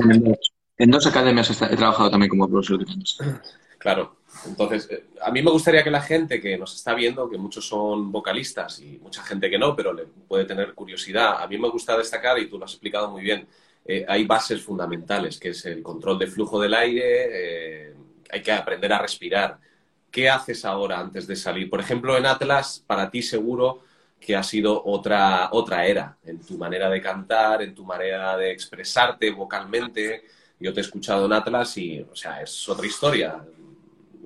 [0.77, 3.41] en dos academias he trabajado también como profesor de canto.
[3.79, 7.37] Claro, entonces, eh, a mí me gustaría que la gente que nos está viendo, que
[7.37, 11.57] muchos son vocalistas y mucha gente que no, pero le puede tener curiosidad, a mí
[11.57, 13.47] me gusta destacar, y tú lo has explicado muy bien,
[13.85, 17.95] eh, hay bases fundamentales, que es el control de flujo del aire, eh,
[18.31, 19.59] hay que aprender a respirar.
[20.09, 21.69] ¿Qué haces ahora antes de salir?
[21.69, 23.83] Por ejemplo, en Atlas, para ti seguro
[24.19, 28.51] que ha sido otra, otra era en tu manera de cantar, en tu manera de
[28.51, 30.23] expresarte vocalmente.
[30.59, 33.43] Yo te he escuchado en Atlas y, o sea, es otra historia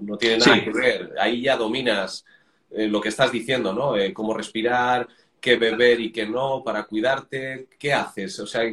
[0.02, 1.14] no tiene nada que ver.
[1.20, 2.26] Ahí ya dominas
[2.72, 3.96] eh, lo que estás diciendo, ¿no?
[3.96, 5.08] Eh, cómo respirar,
[5.40, 7.68] qué beber y qué no para cuidarte.
[7.78, 8.40] ¿Qué haces?
[8.40, 8.64] O sea,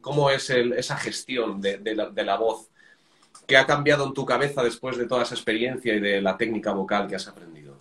[0.00, 2.70] ¿cómo es esa gestión de, la, voz?
[3.46, 6.72] ¿Qué ha cambiado en tu cabeza después de toda esa experiencia y de la técnica
[6.72, 7.76] vocal que has aprendido?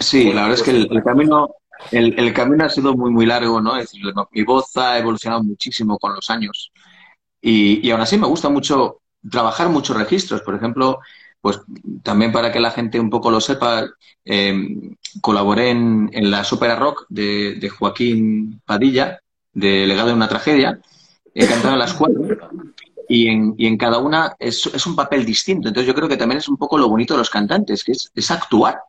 [0.00, 1.54] Sí, la verdad es que el, camino,
[1.90, 3.76] el, camino ha sido muy, muy largo, ¿no?
[3.76, 4.02] Es decir,
[4.32, 6.72] mi voz ha evolucionado muchísimo con los años.
[7.40, 9.00] Y, y aún así me gusta mucho
[9.30, 10.42] trabajar muchos registros.
[10.42, 11.00] Por ejemplo,
[11.46, 11.60] pues
[12.02, 13.86] también para que la gente un poco lo sepa,
[14.24, 14.52] eh,
[15.20, 19.20] colaboré en, la ópera rock de, Joaquín Padilla,
[19.52, 20.80] de Legado de una tragedia,
[21.32, 22.20] he cantado las cuatro
[23.08, 25.68] y en, y en cada una es, un papel distinto.
[25.68, 28.30] Entonces yo creo que también es un poco lo bonito de los cantantes, que es,
[28.32, 28.80] actuar.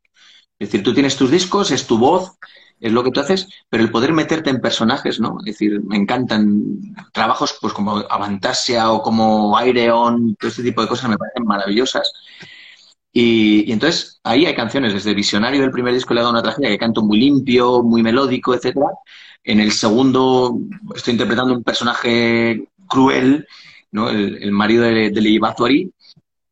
[0.60, 2.38] Es decir, tú tienes tus discos, es tu voz,
[2.80, 5.38] es lo que tú haces, pero el poder meterte en personajes, ¿no?
[5.40, 6.64] Es decir, me encantan
[7.14, 12.12] trabajos pues como Avantasia o como Aireon, todo este tipo de cosas me parecen maravillosas.
[13.12, 16.70] Y, entonces ahí hay canciones, desde Visionario del primer disco le he dado una tragedia
[16.70, 18.88] que canto muy limpio, muy melódico, etcétera.
[19.44, 20.60] En el segundo
[20.96, 23.48] estoy interpretando un personaje cruel,
[23.92, 24.10] ¿no?
[24.10, 25.40] el, marido de, de Lei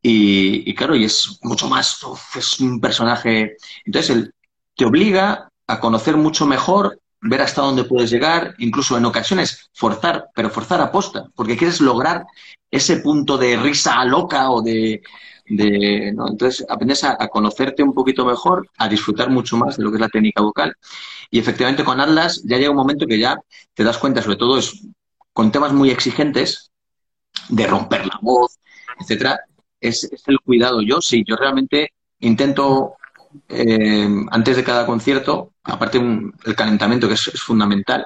[0.08, 1.97] y, claro, y es mucho más,
[2.36, 3.56] es un personaje.
[3.86, 4.34] Entonces él
[4.76, 10.28] te obliga a conocer mucho mejor, ver hasta dónde puedes llegar, incluso en ocasiones forzar,
[10.36, 12.24] pero forzar a posta, porque quieres lograr
[12.70, 15.01] ese punto de risa loca o de,
[15.47, 16.28] de, ¿no?
[16.30, 20.01] Entonces aprendes a, conocerte un poquito mejor, a disfrutar mucho más de lo que es
[20.01, 20.76] la técnica vocal.
[21.32, 23.38] Y efectivamente con Atlas ya llega un momento que ya
[23.74, 24.86] te das cuenta, sobre todo es
[25.34, 26.70] con temas muy exigentes,
[27.49, 28.60] de romper la voz,
[28.99, 29.39] etcétera,
[29.88, 30.81] es, el cuidado.
[30.81, 32.95] Yo sí, yo realmente intento
[33.49, 38.05] eh, antes de cada concierto, aparte el calentamiento que es, fundamental,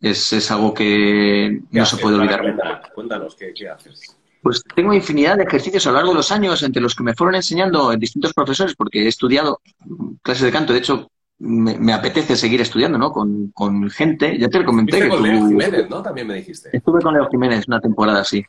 [0.00, 2.92] es, es, algo que no se puede olvidar.
[2.94, 4.16] Cuéntanos, ¿qué, ¿qué haces?
[4.42, 7.14] Pues tengo infinidad de ejercicios a lo largo de los años entre los que me
[7.14, 9.60] fueron enseñando distintos profesores, porque he estudiado
[10.22, 10.74] clases de canto.
[10.74, 13.10] De hecho, me, apetece seguir estudiando, ¿no?
[13.10, 14.38] Con, con gente.
[14.38, 15.00] Ya te lo comenté.
[15.00, 16.02] Que con Leo Jiménez, ¿no?
[16.02, 16.70] También me dijiste.
[16.72, 18.44] Estuve con Leo Jiménez una temporada, sí.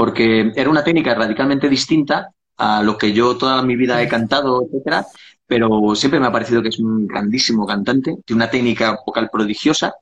[0.00, 4.62] Porque era una técnica radicalmente distinta a lo que yo toda mi vida he cantado,
[4.64, 5.04] etcétera,
[5.46, 9.92] pero siempre me ha parecido que es un grandísimo cantante, tiene una técnica vocal prodigiosa.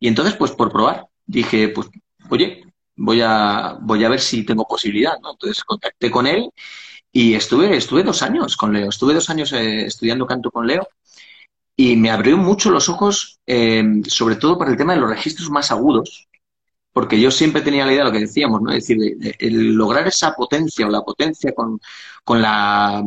[0.00, 1.88] Y entonces, pues por probar, dije, pues,
[2.30, 2.64] oye,
[2.96, 5.12] voy a, voy a ver si tengo posibilidad.
[5.16, 6.48] Entonces contacté con él
[7.12, 10.88] y estuve, estuve dos años con Leo, estuve dos años eh, estudiando canto con Leo
[11.76, 15.50] y me abrió mucho los ojos, eh, sobre todo para el tema de los registros
[15.50, 16.28] más agudos,
[16.94, 18.70] porque yo siempre tenía la idea de lo que decíamos, ¿no?
[18.70, 21.80] Es decir, el lograr esa potencia o la potencia con,
[22.22, 23.02] con la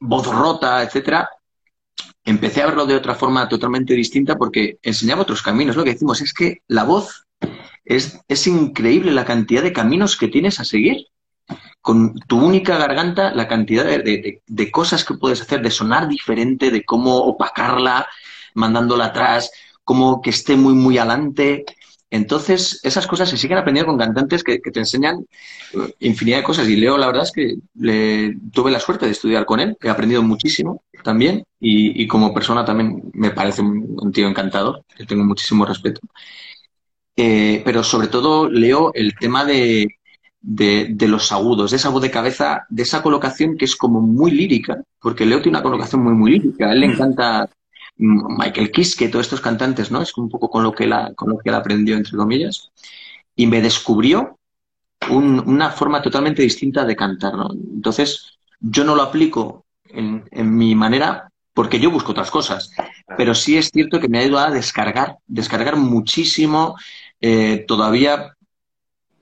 [0.00, 1.28] voz rota, etcétera,
[2.24, 5.76] empecé a verlo de otra forma totalmente distinta porque enseñaba otros caminos.
[5.76, 7.26] Lo que decimos es que la voz
[7.84, 11.06] es, es increíble la cantidad de caminos que tienes a seguir.
[11.82, 16.70] Con tu única garganta, la cantidad de, de, cosas que puedes hacer, de sonar diferente,
[16.70, 18.06] de cómo opacarla,
[18.54, 19.50] mandándola atrás,
[19.84, 21.64] cómo que esté muy, muy adelante.
[22.10, 25.26] Entonces, esas cosas se siguen aprendiendo con cantantes que, te enseñan
[25.74, 26.68] eh, infinidad de cosas.
[26.68, 29.76] Y Leo, la verdad es que le, tuve la suerte de estudiar con él.
[29.82, 31.44] He aprendido muchísimo también.
[31.60, 34.84] Y, como persona también me parece un, tío encantador.
[34.96, 36.00] Le tengo muchísimo respeto.
[37.16, 39.88] Eh, pero sobre todo leo el tema de,
[40.40, 44.30] de, los agudos, de esa voz de cabeza, de esa colocación que es como muy
[44.30, 46.68] lírica, porque Leo tiene una colocación muy, muy lírica.
[46.68, 47.48] A él le encanta
[47.98, 50.00] Michael Kiske, todos estos cantantes, ¿no?
[50.00, 52.70] Es un poco con lo que él, con lo que él aprendió, entre comillas,
[53.34, 54.38] y me descubrió
[55.10, 57.50] una forma totalmente distinta de cantar, ¿no?
[57.52, 60.24] Entonces, yo no lo aplico en,
[60.56, 62.70] mi manera porque yo busco otras cosas,
[63.16, 66.76] pero sí es cierto que me ha ayudado a descargar, descargar muchísimo
[67.20, 68.34] eh, todavía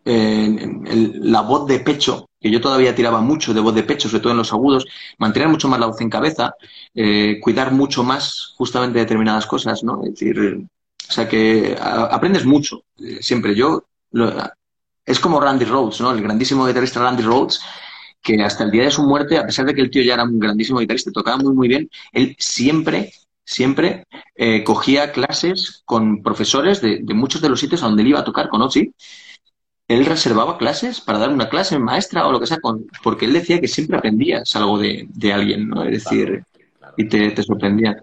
[0.04, 4.32] la voz de pecho, que yo todavía tiraba mucho de voz de pecho, sobre todo
[4.32, 4.86] en los agudos,
[5.18, 6.54] mantener mucho más la voz en cabeza,
[6.94, 10.02] eh, cuidar mucho más justamente determinadas cosas, ¿no?
[10.04, 10.38] Es decir,
[11.08, 13.54] o sea que aprendes mucho, eh, siempre.
[13.54, 13.84] Yo,
[15.04, 16.10] es como Randy Rhodes, ¿no?
[16.10, 17.60] El grandísimo guitarrista Randy Rhodes,
[18.20, 20.24] que hasta el día de su muerte, a pesar de que el tío ya era
[20.24, 23.12] un grandísimo guitarrista, tocaba muy, muy bien, él siempre
[23.46, 28.20] siempre eh, cogía clases con profesores de, muchos de los sitios a donde él iba
[28.20, 28.92] a tocar con Ozzy
[29.88, 33.32] él reservaba clases para dar una clase maestra o lo que sea, con, porque él
[33.32, 35.84] decía que siempre aprendías algo de, alguien, ¿no?
[35.84, 36.44] Es decir,
[36.96, 37.96] y te, sorprendía.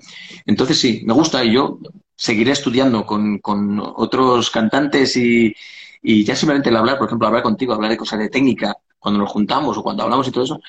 [0.46, 1.80] Entonces sí, me gusta y yo
[2.16, 5.54] seguiré estudiando con, otros cantantes y,
[6.04, 9.32] ya simplemente el hablar, por ejemplo, hablar contigo, hablar de cosas de técnica, cuando nos
[9.32, 10.60] juntamos o cuando hablamos y todo eso,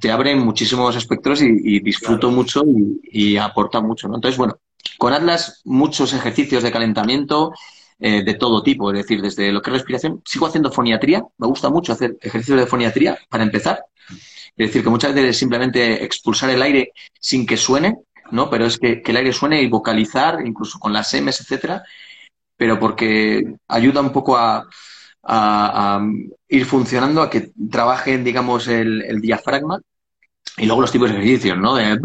[0.00, 4.16] te abre muchísimos espectros y, disfruto mucho y, y, aporta mucho, ¿no?
[4.16, 4.58] Entonces, bueno,
[4.98, 7.52] con Atlas muchos ejercicios de calentamiento,
[8.00, 11.46] eh, de todo tipo, es decir, desde lo que es respiración, sigo haciendo foniatría, me
[11.46, 16.04] gusta mucho hacer ejercicios de foniatría para empezar, es decir, que muchas veces es simplemente
[16.04, 17.96] expulsar el aire sin que suene,
[18.30, 18.50] ¿no?
[18.50, 21.82] Pero es que, el aire suene y vocalizar, incluso con las M's, etcétera,
[22.56, 24.66] pero porque ayuda un poco a,
[26.48, 29.80] ir funcionando, a que trabaje, digamos, el, el diafragma
[30.56, 31.74] y luego los tipos de ejercicios, ¿no?
[31.74, 31.98] De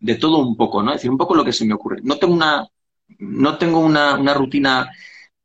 [0.00, 0.90] de todo un poco, ¿no?
[0.90, 2.00] Es decir, un poco lo que se me ocurre.
[2.02, 2.66] No tengo una,
[3.18, 4.90] no tengo una, rutina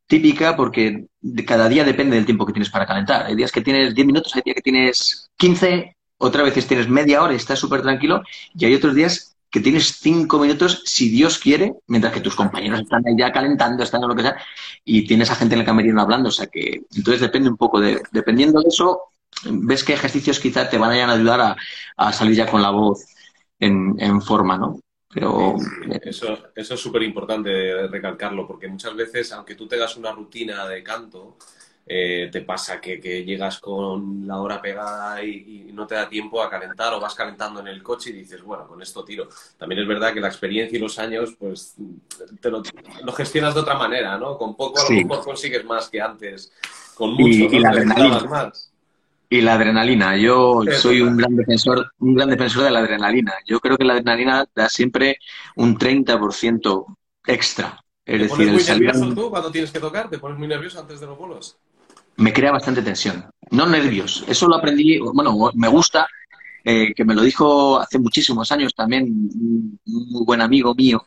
[0.07, 1.07] típica porque
[1.45, 3.25] cada día depende del tiempo que tienes para calentar.
[3.25, 7.21] Hay días que tienes 10 minutos, hay días que tienes 15, otras veces tienes media
[7.23, 8.21] hora y estás súper tranquilo,
[8.53, 12.81] y hay otros días que tienes 5 minutos, si Dios quiere, mientras que tus compañeros
[12.81, 14.37] están ahí ya calentando, están en lo que sea,
[14.83, 16.29] y tienes a gente en el camerino hablando.
[16.29, 19.01] O sea que, entonces depende un poco de, dependiendo de eso,
[19.45, 21.55] ves qué ejercicios quizá te van a ayudar
[21.97, 23.05] a salir ya con la voz
[23.61, 24.79] en, forma, ¿no?
[25.13, 25.55] Pero...
[26.01, 30.83] Eso, eso es súper importante recalcarlo, porque muchas veces, aunque tú tengas una rutina de
[30.83, 31.37] canto,
[31.93, 36.49] eh, te pasa que, llegas con la hora pegada y, no te da tiempo a
[36.49, 39.27] calentar o vas calentando en el coche y dices, bueno, con esto tiro.
[39.57, 41.75] También es verdad que la experiencia y los años, pues
[42.39, 42.61] te lo,
[43.13, 44.37] gestionas de otra manera, ¿no?
[44.37, 46.53] Con poco a lo mejor consigues más que antes,
[46.95, 47.71] con mucho, y, la
[48.29, 48.70] más.
[49.31, 50.17] Y la adrenalina.
[50.17, 53.33] Yo soy un gran defensor, un gran defensor de la adrenalina.
[53.45, 55.19] Yo creo que la adrenalina da siempre
[55.55, 57.81] un 30% extra.
[58.05, 60.09] Es ¿Te decir, pones muy nervioso tú cuando tienes que tocar?
[60.09, 61.55] ¿Te pones muy nervioso antes de los bolos?
[62.17, 63.25] Me crea bastante tensión.
[63.51, 64.25] No nervios.
[64.27, 66.05] Eso lo aprendí, bueno, me gusta,
[66.65, 71.05] eh, que me lo dijo hace muchísimos años también un muy buen amigo mío,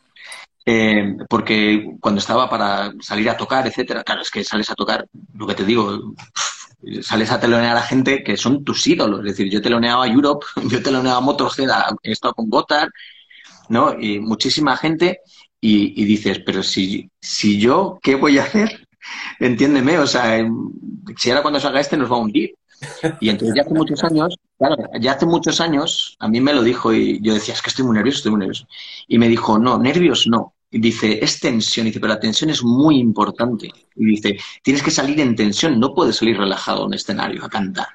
[0.65, 5.07] eh, porque cuando estaba para salir a tocar, etcétera, claro, es que sales a tocar,
[5.35, 6.15] lo que te digo,
[7.01, 9.19] sales a telonear a gente que son tus ídolos.
[9.19, 11.69] Es decir, yo teloneaba a Europe, yo teloneaba a Motorhead,
[12.03, 12.89] he estado con Gotthard,
[13.69, 13.99] ¿no?
[13.99, 15.21] Y muchísima gente.
[15.67, 18.87] Y, dices, pero si, si yo, ¿qué voy a hacer?
[19.39, 20.45] Entiéndeme, o sea,
[21.17, 22.53] si ahora cuando salga este nos va a hundir.
[23.19, 26.61] Y entonces ya hace muchos años, claro, ya hace muchos años, a mí me lo
[26.61, 28.67] dijo y yo decía, es que estoy muy nervioso, estoy muy nervioso.
[29.07, 30.54] Y me dijo, no, nervios no.
[30.79, 31.85] Dice, es tensión.
[31.85, 33.71] Dice, pero la tensión es muy importante.
[33.95, 37.49] Y dice, tienes que salir en tensión, no puedes salir relajado a un escenario a
[37.49, 37.87] cantar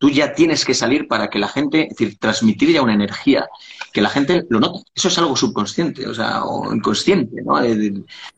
[0.00, 3.46] tú ya tienes que salir para que la gente, es decir, transmitir ya una energía
[3.92, 4.82] que la gente lo note.
[4.94, 7.60] Eso es algo subconsciente, o sea, o inconsciente, ¿no?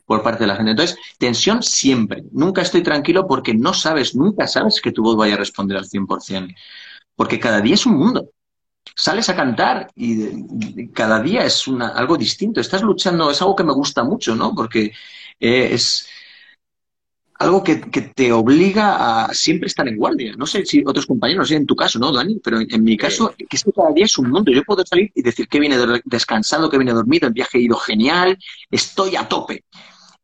[0.05, 0.71] por parte de la gente.
[0.71, 2.23] Entonces, tensión siempre.
[2.33, 5.85] Nunca estoy tranquilo porque no sabes, nunca sabes que tu voz vaya a responder al
[5.85, 6.53] 100%.
[7.15, 8.29] Porque cada día es un mundo.
[8.95, 12.59] Sales a cantar y cada día es una, algo distinto.
[12.59, 14.53] Estás luchando, es algo que me gusta mucho, ¿no?
[14.53, 14.91] Porque
[15.39, 16.07] eh, es,
[17.43, 20.33] algo que, te obliga a siempre estar en guardia.
[20.37, 22.39] No sé si otros compañeros, no en tu caso, ¿no, Dani?
[22.43, 24.51] Pero en, mi caso, que es que cada día es un mundo.
[24.51, 27.77] Yo puedo salir y decir que viene descansado, que viene dormido, el viaje ha ido
[27.77, 28.37] genial,
[28.71, 29.65] estoy a tope.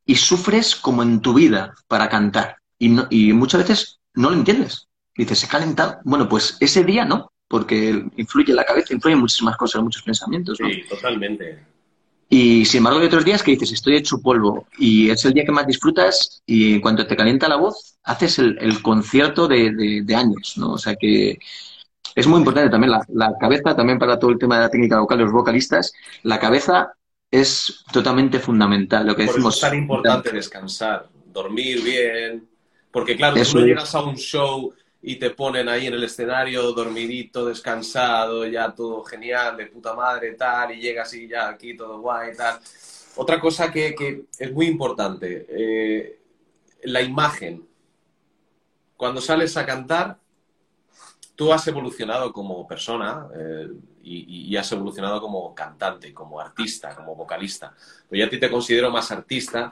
[0.05, 2.57] Y sufres como en tu vida para cantar.
[2.77, 4.87] Y, y muchas veces no lo entiendes.
[5.15, 5.99] Dices, se ha calentado.
[6.05, 10.03] Bueno, pues ese día no, porque influye en la cabeza, influye en muchísimas cosas, muchos
[10.03, 10.57] pensamientos.
[10.57, 11.59] Sí, totalmente.
[12.29, 15.43] Y sin embargo hay otros días que dices, estoy hecho polvo y es el día
[15.43, 20.73] que más disfrutas y cuando te calienta la voz haces el, concierto de, años, ¿no?
[20.73, 21.39] O sea que
[22.13, 25.17] es muy importante también la, cabeza, también para todo el tema de la técnica vocal
[25.17, 25.91] de los vocalistas,
[26.21, 26.93] la cabeza
[27.31, 29.07] es totalmente fundamental.
[29.07, 32.47] Lo que Por decimos, es tan importante descansar, dormir bien,
[32.91, 34.71] porque claro, tú no llegas a un show
[35.01, 40.33] y te ponen ahí en el escenario dormidito, descansado, ya todo genial, de puta madre,
[40.33, 42.59] tal, y llegas y ya aquí todo guay, tal.
[43.15, 46.19] Otra cosa que, que es muy importante, eh,
[46.83, 47.67] la imagen.
[48.97, 50.17] Cuando sales a cantar,
[51.39, 53.69] tú has evolucionado como persona eh,
[54.03, 57.73] y, has evolucionado como cantante, como artista, como vocalista.
[58.09, 59.71] Pero yo a ti te considero más artista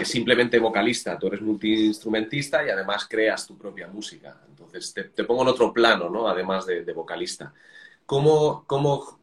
[0.00, 4.40] es simplemente vocalista, tú eres multiinstrumentista y además creas tu propia música.
[4.48, 6.28] Entonces, te, pongo en otro plano, ¿no?
[6.28, 7.52] Además de, vocalista.
[8.06, 9.20] ¿Cómo, ¿Cómo,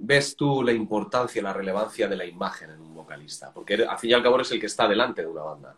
[0.00, 3.52] ves tú la importancia, la relevancia de la imagen en un vocalista?
[3.52, 5.76] Porque al fin y al cabo eres el que está delante de una banda.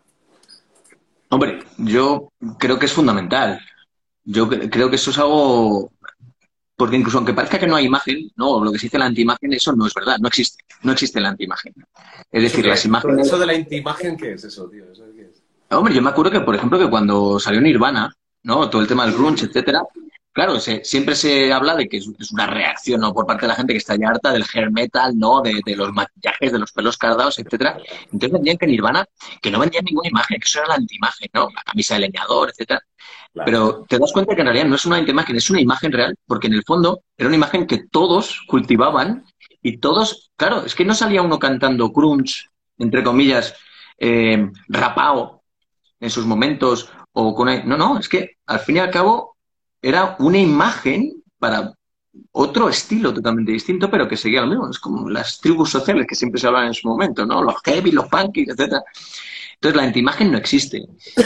[1.29, 3.59] Hombre, yo creo que es fundamental.
[4.23, 5.91] Yo creo que eso es algo
[6.81, 9.53] porque incluso aunque parezca que no hay imagen, no, lo que se dice la antiimagen,
[9.53, 11.73] eso no es verdad, no existe, no existe la antiimagen.
[12.31, 13.27] Es decir, las imágenes...
[13.27, 14.85] ¿Eso de la antiimagen qué es eso, tío?
[15.69, 18.13] Hombre, yo me acuerdo que, por ejemplo, que cuando salió Nirvana,
[18.43, 18.69] ¿no?
[18.69, 19.83] Todo el tema del grunge, etcétera,
[20.33, 23.13] claro, siempre se habla de que es, una reacción, ¿no?
[23.13, 25.41] Por parte de la gente que está ya harta del hair metal, ¿no?
[25.41, 27.77] De, los maquillajes, de los pelos cardados, etcétera.
[28.05, 29.05] Entonces vendían que Nirvana,
[29.41, 31.47] que no vendían ninguna imagen, que eso era la antiimagen, ¿no?
[31.55, 32.81] La camisa de leñador, etcétera.
[33.45, 36.15] Pero te das cuenta que en realidad no es una imagen, es una imagen real,
[36.27, 39.23] porque en el fondo era una imagen que todos cultivaban
[39.61, 43.55] y todos, claro, es que no salía uno cantando crunch, entre comillas,
[43.97, 45.43] eh, rapao
[45.99, 47.47] en sus momentos, o con...
[47.67, 49.37] No, no, es que al fin y al cabo
[49.81, 51.73] era una imagen para
[52.31, 54.69] otro estilo totalmente distinto, pero que seguía lo mismo.
[54.69, 57.43] Es como las tribus sociales que siempre se hablan en su momento, ¿no?
[57.43, 58.83] Los heavy, los punky, etcétera.
[59.55, 60.83] Entonces, la antiimagen no existe.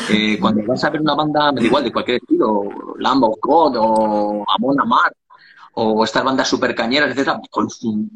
[0.10, 2.64] Eh, cuando vas a ver una banda, me igual, de cualquier estilo,
[3.00, 5.14] Lambo God o Amon Amar,
[5.76, 7.40] o estas bandas super cañeras, etcétera,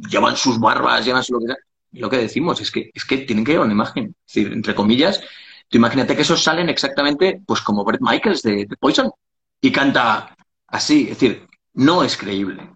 [0.09, 1.57] llevan sus barbas, llevan su lo que sea.
[1.91, 4.15] lo que decimos es que, es que tienen que llevar una imagen.
[4.25, 5.21] Es decir, entre comillas,
[5.67, 9.11] tú imagínate que esos salen exactamente pues como Brett Michaels de, Poison
[9.61, 10.35] y canta
[10.67, 11.03] así.
[11.03, 12.69] Es decir, no es creíble.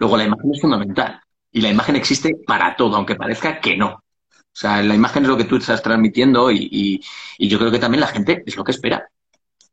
[0.00, 1.20] Luego, la imagen es fundamental.
[1.52, 3.90] Y la imagen existe para todo, aunque parezca que no.
[3.90, 7.00] O sea, la imagen es lo que tú estás transmitiendo y,
[7.38, 9.08] yo creo que también la gente es lo que espera.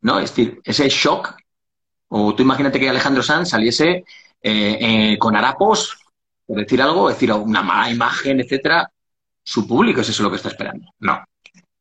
[0.02, 0.20] ¿No?
[0.20, 1.36] Es decir, ese shock.
[2.10, 4.06] O tú imagínate que Alejandro Sanz saliese
[4.42, 5.98] eh, eh, con harapos,
[6.46, 8.90] por decir algo, decir una mala imagen, etcétera.
[9.44, 10.94] Su público es eso lo que está esperando.
[11.00, 11.24] No.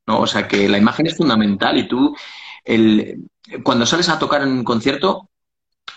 [0.06, 2.16] No, o sea que la imagen es fundamental y tú,
[2.64, 3.28] el,
[3.62, 5.30] cuando sales a tocar en un concierto,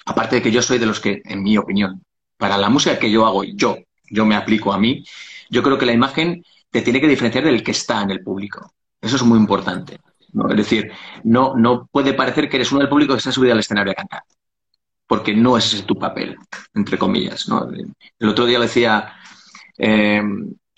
[0.05, 2.01] aparte de que yo soy de los que, en mi opinión,
[2.37, 3.77] para la música que yo hago, yo,
[4.09, 5.03] yo me aplico a mí,
[5.49, 8.73] yo creo que la imagen te tiene que diferenciar del que está en el público.
[8.99, 9.99] Eso es muy importante.
[10.33, 10.49] ¿no?
[10.49, 10.91] Es decir,
[11.23, 13.95] no, no puede parecer que eres uno del público que está subido al escenario a
[13.95, 14.23] cantar,
[15.09, 16.37] porque no es tu papel,
[16.75, 17.49] entre comillas.
[17.49, 17.67] ¿no?
[18.19, 19.11] El otro día decía
[19.75, 20.21] eh,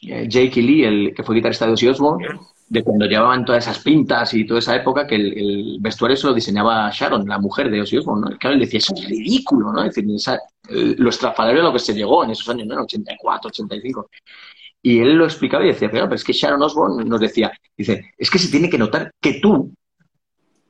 [0.01, 4.33] Jake Lee, el que fue guitarrista de Ozzy Osbourne, de cuando llevaban todas esas pintas
[4.33, 7.97] y toda esa época, que el, vestuario se lo diseñaba Sharon, la mujer de Ozzy
[7.97, 8.31] Osbourne.
[8.31, 8.37] ¿no?
[8.37, 9.83] Claro, él decía, eso es ridículo, ¿no?
[9.83, 12.83] Es decir, esa, lo estrafalario a lo que se llegó en esos años, ¿no?
[12.83, 14.09] 84, 85.
[14.81, 18.31] Y él lo explicaba y decía, pero, es que Sharon Osbourne nos decía, dice, es
[18.31, 19.73] que se tiene que notar que tú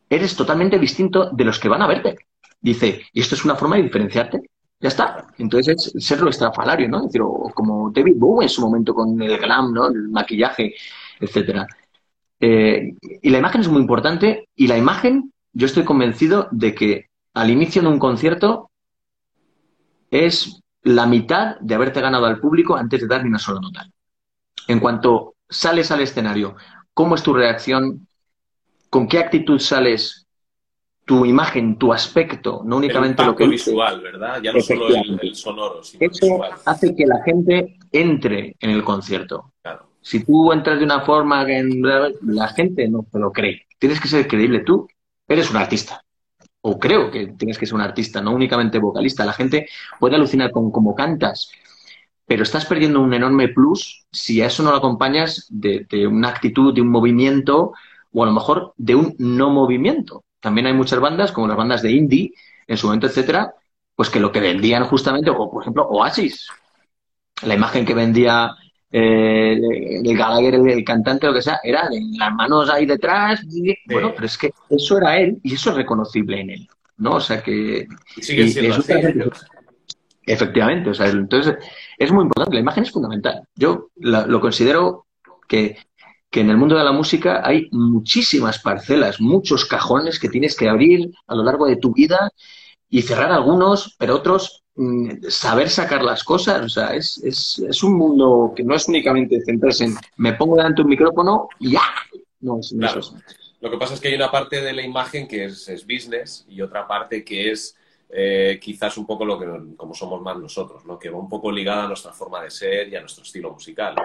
[0.10, 2.18] eres totalmente distinto de los que van a verte.
[2.62, 4.42] Dice, y esto es una forma de diferenciarte.
[4.80, 5.28] Ya está.
[5.38, 7.00] Entonces es ser lo estrafalario, ¿no?
[7.00, 9.88] Es decir, o como David Bowie en su momento con el glam, ¿no?
[9.88, 10.74] El maquillaje,
[11.20, 11.68] etcétera.
[12.40, 17.10] Eh, y la imagen es muy importante y la imagen, yo estoy convencido de que
[17.34, 18.72] al inicio de un concierto
[20.10, 23.88] es la mitad de haberte ganado al público antes de dar ni una sola nota.
[24.68, 26.56] En cuanto sales al escenario,
[26.94, 28.08] ¿cómo es tu reacción?
[28.90, 30.21] ¿Con qué actitud sales?
[31.04, 34.42] Tu imagen, tu aspecto, no únicamente lo que visual, ¿verdad?
[34.42, 36.52] Ya no solo el, sonoro, sino Eso visual.
[36.66, 39.54] hace que la gente entre en el concierto.
[39.62, 39.88] Claro.
[40.02, 41.64] Si tú entras de una forma que
[42.24, 43.68] la gente no te lo cree.
[43.78, 44.60] Tienes que ser creíble.
[44.60, 44.88] Tú
[45.28, 46.04] eres un artista
[46.62, 49.26] o creo que tienes que ser un artista, no únicamente vocalista.
[49.26, 49.68] La gente
[50.00, 51.52] puede alucinar con cómo cantas,
[52.26, 56.74] pero estás perdiendo un enorme plus si a eso no lo acompañas de, una actitud,
[56.74, 57.74] de un movimiento,
[58.14, 60.24] o a lo mejor de un no movimiento.
[60.42, 62.34] También hay muchas bandas, como las bandas de indie,
[62.68, 63.54] en su momento, etcétera,
[63.96, 66.50] pues que lo que vendían justamente, o por ejemplo, Oasis,
[67.44, 68.52] la imagen que vendía
[68.92, 69.54] eh,
[70.04, 73.46] el Gallagher, el, cantante, lo que sea, era de las manos ahí detrás.
[73.86, 76.68] Bueno, pero es que eso era él y eso es reconocible en él,
[76.98, 77.16] ¿no?
[77.16, 77.88] O sea que.
[78.20, 78.94] sigue siendo así,
[80.24, 81.56] Efectivamente, o sea, entonces
[81.98, 83.42] es muy importante, la imagen es fundamental.
[83.56, 85.08] Yo lo considero
[85.48, 85.78] que,
[86.32, 90.70] que en el mundo de la música hay muchísimas parcelas, muchos cajones que tienes que
[90.70, 92.32] abrir a lo largo de tu vida
[92.90, 96.64] y cerrar algunos, pero otros Mm, saber sacar las cosas.
[96.64, 100.56] O sea, es, es, es, un mundo que no es únicamente centrarse en me pongo
[100.56, 101.82] delante de un micrófono y ya.
[102.40, 102.74] No, es,
[103.60, 106.46] Lo que pasa es que hay una parte de la imagen que es, es business
[106.48, 107.76] y otra parte que es
[108.10, 110.98] eh, quizás un poco lo que como somos más nosotros, ¿no?
[110.98, 113.96] que va un poco ligada a nuestra forma de ser y a nuestro estilo musical.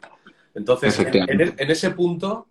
[0.56, 2.46] Entonces, en, en, ese punto,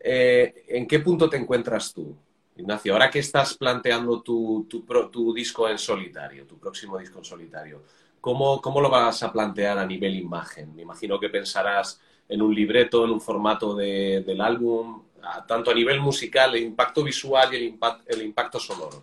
[0.00, 2.16] eh, ¿en qué punto te encuentras tú?
[2.56, 7.82] Ignacio, ahora que estás planteando tu, tu, disco en solitario, tu próximo disco en solitario,
[8.20, 10.74] ¿cómo, ¿cómo, lo vas a plantear a nivel imagen?
[10.74, 15.02] Me imagino que pensarás en un libreto, en un formato de, del álbum,
[15.46, 19.02] tanto a nivel musical, el impacto visual y el, impact, el impacto sonoro.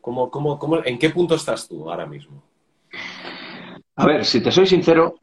[0.00, 2.42] ¿Cómo, cómo, cómo, ¿En qué punto estás tú ahora mismo?
[3.96, 5.16] A ver, si te soy sincero,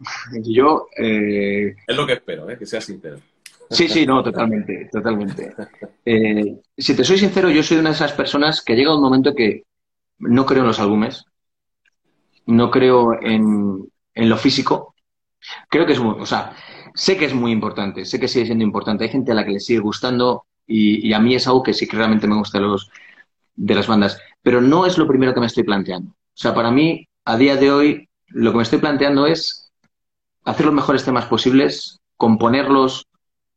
[0.44, 0.88] yo...
[0.96, 2.58] Eh, es lo que espero, ¿eh?
[2.58, 3.20] que seas sincero.
[3.70, 5.54] Sí, sí, no, totalmente, totalmente.
[6.04, 9.36] Eh, si te soy sincero, yo soy una de esas personas que llega un momento
[9.36, 9.64] que
[10.18, 11.26] no creo en los álbumes,
[12.48, 14.96] no creo en, lo físico.
[15.70, 16.54] Creo que es muy, o sea,
[16.96, 19.04] sé que es muy importante, sé que sigue siendo importante.
[19.04, 21.88] Hay gente a la que le sigue gustando y, a mí es algo que sí
[21.88, 22.90] que realmente me gusta los,
[23.56, 26.10] de las bandas, pero no es lo primero que me estoy planteando.
[26.12, 29.72] O sea, para mí, a día de hoy, lo que me estoy planteando es
[30.44, 33.10] hacer los mejores temas posibles, componerlos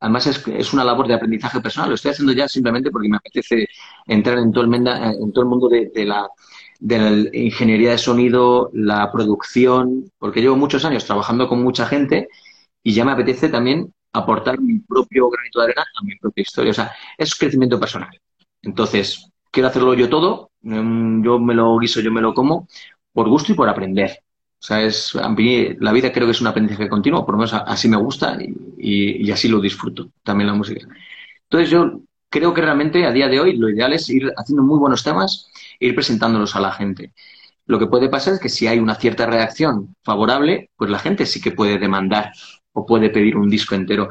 [0.03, 1.89] Además, es, es una labor de aprendizaje personal.
[1.89, 3.68] Lo estoy haciendo ya simplemente porque me apetece
[4.07, 6.29] entrar en todo el, en todo el mundo de, la,
[6.81, 12.27] de la ingeniería de sonido, la producción, porque llevo muchos años trabajando con mucha gente
[12.83, 16.73] y ya me apetece también aportar mi propio granito de arena a mi propia historia.
[16.73, 18.11] O sea, es crecimiento personal.
[18.61, 22.66] Entonces, quiero hacerlo yo todo, mm, yo me lo guiso, yo me lo como,
[23.12, 24.18] por gusto y por aprender.
[24.63, 27.39] O sea, es, a mí la vida creo que es un aprendizaje continuo, por lo
[27.39, 28.39] menos así me gusta
[28.79, 30.87] y, así lo disfruto, también la música.
[31.43, 34.79] Entonces yo creo que realmente a día de hoy lo ideal es ir haciendo muy
[34.79, 35.51] buenos temas
[35.81, 37.13] e ir presentándolos a la gente.
[37.67, 41.27] Lo que puede pasar es que si hay una cierta reacción favorable, pues la gente
[41.27, 42.31] sí que puede demandar
[42.73, 44.11] o puede pedir un disco entero.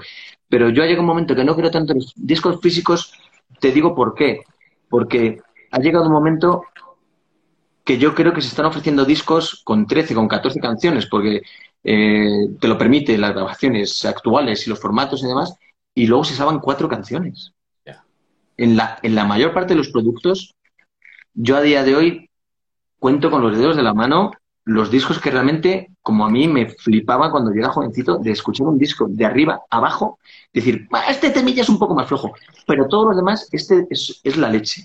[0.50, 3.14] Pero yo llegado un momento que no creo tanto los discos físicos,
[3.62, 4.42] te digo por qué.
[4.90, 5.40] Porque
[5.72, 6.64] ha llegado un momento
[7.84, 11.42] que yo creo que se están ofreciendo discos con 13, con 14 canciones, porque
[11.84, 15.56] eh, te lo permite las grabaciones actuales y los formatos y demás,
[15.96, 17.54] y luego se saben cuatro canciones.
[18.58, 20.54] En, la, en la mayor parte de los productos,
[21.34, 22.30] yo a día de hoy
[23.00, 24.32] cuento con los dedos de la mano
[24.64, 28.68] los discos que realmente, como a mí me flipaba cuando yo era jovencito, de escuchar
[28.68, 30.20] un disco de arriba abajo,
[30.54, 32.34] decir, este temilla es un poco más flojo,
[32.68, 34.84] pero todos los demás, este es, es la leche.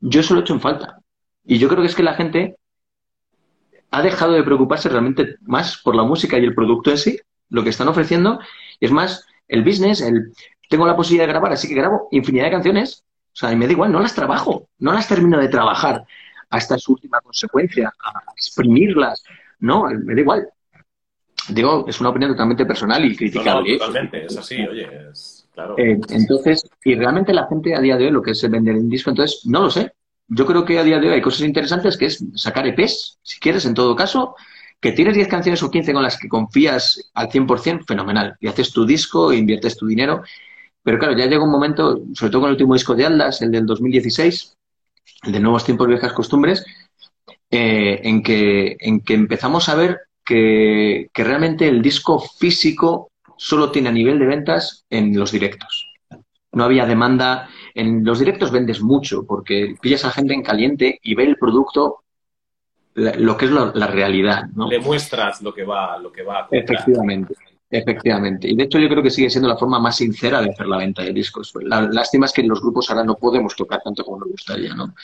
[0.00, 1.00] Yo eso lo he hecho en falta.
[1.44, 2.56] Y yo creo que es que la gente
[3.90, 7.18] ha dejado de preocuparse realmente más por la música y el producto en sí,
[7.50, 8.40] lo que están ofreciendo,
[8.80, 10.32] y es más el business, el
[10.68, 13.66] tengo la posibilidad de grabar, así que grabo infinidad de canciones, o sea, y me
[13.66, 16.04] da igual, no las trabajo, no las termino de trabajar
[16.50, 19.22] hasta su última consecuencia, a exprimirlas,
[19.60, 20.48] no, me da igual.
[21.48, 23.74] Digo, es una opinión totalmente personal y criticable.
[23.74, 23.78] ¿eh?
[23.78, 25.78] totalmente, es así, oye, es claro.
[25.78, 28.88] Eh, entonces, y realmente la gente a día de hoy lo que es vender en
[28.88, 29.92] disco, entonces, no lo sé,
[30.28, 33.38] yo creo que a día de hoy hay cosas interesantes que es sacar EPs, si
[33.38, 34.34] quieres, en todo caso,
[34.80, 38.36] que tienes 10 canciones o 15 con las que confías al 100%, fenomenal.
[38.40, 40.22] Y haces tu disco, e inviertes tu dinero.
[40.82, 43.50] Pero claro, ya llega un momento, sobre todo con el último disco de Aldas, el
[43.50, 44.56] del 2016,
[45.24, 46.64] el de Nuevos Tiempos, Viejas Costumbres,
[47.50, 53.70] eh, en, que, en que empezamos a ver que, que realmente el disco físico solo
[53.70, 55.92] tiene a nivel de ventas en los directos.
[56.52, 61.00] No había demanda En los directos vendes mucho porque pillas a la gente en caliente
[61.02, 62.04] y ve el producto,
[62.94, 64.44] lo que es la, realidad.
[64.54, 64.68] ¿no?
[64.68, 66.62] Le muestras lo que va, lo que va a comprar.
[66.62, 67.34] Efectivamente.
[67.70, 68.48] Efectivamente.
[68.48, 70.76] Y de hecho yo creo que sigue siendo la forma más sincera de hacer la
[70.76, 71.52] venta de discos.
[71.62, 74.74] La lástima es que en los grupos ahora no podemos tocar tanto como nos gustaría,
[74.74, 74.94] ¿no?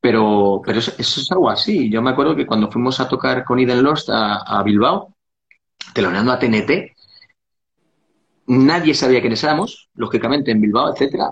[0.00, 1.90] Pero, pero eso, es algo así.
[1.90, 5.16] Yo me acuerdo que cuando fuimos a tocar con Eden Lost a, a Bilbao,
[5.92, 6.94] teloneando a TNT,
[8.46, 11.30] nadie sabía quiénes éramos, lógicamente en Bilbao, etcétera,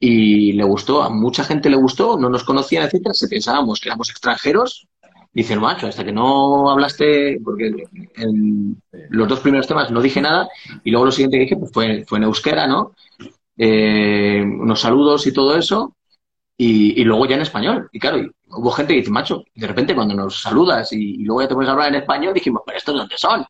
[0.00, 3.90] y le gustó, a mucha gente le gustó, no nos conocían, etcétera, se pensábamos que
[3.90, 4.88] éramos extranjeros,
[5.32, 7.84] dicen, macho, hasta que no hablaste, porque
[8.16, 10.48] en los dos primeros temas no dije nada,
[10.82, 12.94] y luego lo siguiente que dije pues fue, fue en euskera, ¿no?
[13.58, 15.94] Eh, unos saludos y todo eso,
[16.56, 17.88] y, luego ya en español.
[17.92, 21.48] Y claro, hubo gente que dice, macho, de repente cuando nos saludas y, luego ya
[21.48, 23.44] te pones a hablar en español, dijimos, pero estos dónde son.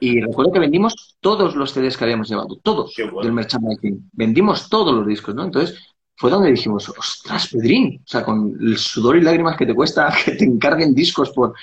[0.00, 4.10] Y recuerdo que vendimos todos los CDs que habíamos llevado, todos del merchandising.
[4.12, 5.44] Vendimos todos los discos, ¿no?
[5.44, 5.78] Entonces
[6.16, 10.12] fue donde dijimos, ostras, Pedrín, o sea, con el sudor y lágrimas que te cuesta
[10.24, 11.54] que te encarguen discos por,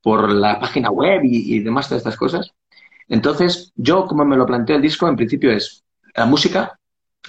[0.00, 2.50] por la página web y, y demás de estas cosas.
[3.08, 5.84] Entonces, yo como me lo planteo el disco, en principio es
[6.14, 6.78] la música,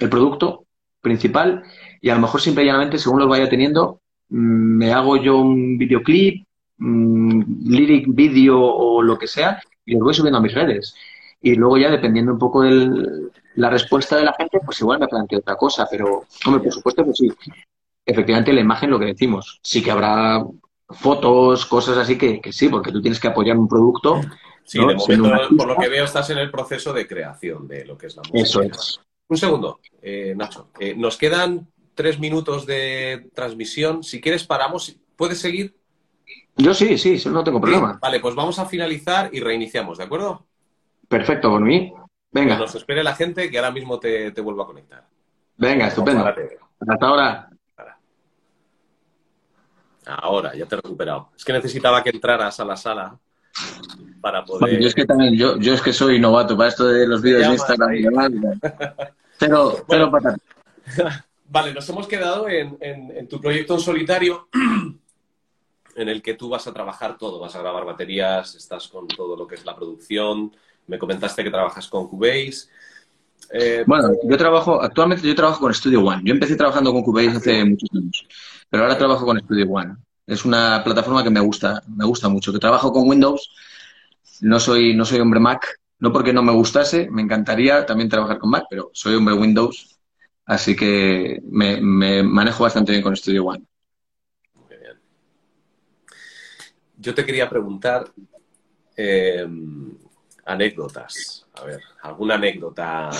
[0.00, 0.66] el producto
[1.00, 1.62] principal
[2.00, 4.00] y a lo mejor simple y llanamente, según los vaya teniendo,
[4.30, 6.44] mm, me hago yo un videoclip,
[6.78, 10.94] mm, lyric video o lo que sea, y los voy subiendo a mis redes.
[11.40, 15.08] Y luego ya, dependiendo un poco de la respuesta de la gente, pues igual me
[15.08, 15.86] planteo otra cosa.
[15.90, 17.30] Pero, hombre, por supuesto que sí.
[18.06, 20.44] Efectivamente, la imagen, lo que decimos, sí que habrá
[20.88, 24.20] fotos, cosas así que, sí, porque tú tienes que apoyar un producto.
[24.64, 27.98] Sí, de momento, por lo que veo, estás en el proceso de creación de lo
[27.98, 28.38] que es la música.
[28.38, 29.00] Eso es.
[29.28, 30.70] Un segundo, eh, Nacho.
[30.78, 34.02] Eh, nos quedan tres minutos de transmisión.
[34.02, 34.96] Si quieres, paramos.
[35.16, 35.74] ¿Puedes seguir?
[36.56, 37.98] Yo sí, sí, no tengo problema.
[38.00, 40.46] Vale, pues vamos a finalizar y reiniciamos, ¿de acuerdo?
[41.08, 41.92] Perfecto, por mí.
[42.30, 42.56] Venga.
[42.56, 45.06] Que nos espere la gente que ahora mismo te, vuelvo a conectar.
[45.56, 46.24] Venga, estupendo.
[46.26, 47.48] Hasta ahora.
[50.06, 51.30] Ahora, ya te he recuperado.
[51.36, 53.18] Es que necesitaba que entraras a la sala
[54.20, 54.80] para poder.
[54.80, 57.52] yo es que también, yo, es que soy novato para esto de los vídeos de
[57.54, 58.60] Instagram
[59.38, 60.36] Pero, pero para.
[61.48, 64.48] Vale, nos hemos quedado en, tu proyecto en solitario,
[65.96, 69.36] en el que tú vas a trabajar todo, vas a grabar baterías, estás con todo
[69.36, 70.52] lo que es la producción,
[70.86, 72.68] me comentaste que trabajas con Cubase.
[73.52, 76.22] Eh, bueno, yo trabajo, actualmente yo trabajo con Studio One.
[76.24, 78.26] Yo empecé trabajando con Cubase hace muchos años,
[78.68, 79.96] pero ahora trabajo con Studio One.
[80.26, 82.52] Es una plataforma que me gusta, me gusta mucho.
[82.52, 83.50] Que trabajo con Windows,
[84.40, 88.38] no soy, no soy hombre Mac, no porque no me gustase, me encantaría también trabajar
[88.38, 89.94] con Mac, pero soy hombre Windows
[90.46, 91.80] Así que me,
[92.22, 93.64] manejo bastante bien con Studio One.
[94.54, 95.00] Muy bien.
[97.04, 98.10] Yo te quería preguntar
[98.96, 99.46] eh,
[100.46, 101.46] anécdotas.
[101.52, 103.10] A ver, alguna anécdota,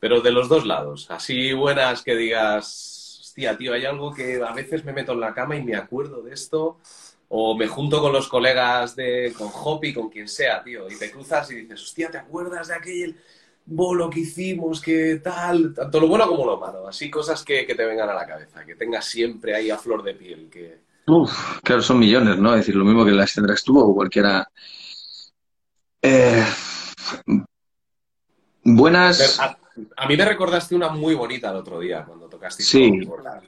[0.00, 1.10] pero de los dos lados.
[1.10, 5.34] Así buenas que digas, hostia, tío, hay algo que a veces me meto en la
[5.34, 6.78] cama y me acuerdo de esto.
[7.28, 11.10] O me junto con los colegas de, con Hopi, con quien sea, tío, y te
[11.10, 13.16] cruzas y dices, hostia, ¿te acuerdas de aquel
[13.66, 17.84] bolo que hicimos, que tal, tanto lo bueno como lo malo, así cosas que, te
[17.84, 20.48] vengan a la cabeza, que tengas siempre ahí a flor de piel.
[20.50, 20.87] Que...
[21.08, 22.52] Uf, claro, son millones, ¿no?
[22.52, 24.46] Es decir, lo mismo que las tendrás tú o cualquiera.
[26.02, 26.44] Eh,
[28.62, 29.40] buenas.
[29.40, 32.62] A, mí me recordaste una muy bonita el otro día cuando tocaste.
[32.62, 33.00] Sí,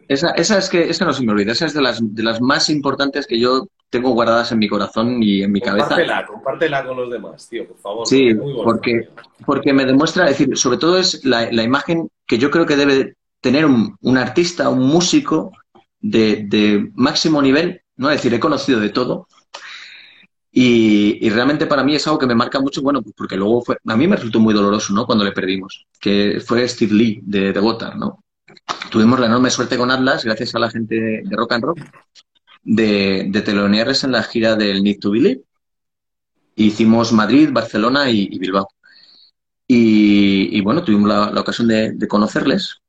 [0.08, 2.40] esa, esa es que esa no se me olvida, esa es de las, de las
[2.40, 5.96] más importantes que yo tengo guardadas en mi corazón y en mi cabeza.
[6.26, 8.06] Compártela con los demás, tío, por favor.
[8.06, 8.32] Sí,
[8.64, 9.08] porque,
[9.44, 13.16] porque me demuestra, es decir, sobre todo es la, imagen que yo creo que debe
[13.40, 15.50] tener un, artista, un músico
[16.00, 18.10] de, máximo nivel, ¿no?
[18.10, 19.28] Es decir, he conocido de todo.
[20.52, 23.76] Y, realmente para mí es algo que me marca mucho, bueno, pues porque luego fue,
[23.86, 25.06] a mí me resultó muy doloroso, ¿no?
[25.06, 28.24] Cuando le perdimos, que fue Steve Lee de, de ¿no?
[28.90, 31.84] Tuvimos la enorme suerte con Atlas, gracias a la gente de Rock and Roll,
[32.62, 35.42] de, de en la gira del Need to Believe.
[36.56, 38.68] Hicimos Madrid, Barcelona y, Bilbao.
[39.66, 42.82] Y, bueno, tuvimos la, ocasión de, conocerles.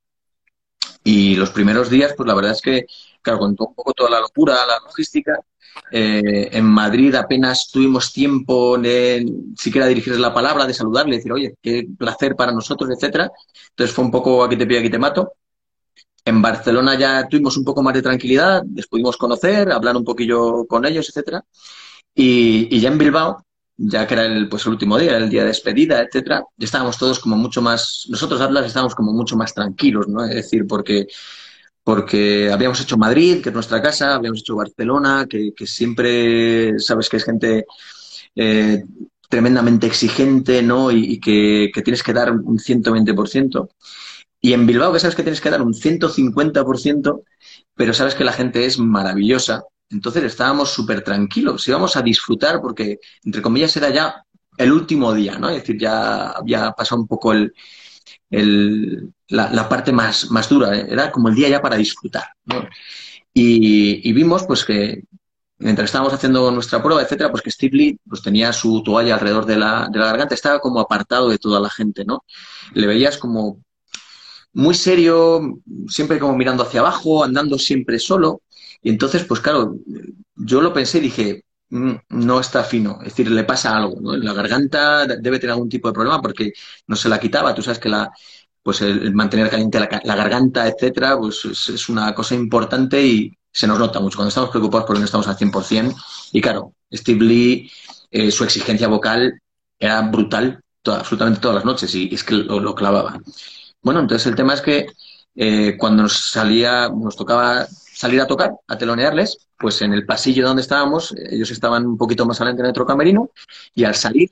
[1.04, 2.86] Y los primeros días, pues la verdad es que,
[3.22, 5.40] claro, con un poco toda la locura, la logística,
[5.92, 9.26] eh, en Madrid apenas tuvimos tiempo de
[9.58, 13.32] siquiera dirigirles la palabra, de saludarle, decir, oye, qué placer para nosotros, etcétera.
[13.70, 15.34] Entonces fue un poco aquí te pido, aquí te mato.
[16.24, 20.66] En Barcelona ya tuvimos un poco más de tranquilidad, les pudimos conocer, hablar un poquillo
[20.68, 21.44] con ellos, etcétera.
[22.14, 23.46] Y, ya en Bilbao,
[23.84, 26.98] ya que era el, pues el último día, el día de despedida, etcétera, ya estábamos
[26.98, 30.24] todos como mucho más, nosotros Atlas estábamos como mucho más tranquilos, ¿no?
[30.24, 31.08] Es decir, porque,
[31.84, 37.18] porque habíamos hecho Madrid, que es nuestra casa, habíamos hecho Barcelona, que, siempre sabes que
[37.18, 37.66] es gente
[38.36, 38.84] eh,
[39.30, 40.92] tremendamente exigente, ¿no?
[40.92, 43.70] Y, que, que, tienes que dar un 120%.
[44.42, 47.24] Y en Bilbao, que sabes que tienes que dar un 150%,
[47.76, 49.64] pero sabes que la gente es maravillosa.
[49.92, 54.24] Entonces estábamos súper tranquilos, íbamos a disfrutar porque, entre comillas, era ya
[54.58, 55.50] el último día, ¿no?
[55.50, 57.54] Es decir, ya había pasado un poco el,
[59.28, 60.88] la, parte más, más dura, ¿eh?
[60.90, 62.26] era como el día ya para disfrutar.
[63.34, 65.04] Y, vimos, pues, que
[65.58, 69.58] mientras estábamos haciendo nuestra prueba, etcétera, pues que Steve pues, tenía su toalla alrededor de
[69.58, 72.24] la, de la garganta, estaba como apartado de toda la gente, ¿no?
[72.74, 73.62] Le veías como
[74.54, 78.42] muy serio, siempre como mirando hacia abajo, andando siempre solo.
[78.82, 79.76] Y entonces, pues claro,
[80.36, 84.14] yo lo pensé y dije, mm, no está fino, es decir, le pasa algo, ¿no?
[84.16, 86.54] En la garganta debe tener algún tipo de problema porque
[86.88, 88.12] no se la quitaba, tú sabes que la,
[88.64, 93.80] pues el, mantener caliente la, garganta, etcétera, pues es, una cosa importante y se nos
[93.80, 95.96] nota mucho cuando estamos preocupados porque no estamos al 100%.
[96.34, 97.72] Y claro, Steve Lee,
[98.12, 99.42] eh, su exigencia vocal
[99.80, 103.20] era brutal absolutamente todas las noches y, es que lo clavaba.
[103.82, 104.88] Bueno, entonces el tema es que
[105.36, 107.68] eh, cuando nos salía, nos tocaba
[108.02, 112.26] salir a tocar, a telonearles, pues en el pasillo donde estábamos, ellos estaban un poquito
[112.26, 113.30] más adelante en otro camerino,
[113.76, 114.32] y al salir,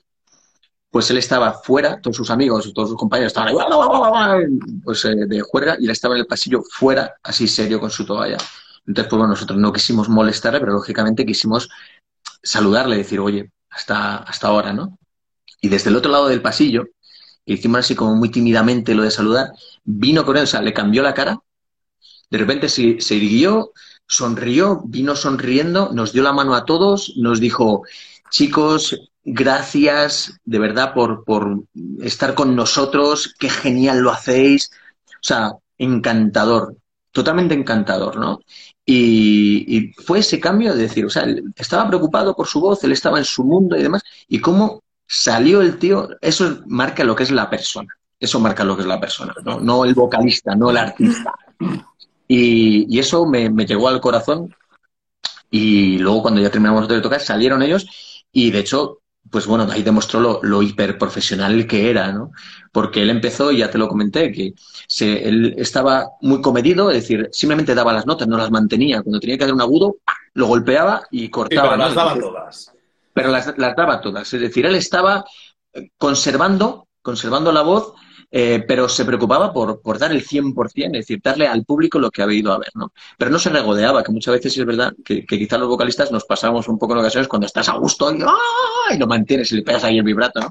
[0.90, 4.44] pues él estaba fuera, todos sus amigos, todos sus compañeros estaban ahí,
[4.82, 8.04] pues eh, de juerga, y él estaba en el pasillo fuera, así serio con su
[8.04, 8.38] toalla.
[8.88, 11.68] Entonces, pues bueno, nosotros no quisimos molestarle, pero lógicamente quisimos
[12.42, 14.98] saludarle, decir, oye, hasta, hasta ahora, ¿no?
[15.60, 16.88] Y desde el otro lado del pasillo,
[17.44, 19.52] hicimos así como muy tímidamente lo de saludar,
[19.84, 21.38] vino con él, o sea, le cambió la cara,
[22.30, 23.72] de repente se, se irguió,
[24.06, 27.82] sonrió, vino sonriendo, nos dio la mano a todos, nos dijo,
[28.30, 31.64] chicos, gracias de verdad por, por
[32.00, 34.70] estar con nosotros, qué genial lo hacéis,
[35.06, 36.76] o sea, encantador,
[37.12, 38.40] totalmente encantador, ¿no?
[38.84, 41.24] Y, y, fue ese cambio de decir, o sea,
[41.56, 45.60] estaba preocupado por su voz, él estaba en su mundo y demás, y cómo salió
[45.60, 47.94] el tío, eso marca lo que es la persona.
[48.20, 51.32] Eso marca lo que es la persona, no, el vocalista, no el artista.
[52.32, 54.54] Y, eso me, llegó al corazón.
[55.50, 57.86] Y luego, cuando ya terminamos de tocar, salieron ellos.
[58.30, 62.30] Y de hecho, pues bueno, ahí demostró lo, lo hiperprofesional que era, ¿no?
[62.70, 64.54] Porque él empezó, y ya te lo comenté, que
[64.86, 69.02] se, él estaba muy comedido, es decir, simplemente daba las notas, no las mantenía.
[69.02, 69.96] Cuando tenía que hacer un agudo,
[70.34, 71.76] lo golpeaba y cortaba.
[71.76, 72.72] las daba todas
[73.12, 74.32] pero las, daba todas.
[74.32, 75.24] Es decir, él estaba
[75.98, 77.92] conservando, conservando la voz,
[78.30, 82.10] eh, pero se preocupaba por, por dar el 100%, es decir, darle al público lo
[82.10, 82.92] que había ido a ver, ¿no?
[83.18, 86.24] Pero no se regodeaba, que muchas veces es verdad que, que quizás los vocalistas nos
[86.24, 88.94] pasamos un poco en ocasiones cuando estás a gusto y, ¡ah!
[88.94, 90.50] y lo mantienes y le pegas ahí el vibrato, ¿no?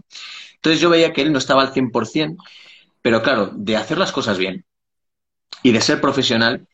[0.56, 2.38] Entonces yo veía que él no estaba al 100%,
[3.02, 4.66] pero claro, de hacer las cosas bien
[5.64, 6.68] y de ser profesional,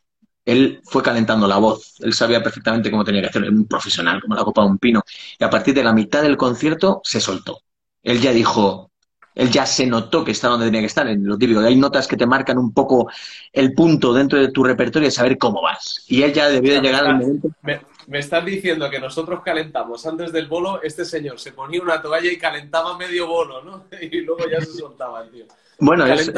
[0.43, 4.35] él fue calentando la voz, él sabía perfectamente cómo tenía que hacerlo, un profesional, como
[4.35, 5.03] la copa de un pino.
[5.39, 7.61] Y a partir de la mitad del concierto se soltó.
[8.03, 8.91] Él ya dijo,
[9.35, 11.59] él ya se notó que estaba donde tenía que estar, en lo típico.
[11.59, 13.09] Hay notas que te marcan un poco
[13.51, 16.03] el punto dentro de tu repertorio y saber cómo vas.
[16.07, 17.49] Y él ya debió de llegar al momento.
[17.61, 22.01] Me, me estás diciendo que nosotros calentamos antes del bolo, este señor se ponía una
[22.01, 23.85] toalla y calentaba medio bolo, ¿no?
[24.01, 25.45] Y luego ya se soltaba el tío.
[25.77, 26.31] Bueno, es,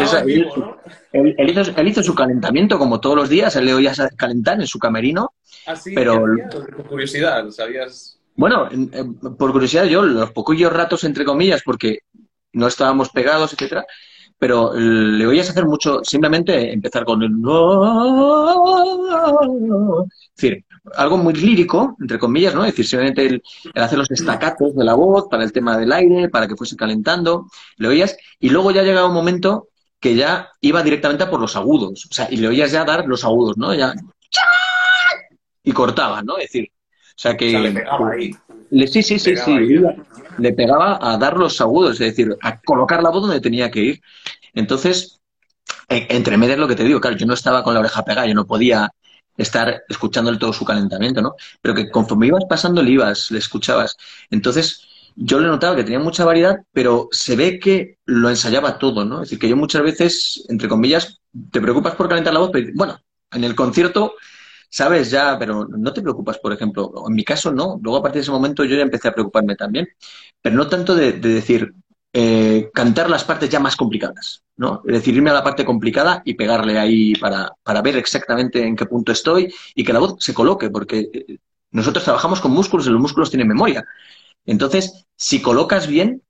[1.13, 5.33] él, hizo, su calentamiento como todos los días, él le oía calentar en su camerino.
[5.67, 6.23] Así, ah, pero...
[6.75, 8.17] por curiosidad, ¿sabías?
[8.35, 8.67] Bueno,
[9.37, 11.99] por curiosidad yo, los poquillos ratos, entre comillas, porque
[12.58, 13.86] no estábamos pegados, etcétera,
[14.39, 17.32] pero le oías hacer mucho, simplemente empezar con el...
[20.10, 22.64] Es decir, algo muy lírico, entre comillas, ¿no?
[22.64, 23.43] Es decir, simplemente el,
[23.76, 27.47] hacer los estacatos de la voz para el tema del aire, para que fuese calentando,
[27.78, 31.55] le oías, y luego ya llegaba un momento que ya iba directamente a por los
[31.55, 33.74] agudos, o sea, y le oías ya dar los agudos, ¿no?
[33.74, 33.95] Ya,
[35.64, 36.38] y cortaba, ¿no?
[36.38, 37.72] Es decir, o sea que...
[37.74, 38.32] pegaba ahí.
[38.72, 39.57] Sí, sí, sí, sí.
[40.38, 43.80] Le pegaba a dar los agudos, es decir, a colocar la voz donde tenía que
[43.80, 44.01] ir.
[44.53, 45.20] Entonces,
[45.89, 48.34] entre medias lo que te digo, claro, yo no estaba con la oreja pegada, yo
[48.34, 48.91] no podía
[49.38, 51.36] estar escuchándole todo su calentamiento, ¿no?
[51.61, 53.95] Pero que conforme ibas pasando le ibas, le escuchabas.
[54.30, 59.05] Entonces, yo le notaba que tenía mucha variedad, pero se ve que lo ensayaba todo,
[59.05, 59.15] ¿no?
[59.18, 61.20] Es decir, que yo muchas veces, entre comillas,
[61.51, 62.99] te preocupas por calentar la voz, pero bueno,
[63.32, 64.13] en el concierto,
[64.70, 66.91] sabes ya, pero no te preocupas, por ejemplo.
[67.07, 67.80] En mi caso, no.
[67.82, 69.88] Luego, a partir de ese momento, yo ya empecé a preocuparme también.
[70.41, 71.74] Pero no tanto de, de decir,
[72.13, 74.82] eh, cantar las partes ya más complicadas, ¿no?
[74.88, 78.76] Es decir, irme a la parte complicada y pegarle ahí para, para ver exactamente en
[78.76, 81.38] qué punto estoy y que la voz se coloque, porque eh,
[81.72, 83.86] nosotros trabajamos con músculos y los músculos tienen memoria.
[84.45, 86.24] Entonces, si colocas bien,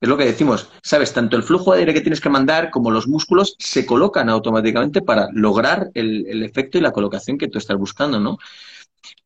[0.00, 2.90] es lo que decimos, sabes, tanto el flujo de aire que tienes que mandar como
[2.90, 7.76] los músculos se colocan automáticamente para lograr el, efecto y la colocación que tú estás
[7.76, 8.38] buscando, ¿no?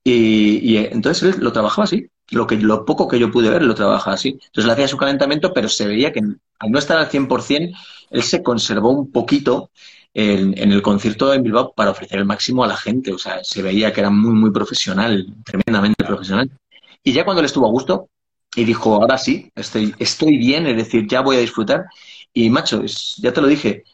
[0.05, 3.63] Y, y entonces él lo trabajaba así lo, que, lo poco que yo pude ver
[3.63, 4.31] lo trabaja así.
[4.31, 7.77] Entonces le hacía su calentamiento, pero se veía que al no estar al 100%,
[8.11, 9.71] él se conservó un poquito
[10.15, 13.13] en, el concierto en Bilbao para ofrecer el máximo a la gente.
[13.13, 16.51] O sea, se veía que era muy, muy profesional, tremendamente profesional.
[17.03, 18.09] Y ya cuando le estuvo a gusto
[18.55, 21.87] y dijo, ahora sí, estoy, estoy bien, es decir, ya voy a disfrutar.
[22.33, 22.83] Y macho,
[23.19, 23.85] ya te lo dije,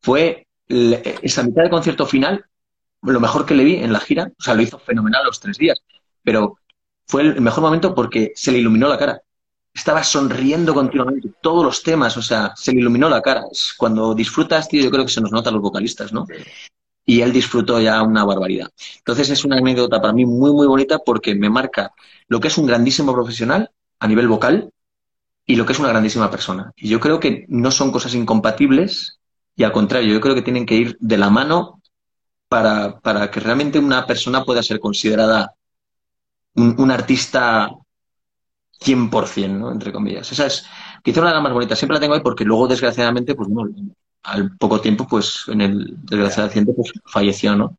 [0.00, 2.44] fue esa mitad de concierto final
[3.02, 4.30] lo mejor que le vi en la gira.
[4.38, 5.80] O sea, lo hizo fenomenal los tres días.
[6.22, 6.58] Pero
[7.06, 9.20] fue el mejor momento porque se le iluminó la cara
[9.74, 13.42] estaba sonriendo continuamente, todos los temas, o sea, se le iluminó la cara.
[13.76, 16.26] Cuando disfrutas, tío, yo creo que se nos nota a los vocalistas, ¿no?
[17.04, 18.70] Y él disfrutó ya una barbaridad.
[18.98, 21.92] Entonces es una anécdota para mí muy, muy bonita porque me marca
[22.28, 24.70] lo que es un grandísimo profesional a nivel vocal
[25.46, 26.72] y lo que es una grandísima persona.
[26.76, 29.18] Y yo creo que no son cosas incompatibles
[29.56, 31.80] y al contrario, yo creo que tienen que ir de la mano
[32.48, 35.54] para, para que realmente una persona pueda ser considerada
[36.54, 37.70] un, un artista
[38.80, 39.72] 100%, ¿no?
[39.72, 40.30] Entre comillas.
[40.30, 40.66] Esa es
[41.02, 41.78] quizá una de las más bonitas.
[41.78, 43.48] Siempre la tengo ahí porque luego, desgraciadamente, pues
[44.22, 47.78] al poco tiempo, pues en el desgraciadamente, pues falleció, ¿no?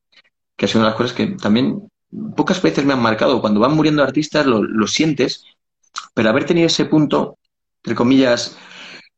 [0.55, 1.89] Que ha sido una de las cosas que también
[2.36, 3.41] pocas veces me han marcado.
[3.41, 5.43] Cuando van muriendo artistas lo, sientes,
[6.16, 7.38] pero haber tenido ese punto,
[7.84, 8.57] entre comillas,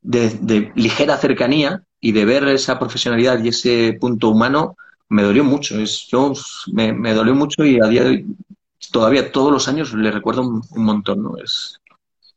[0.02, 4.76] de, ligera cercanía y de ver esa profesionalidad y ese punto humano,
[5.08, 5.80] me dolió mucho.
[5.80, 6.34] Es, yo
[6.74, 8.26] me, me dolió mucho y a día de hoy
[8.92, 11.38] todavía todos los años le recuerdo un, montón, ¿no?
[11.38, 11.80] Es,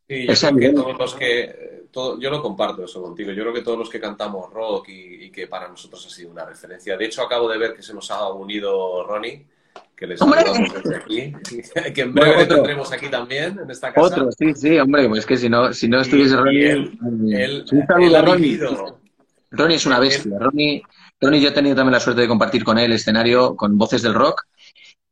[0.07, 1.87] sí, yo que todos los que...
[1.93, 3.33] yo lo comparto eso contigo.
[3.33, 6.45] Yo creo que todos los que cantamos rock y, que para nosotros ha sido una
[6.45, 6.97] referencia.
[6.99, 9.47] De hecho, acabo de ver que se nos ha unido Ronnie,
[10.01, 11.33] que les saludamos desde aquí,
[11.95, 14.07] que en breve tendremos aquí también, en esta casa.
[14.07, 16.71] Otro, sí, sí, hombre, pues es que si no, si no estuviese Ronnie...
[16.71, 16.99] Él,
[17.31, 17.65] él,
[18.25, 18.59] Ronnie.
[19.51, 20.39] Ronnie es una bestia.
[20.39, 20.83] Ronnie,
[21.21, 24.15] Ronnie, yo he tenido también la suerte de compartir con él escenario con voces del
[24.15, 24.47] rock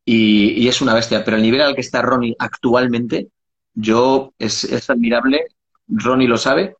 [0.06, 1.22] y, es una bestia.
[1.22, 3.28] Pero el nivel al que está Ronnie actualmente,
[3.74, 5.48] yo es, admirable.
[5.86, 6.76] Ronnie lo sabe,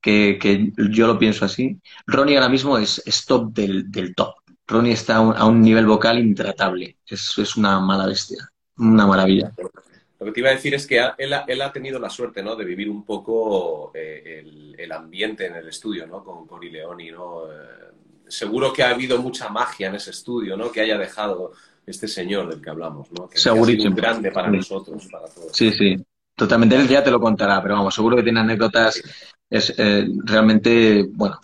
[0.00, 1.78] que, yo lo pienso así.
[2.04, 4.34] Ronnie ahora mismo es, top del, top.
[4.66, 6.96] Ronnie está a un, nivel vocal intratable.
[7.06, 8.48] Es, es, una mala bestia,
[8.78, 9.52] una maravilla.
[10.18, 12.56] Lo que te iba a decir es que él, ha, tenido la suerte ¿no?
[12.56, 14.42] de vivir un poco eh,
[14.78, 16.24] el, ambiente en el estudio ¿no?
[16.24, 17.10] con Cori Leoni.
[17.10, 17.44] ¿no?
[17.52, 17.90] Eh,
[18.26, 20.72] seguro que ha habido mucha magia en ese estudio ¿no?
[20.72, 21.52] que haya dejado
[21.86, 23.28] este señor del que hablamos, ¿no?
[23.28, 23.94] Que Segurísimo.
[23.94, 25.52] grande para nosotros, para todos.
[25.52, 26.02] Sí, sí.
[26.34, 29.02] Totalmente, él ya te lo contará, pero vamos, seguro que tiene anécdotas
[29.56, 31.40] es, eh, realmente, bueno,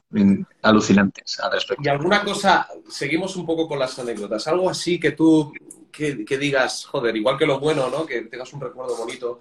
[0.62, 1.82] alucinantes al respecto.
[1.84, 5.52] Y alguna cosa, seguimos un poco con las anécdotas, algo así que tú,
[5.90, 8.06] que, digas, joder, igual que lo bueno, ¿no?
[8.06, 9.40] Que tengas un recuerdo bonito,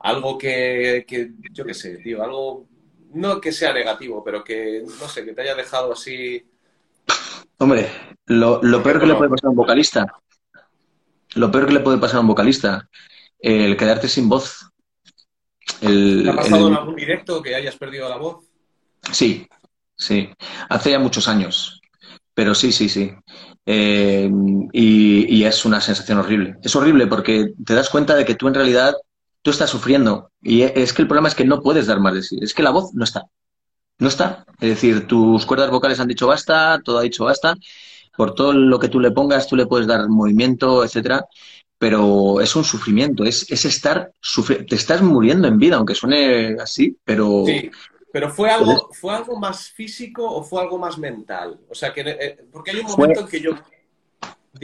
[0.00, 2.66] algo que, que yo qué sé, tío, algo,
[3.14, 6.44] no que sea negativo, pero que, no sé, que te haya dejado así...
[7.58, 7.90] Hombre,
[8.26, 10.06] lo, lo peor que le puede pasar a un vocalista
[11.34, 12.88] lo peor que le puede pasar a un vocalista,
[13.38, 14.70] el quedarte sin voz.
[15.80, 18.44] El, ¿Te ha pasado en algún directo que hayas perdido la voz?
[19.12, 19.46] Sí,
[19.96, 20.28] sí.
[20.68, 21.80] Hace ya muchos años.
[22.34, 23.12] Pero sí, sí, sí.
[23.66, 24.30] Eh,
[24.72, 26.56] y, es una sensación horrible.
[26.62, 28.94] Es horrible porque te das cuenta de que tú en realidad
[29.42, 30.30] tú estás sufriendo.
[30.42, 32.38] Y es que el problema es que no puedes dar más de sí.
[32.40, 33.24] Es que la voz no está.
[33.98, 34.44] No está.
[34.60, 37.56] Es decir, tus cuerdas vocales han dicho basta, todo ha dicho basta
[38.18, 41.24] por todo lo que tú le pongas, tú le puedes dar movimiento, etcétera,
[41.78, 44.10] pero es un sufrimiento, es, es estar,
[44.68, 47.44] te estás muriendo en vida, aunque suene así, pero...
[47.46, 47.70] Sí,
[48.12, 51.60] pero ¿fue algo, ¿fue algo más físico o fue algo más mental?
[51.68, 53.52] O sea, que, eh, porque hay un momento en que yo...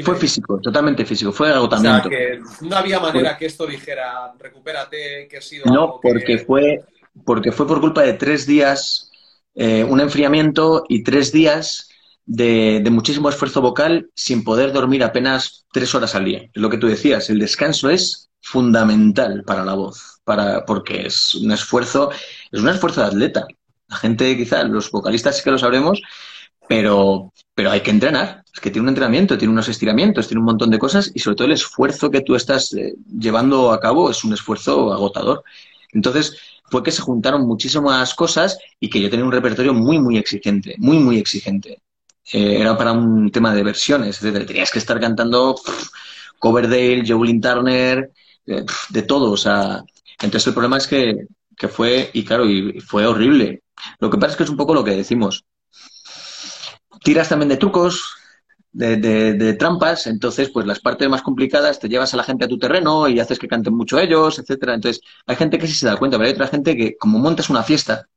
[0.02, 2.08] Fue físico, totalmente físico, fue agotamiento.
[2.08, 6.38] O sea, que no había manera que esto dijera, recupérate, que ha sido No, porque,
[6.38, 6.82] fue,
[7.24, 9.12] porque fue por culpa de tres días,
[9.54, 11.90] eh, un enfriamiento y tres días
[12.26, 16.42] de, muchísimo esfuerzo vocal sin poder dormir apenas tres horas al día.
[16.52, 21.34] Es lo que tú decías, el descanso es fundamental para la voz, para, porque es
[21.34, 22.10] un esfuerzo,
[22.50, 23.46] es un esfuerzo de atleta.
[23.88, 26.00] La gente, quizá, los vocalistas sí que lo sabremos,
[26.68, 28.42] pero, pero hay que entrenar.
[28.52, 31.36] Es que tiene un entrenamiento, tiene unos estiramientos, tiene un montón de cosas y sobre
[31.36, 35.42] todo el esfuerzo que tú estás eh, llevando a cabo es un esfuerzo agotador.
[35.92, 36.36] Entonces,
[36.70, 40.76] fue que se juntaron muchísimas cosas y que yo tenía un repertorio muy, muy exigente,
[40.78, 41.82] muy, muy exigente.
[42.32, 45.54] Eh, era para un tema de versiones, tenías que estar cantando
[46.38, 48.10] Coverdale, Jolene Turner,
[48.46, 49.82] eh, de todo, o sea,
[50.20, 51.26] entonces el problema es que,
[51.68, 53.62] fue, y claro, y, fue horrible.
[53.98, 55.44] Lo que pasa es que es un poco lo que decimos.
[57.02, 58.14] Tiras también de trucos,
[58.72, 62.48] de, de, trampas, entonces pues las partes más complicadas te llevas a la gente a
[62.48, 64.74] tu terreno y haces que canten mucho ellos, etcétera.
[64.74, 67.50] Entonces hay gente que sí se da cuenta, pero hay otra gente que como montas
[67.50, 68.08] una fiesta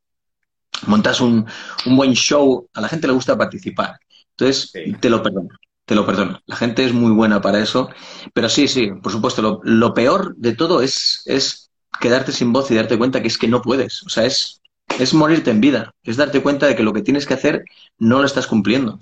[0.86, 1.46] montas un,
[1.86, 4.00] buen show, a la gente le gusta participar.
[4.32, 5.50] Entonces, te lo perdono,
[5.86, 6.40] te lo perdono.
[6.46, 7.90] La gente es muy buena para eso.
[8.34, 12.76] Pero sí, sí, por supuesto, lo, peor de todo es, es quedarte sin voz y
[12.76, 14.04] darte cuenta que es que no puedes.
[14.04, 14.62] O sea, es,
[15.00, 15.94] es morirte en vida.
[16.04, 17.66] Es darte cuenta de que lo que tienes que hacer
[17.98, 19.00] no lo estás cumpliendo.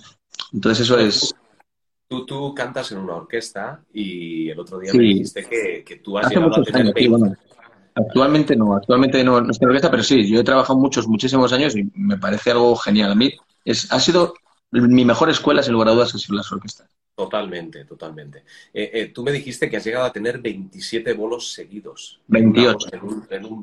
[0.54, 1.36] Entonces eso es...
[2.08, 6.30] Tú, tú cantas en una orquesta y el otro día me dijiste que, tú has
[6.30, 6.94] llegado a tener
[7.96, 11.54] Actualmente no, actualmente no, no estoy en orquesta, pero sí, yo he trabajado muchos, muchísimos
[11.54, 13.12] años y me parece algo genial.
[13.12, 14.34] A mí es, ha sido
[14.72, 16.90] mi mejor escuela, sin lugar a dudas, ha sido las orquestas.
[17.16, 18.44] Totalmente, totalmente.
[18.74, 22.20] Eh, eh, tú me dijiste que has llegado a tener 27 bolos seguidos.
[22.28, 22.90] 28.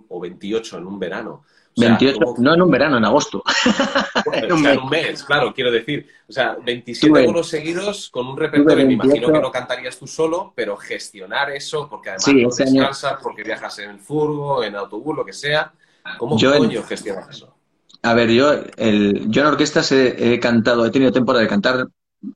[0.09, 1.44] o 28 en un verano.
[1.77, 3.43] 28, no en un verano, en agosto.
[4.32, 6.07] en, un mes, claro, quiero decir.
[6.28, 10.53] O sea, 27 bolos seguidos con un repertorio, me imagino que no cantarías tú solo,
[10.55, 15.24] pero gestionar eso, porque además no descansas, porque viajas en el furgo, en autobús, lo
[15.24, 15.73] que sea.
[16.19, 17.55] ¿Cómo coño gestionas eso?
[18.03, 21.86] A ver, yo, el, yo en orquestas he, cantado, he tenido temporada de cantar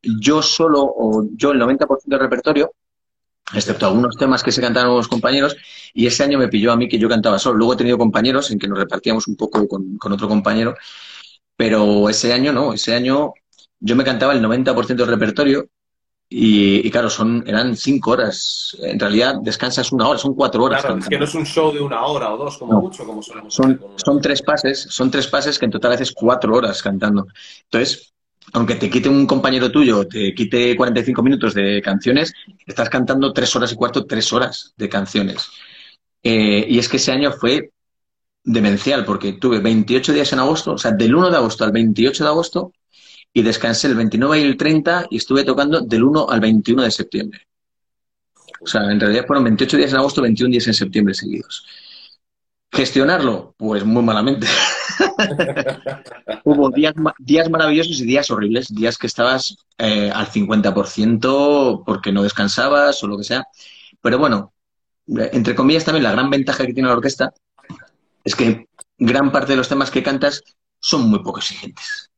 [0.03, 2.73] yo solo o yo el 90% del repertorio,
[3.55, 5.56] excepto algunos temas que se cantaban los compañeros,
[5.94, 7.59] y ese año me pilló a mí que yo cantaba solo.
[7.59, 10.74] Luego he tenido compañeros en que nos repartíamos un poco con, con otro compañero,
[11.56, 13.32] pero ese año no, ese año
[13.81, 15.68] yo me cantaba el 90% del repertorio
[16.28, 18.77] y, claro, son, eran cinco horas.
[18.81, 20.82] En realidad descansas una hora, son cuatro horas.
[20.82, 23.23] Claro, es que no es un show de una hora o dos, como mucho, como
[23.23, 27.28] solemos son, son tres pases, son tres pases que en total haces cuatro horas cantando.
[27.64, 28.12] Entonces,
[28.52, 32.32] aunque te quite un compañero tuyo, te quite 45 minutos de canciones,
[32.66, 35.48] estás cantando tres horas y cuarto, tres horas de canciones.
[36.23, 37.70] Eh, y es que ese año fue
[38.43, 42.24] demencial, porque tuve 28 días en agosto, o sea, del 1 de agosto al 28
[42.24, 42.73] de agosto,
[43.32, 46.90] y descansé el 29 y el 30 y estuve tocando del 1 al 21 de
[46.90, 47.47] septiembre.
[48.60, 51.66] O sea, en realidad fueron 28 días en agosto, 21 días en septiembre seguidos.
[52.73, 54.47] Gestionarlo, pues muy malamente.
[56.45, 62.23] Hubo días, días, maravillosos y días horribles, días que estabas eh, al 50% porque no
[62.23, 63.45] descansabas o lo que sea.
[64.01, 64.53] Pero bueno,
[65.09, 67.33] entre comillas también la gran ventaja que tiene la orquesta
[68.25, 68.69] es que
[68.99, 70.43] gran parte de los temas que cantas
[70.81, 72.11] son muy poco exigentes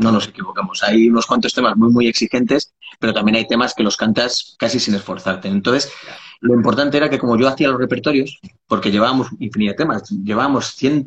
[0.00, 0.82] no nos equivocamos.
[0.82, 4.80] Hay unos cuantos temas muy, muy exigentes, pero también hay temas que los cantas casi
[4.80, 5.48] sin esforzarte.
[5.48, 5.92] Entonces,
[6.40, 10.74] lo importante era que como yo hacía los repertorios, porque llevábamos infinidad de temas, llevábamos
[10.74, 11.06] 100,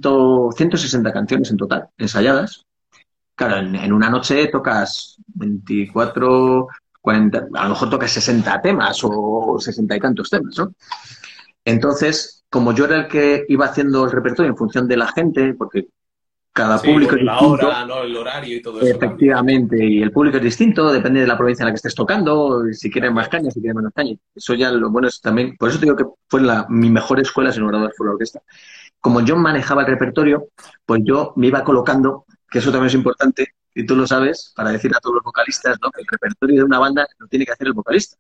[0.56, 2.66] 160 canciones en total, ensayadas.
[3.36, 6.68] Claro, en, una noche tocas 24,
[7.02, 10.74] 40, a lo mejor tocas 60 temas o 60 y tantos temas, ¿no?
[11.66, 15.56] Entonces, como yo era el que iba haciendo el repertorio en función de la gente,
[15.56, 15.88] porque
[16.54, 17.68] cada público es la distinto.
[17.68, 18.04] hora, ¿no?
[18.04, 18.96] el horario y todo eso.
[18.96, 22.62] Efectivamente, y el público es distinto, depende de la provincia en la que estés tocando,
[22.72, 24.16] si quieren más caña, si quieren menos caña.
[24.36, 27.20] Eso ya lo bueno es también, por eso te digo que fue la, mi mejor
[27.20, 28.42] escuela sin lugar fue la orquesta.
[29.00, 30.50] Como yo manejaba el repertorio,
[30.86, 34.70] pues yo me iba colocando, que eso también es importante, y tú lo sabes, para
[34.70, 35.90] decir a todos los vocalistas, ¿no?
[35.90, 38.16] que el repertorio de una banda lo tiene que hacer el vocalista.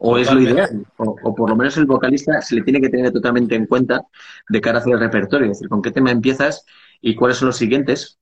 [0.00, 2.88] O es lo ideal, o, o, por lo menos el vocalista se le tiene que
[2.88, 4.02] tener totalmente en cuenta
[4.48, 6.64] de cara hacia el repertorio, es decir, con qué tema empiezas
[7.00, 8.18] y cuáles son los siguientes,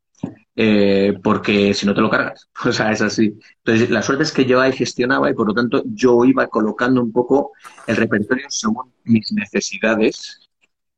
[0.59, 2.49] eh, porque si no te lo cargas.
[2.65, 3.39] O sea, es así.
[3.65, 7.03] Entonces, la suerte es que yo ahí gestionaba y por lo tanto yo iba colocando
[7.03, 7.53] un poco
[7.87, 10.41] el repertorio según mis necesidades,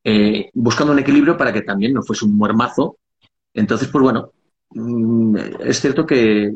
[0.04, 2.98] eh, buscando un equilibrio para que también no fuese un muermazo.
[3.54, 4.32] Entonces, pues bueno,
[4.70, 6.54] mm, es cierto que,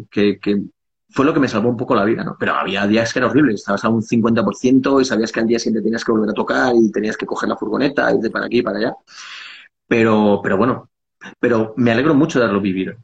[1.11, 2.37] fue lo que me salvó un poco la vida, ¿no?
[2.39, 5.59] Pero había días que era horrible, estabas a un 50% y sabías que al día
[5.59, 8.47] siguiente tenías que volver a tocar y tenías que coger la furgoneta, ir de para
[8.47, 8.95] aquí y para allá.
[9.87, 10.91] Pero, pero bueno,
[11.41, 12.95] pero me alegro mucho de haberlo vivido.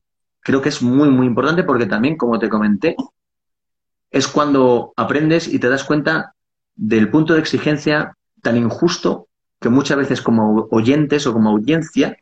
[0.40, 2.96] Creo que es muy, muy importante porque también, como te comenté,
[4.10, 6.34] es cuando aprendes y te das cuenta
[6.74, 9.28] del punto de exigencia tan injusto
[9.60, 12.16] que muchas veces como oyentes o como audiencia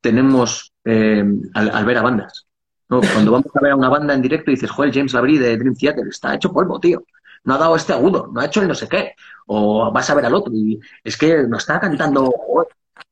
[0.00, 1.24] tenemos eh,
[1.54, 2.46] al, ver a bandas.
[2.88, 5.58] Cuando vamos a ver a una banda en directo y dices, joder, James Labrie de
[5.58, 7.04] Dream Theater está hecho polvo, tío.
[7.44, 9.12] No ha dado este agudo, no ha hecho el no sé qué.
[9.46, 12.32] O vas a ver al otro y es que no está cantando.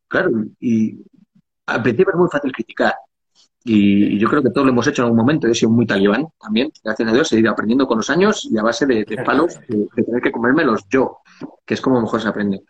[0.08, 0.30] Claro,
[0.60, 0.98] y
[1.66, 2.94] al principio es muy fácil criticar.
[3.64, 5.48] Y yo creo que todos lo hemos hecho en algún momento.
[5.48, 7.32] Yo he sido muy talibán también, gracias a Dios.
[7.32, 10.82] He ido aprendiendo con los años y a base de, palos de, tener que comérmelos
[10.88, 11.18] yo,
[11.64, 12.62] que es como mejor se aprende.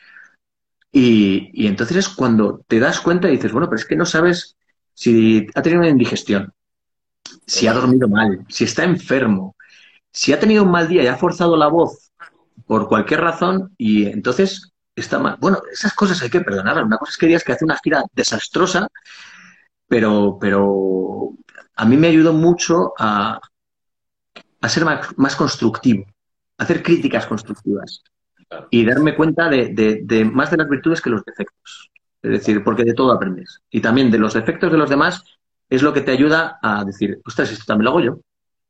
[0.90, 4.56] Y, entonces es cuando te das cuenta y dices, bueno, pero es que no sabes
[4.94, 6.54] si ha tenido una indigestión,
[7.44, 9.54] si ha dormido mal, si está enfermo,
[10.10, 12.10] si ha tenido un mal día y ha forzado la voz
[12.66, 15.36] por cualquier razón y entonces está mal.
[15.38, 16.84] Bueno, esas cosas hay que perdonarlas.
[16.84, 18.88] Una cosa es que digas que hace una gira desastrosa,
[19.86, 21.32] pero, pero
[21.76, 23.38] a mí me ayudó mucho a,
[24.60, 26.04] a ser más, constructivo,
[26.58, 28.02] a hacer críticas constructivas
[28.70, 31.90] y darme cuenta de, de, más de las virtudes que los defectos.
[32.22, 33.62] Es decir, porque de todo aprendes.
[33.70, 35.22] Y también de los defectos de los demás
[35.68, 38.20] es lo que te ayuda a decir, ostras, esto también lo hago yo.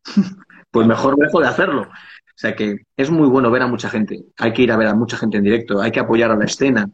[0.70, 1.88] pues mejor dejo de hacerlo.
[2.36, 4.22] O sea que es muy bueno ver a mucha gente.
[4.36, 6.44] Hay que ir a ver a mucha gente en directo, hay que apoyar a la
[6.44, 6.90] escena.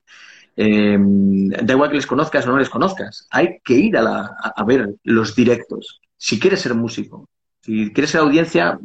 [0.56, 3.27] Eh, da igual que les conozcas o no les conozcas.
[3.31, 6.01] Hay que ir a, ver los directos.
[6.16, 7.28] Si quieres ser músico,
[7.60, 8.78] Si quieres ser audiencia,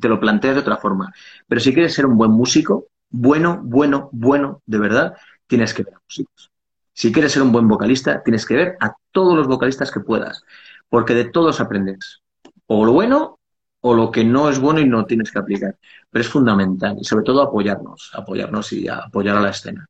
[0.00, 1.12] te lo planteas de otra forma.
[1.46, 5.14] Pero si quieres ser un buen músico, bueno, bueno, bueno, de verdad,
[5.46, 6.50] tienes que ver a músicos.
[6.92, 10.44] Si quieres ser un buen vocalista, tienes que ver a todos los vocalistas que puedas,
[10.88, 12.20] porque de todos aprendes.
[12.66, 13.39] O lo bueno
[13.82, 15.76] o lo que no es bueno y no tienes que aplicar.
[16.10, 19.86] Pero es fundamental y sobre todo apoyarnos, apoyarnos y apoyar a la escena.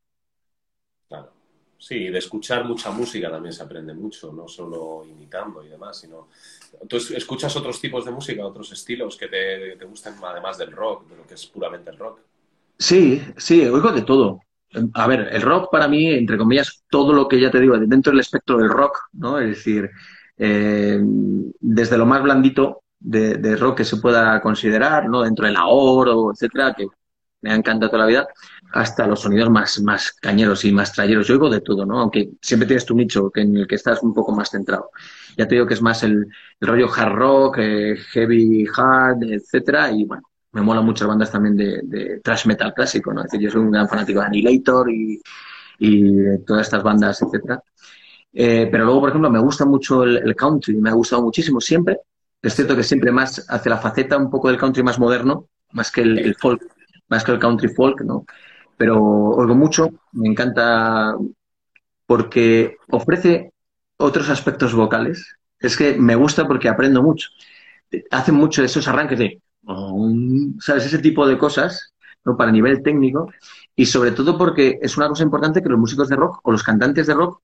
[1.08, 1.32] Claro.
[1.78, 6.28] Sí, de escuchar mucha música también se aprende mucho, no solo imitando y demás, sino...
[6.88, 11.08] ¿Tú escuchas otros tipos de música, otros estilos que te, te gustan además del rock,
[11.08, 12.20] de lo que es puramente el rock?
[12.78, 14.40] Sí, sí, oigo de todo.
[14.94, 18.12] A ver, el rock para mí, entre comillas, todo lo que ya te digo, dentro
[18.12, 19.38] del espectro del rock, ¿no?
[19.40, 19.90] Es decir,
[20.38, 25.22] eh, desde lo más blandito de, rock que se pueda considerar, ¿no?
[25.22, 26.86] Dentro del ahorro, etcétera, que
[27.42, 28.28] me ha encantado toda la vida,
[28.72, 31.26] hasta los sonidos más, más cañeros y más trayeros.
[31.26, 32.00] Yo oigo de todo, ¿no?
[32.00, 34.90] Aunque siempre tienes tu nicho en el que estás un poco más centrado.
[35.36, 36.26] Ya te digo que es más el,
[36.60, 40.22] rollo hard rock, eh, heavy hard, etcétera, y bueno,
[40.52, 43.20] me mola muchas bandas también de, de thrash metal clásico, ¿no?
[43.20, 45.20] Es decir, yo soy un gran fanático de Annihilator y,
[45.80, 47.62] y de todas estas bandas, etcétera.
[48.32, 51.98] Eh, pero luego, por ejemplo, me gusta mucho el, country, me ha gustado muchísimo siempre.
[52.42, 55.90] Es cierto que siempre más hace la faceta un poco del country más moderno, más
[55.90, 56.62] que el, folk,
[57.08, 58.24] más que el country folk, ¿no?
[58.76, 61.14] Pero oigo mucho, me encanta
[62.06, 63.52] porque ofrece
[63.98, 65.36] otros aspectos vocales.
[65.58, 67.28] Es que me gusta porque aprendo mucho.
[68.10, 69.42] Hacen mucho esos arranques de,
[70.60, 70.86] ¿sabes?
[70.86, 71.92] Ese tipo de cosas,
[72.24, 72.36] ¿no?
[72.38, 73.30] Para nivel técnico.
[73.76, 76.62] Y sobre todo porque es una cosa importante que los músicos de rock o los
[76.62, 77.42] cantantes de rock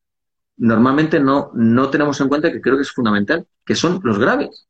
[0.56, 4.66] normalmente no, no tenemos en cuenta que creo que es fundamental, que son los graves.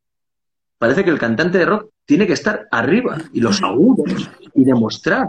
[0.78, 5.28] Parece que el cantante de rock tiene que estar arriba y los agudos y demostrar.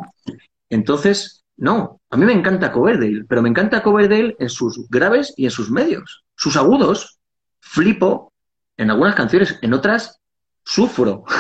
[0.70, 5.46] Entonces, no, a mí me encanta Coverdale, pero me encanta Coverdale en sus graves y
[5.46, 6.24] en sus medios.
[6.36, 7.20] Sus agudos,
[7.60, 8.34] flipo
[8.78, 10.20] en algunas canciones, en otras
[10.64, 11.24] sufro.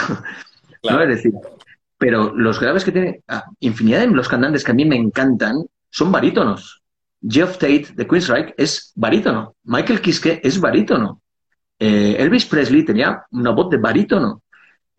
[0.79, 1.03] Claro.
[1.03, 1.33] Es decir,
[1.97, 5.65] pero los graves que tiene, ah, infinidad de los cantantes que a mí me encantan
[5.89, 6.83] son barítonos.
[7.27, 9.55] Jeff Tate de Queensryche es barítono.
[9.63, 11.21] Michael Kiske es barítono.
[11.79, 14.41] Eh, Elvis Presley tenía una voz de barítono.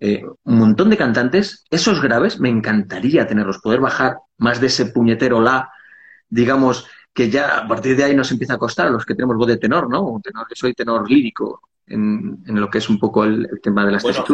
[0.00, 4.86] Eh, un montón de cantantes, esos graves me encantaría tenerlos, poder bajar más de ese
[4.86, 5.72] puñetero la,
[6.28, 9.36] digamos, que ya a partir de ahí nos empieza a costar a los que tenemos
[9.36, 10.20] voz de tenor, ¿no?
[10.22, 14.24] Tenor, soy tenor lírico en, lo que es un poco el, tema de la bueno,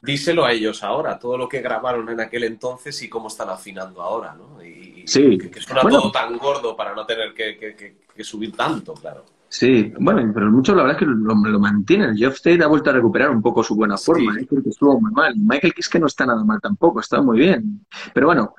[0.00, 4.02] Díselo a ellos ahora, todo lo que grabaron en aquel entonces y cómo están afinando
[4.02, 4.64] ahora, ¿no?
[4.64, 5.38] Y, sí.
[5.38, 9.24] Que, suena todo tan gordo para no tener que, subir tanto, claro.
[9.52, 12.16] Sí, bueno, pero mucho la verdad es que lo, lo mantienen.
[12.16, 14.40] Jeff Tate ha vuelto a recuperar un poco su buena forma, sí.
[14.50, 14.62] ¿eh?
[14.64, 15.34] estuvo muy mal.
[15.36, 17.84] Michael Kiske no está nada mal tampoco, está muy bien.
[18.14, 18.54] Pero bueno,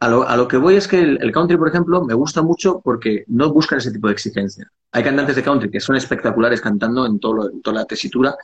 [0.00, 2.80] a lo, a lo que voy es que el, country, por ejemplo, me gusta mucho
[2.82, 4.68] porque no buscan ese tipo de exigencia.
[4.90, 8.34] Hay cantantes de country que son espectaculares cantando en, todo en toda la tesitura,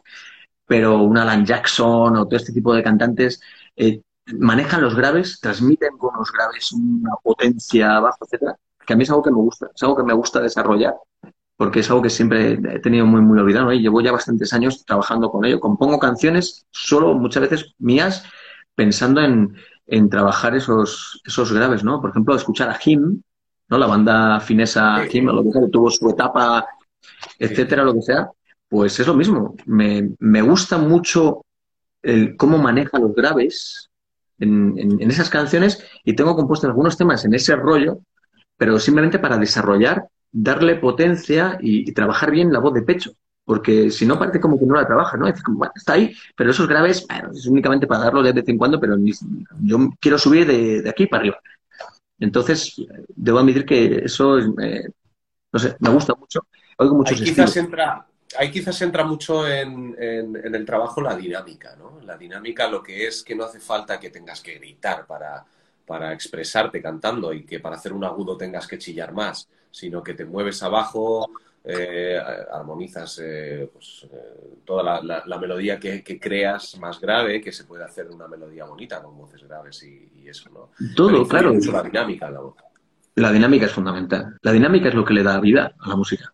[0.65, 3.41] pero un Alan Jackson o todo este tipo de cantantes
[3.75, 4.01] eh,
[4.39, 8.57] manejan los graves, transmiten con los graves una potencia bajo, etcétera,
[8.87, 10.95] que a mí es algo que me gusta, es algo que me gusta desarrollar
[11.63, 14.85] porque es algo que siempre he tenido muy, muy olvidado y llevo ya bastantes años
[14.85, 15.61] trabajando con ello.
[15.61, 18.25] Compongo canciones solo muchas veces mías
[18.75, 19.55] pensando en,
[19.87, 22.01] en trabajar esos, esos graves, ¿no?
[22.01, 23.23] Por ejemplo, escuchar a Him,
[23.69, 23.79] ¿no?
[23.79, 26.67] La banda finesa Him, lo que sea, que tuvo su etapa,
[27.39, 28.29] etcétera, lo que sea,
[28.69, 29.55] pues es lo mismo.
[29.65, 31.45] Me, me gusta mucho
[32.03, 33.89] el, cómo maneja los graves
[34.41, 38.01] en, en, esas canciones y tengo compuestos algunos temas en ese rollo,
[38.57, 43.13] pero simplemente para desarrollar darle potencia y, trabajar bien la voz de pecho.
[43.45, 45.27] Porque si no, parece como que no la trabaja, ¿no?
[45.27, 47.05] Es como, bueno, está ahí, pero esos graves,
[47.35, 48.97] es únicamente para darlo de vez en cuando, pero
[49.61, 51.41] yo quiero subir de, aquí para arriba.
[52.21, 54.89] Entonces, debo admitir que eso, es, eh,
[55.53, 56.47] no sé, me gusta mucho.
[56.79, 58.07] Oigo muchos ahí quizás entra,
[58.39, 62.01] ahí quizás entra mucho en, en, el trabajo la dinámica, ¿no?
[62.03, 65.45] La dinámica lo que es que no hace falta que tengas que gritar para,
[65.85, 70.15] para expresarte cantando y que para hacer un agudo tengas que chillar más sino que
[70.15, 71.29] te mueves abajo,
[71.65, 72.19] eh,
[72.53, 78.09] armonizas eh, pues, eh, toda la, melodía que, creas más grave, que se puede hacer
[78.11, 80.71] una melodía bonita con voces graves y, eso, ¿no?
[80.95, 81.53] Todo, claro.
[81.53, 82.55] Mucho la dinámica la voz.
[83.17, 84.39] La dinámica es fundamental.
[84.41, 86.33] La dinámica es lo que le da vida a la música.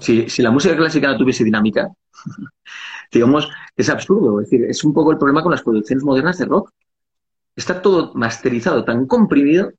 [0.00, 1.88] Si, si, la música clásica no tuviese dinámica,
[3.12, 4.40] digamos, es absurdo.
[4.40, 6.70] Es decir, es un poco el problema con las producciones modernas de rock.
[7.56, 9.72] Está todo masterizado, tan comprimido,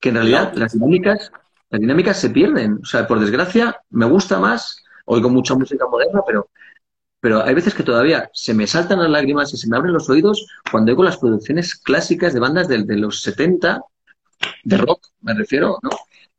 [0.00, 1.30] que en realidad las dinámicas
[1.74, 2.78] las dinámicas se pierden.
[2.80, 6.48] O sea, por desgracia, me gusta más, oigo mucha música moderna, pero,
[7.18, 10.08] pero hay veces que todavía se me saltan las lágrimas y se me abren los
[10.08, 13.82] oídos cuando oigo las producciones clásicas de bandas de, los 70,
[14.62, 15.90] de rock, me refiero, ¿no?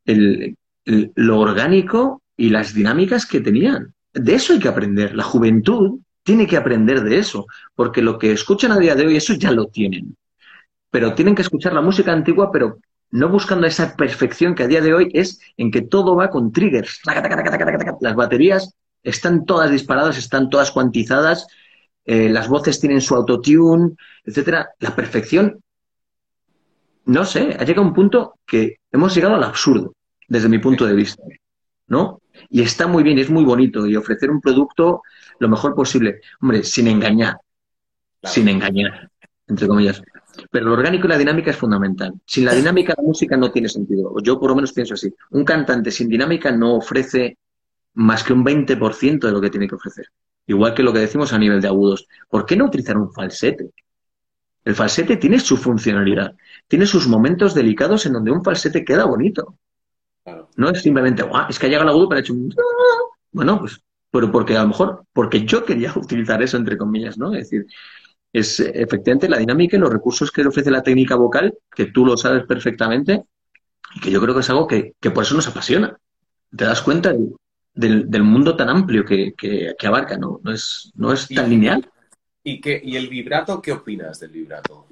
[0.05, 0.55] El,
[0.85, 3.93] lo orgánico y las dinámicas que tenían.
[4.13, 5.17] De eso hay que aprender.
[5.17, 7.45] La juventud tiene que aprender de eso,
[7.75, 10.15] porque lo que escuchan a día de hoy, eso ya lo tienen.
[10.91, 12.77] Pero tienen que escuchar la música antigua, pero
[13.11, 16.51] no buscando esa perfección que a día de hoy es en que todo va con
[16.51, 17.01] triggers.
[18.01, 21.47] Las baterías están todas disparadas, están todas cuantizadas,
[22.05, 24.69] eh, las voces tienen su autotune, etcétera.
[24.79, 25.63] La perfección,
[27.05, 29.93] no sé, ha llegado a un punto que hemos llegado al absurdo,
[30.27, 31.23] desde mi punto de vista.
[31.87, 32.21] ¿No?
[32.49, 35.03] Y está muy bien, es muy bonito, y ofrecer un producto
[35.39, 36.21] lo mejor posible.
[36.41, 37.37] Hombre, sin engañar.
[38.23, 39.09] Sin engañar,
[39.47, 40.01] entre comillas.
[40.51, 42.13] Pero lo orgánico y la dinámica es fundamental.
[42.25, 44.13] Sin la dinámica, la música no tiene sentido.
[44.23, 45.13] Yo por lo menos pienso así.
[45.31, 47.37] Un cantante sin dinámica no ofrece
[47.95, 50.07] más que un 20% de lo que tiene que ofrecer.
[50.47, 52.07] Igual que lo que decimos a nivel de agudos.
[52.29, 53.71] ¿Por qué no utilizar un falsete?
[54.63, 56.35] El falsete tiene su funcionalidad.
[56.67, 59.57] Tiene sus momentos delicados en donde un falsete queda bonito.
[60.57, 62.53] No es simplemente, es que llega el agudo para hecho un...
[63.31, 63.79] Bueno, pues,
[64.09, 67.33] pero porque a lo mejor, porque yo quería utilizar eso entre comillas, ¿no?
[67.33, 67.67] Es decir,
[68.39, 72.05] es efectivamente la dinámica y los recursos que le ofrece la técnica vocal, que tú
[72.05, 73.23] lo sabes perfectamente,
[73.95, 75.97] y que yo creo que es algo que, por eso nos apasiona.
[76.53, 77.13] Te das cuenta
[77.73, 80.41] del, mundo tan amplio que, abarca, ¿no?
[80.43, 81.89] No es, no es tan lineal.
[82.43, 83.61] ¿Y, que, ¿Y el vibrato?
[83.61, 84.85] ¿Qué opinas del vibrato?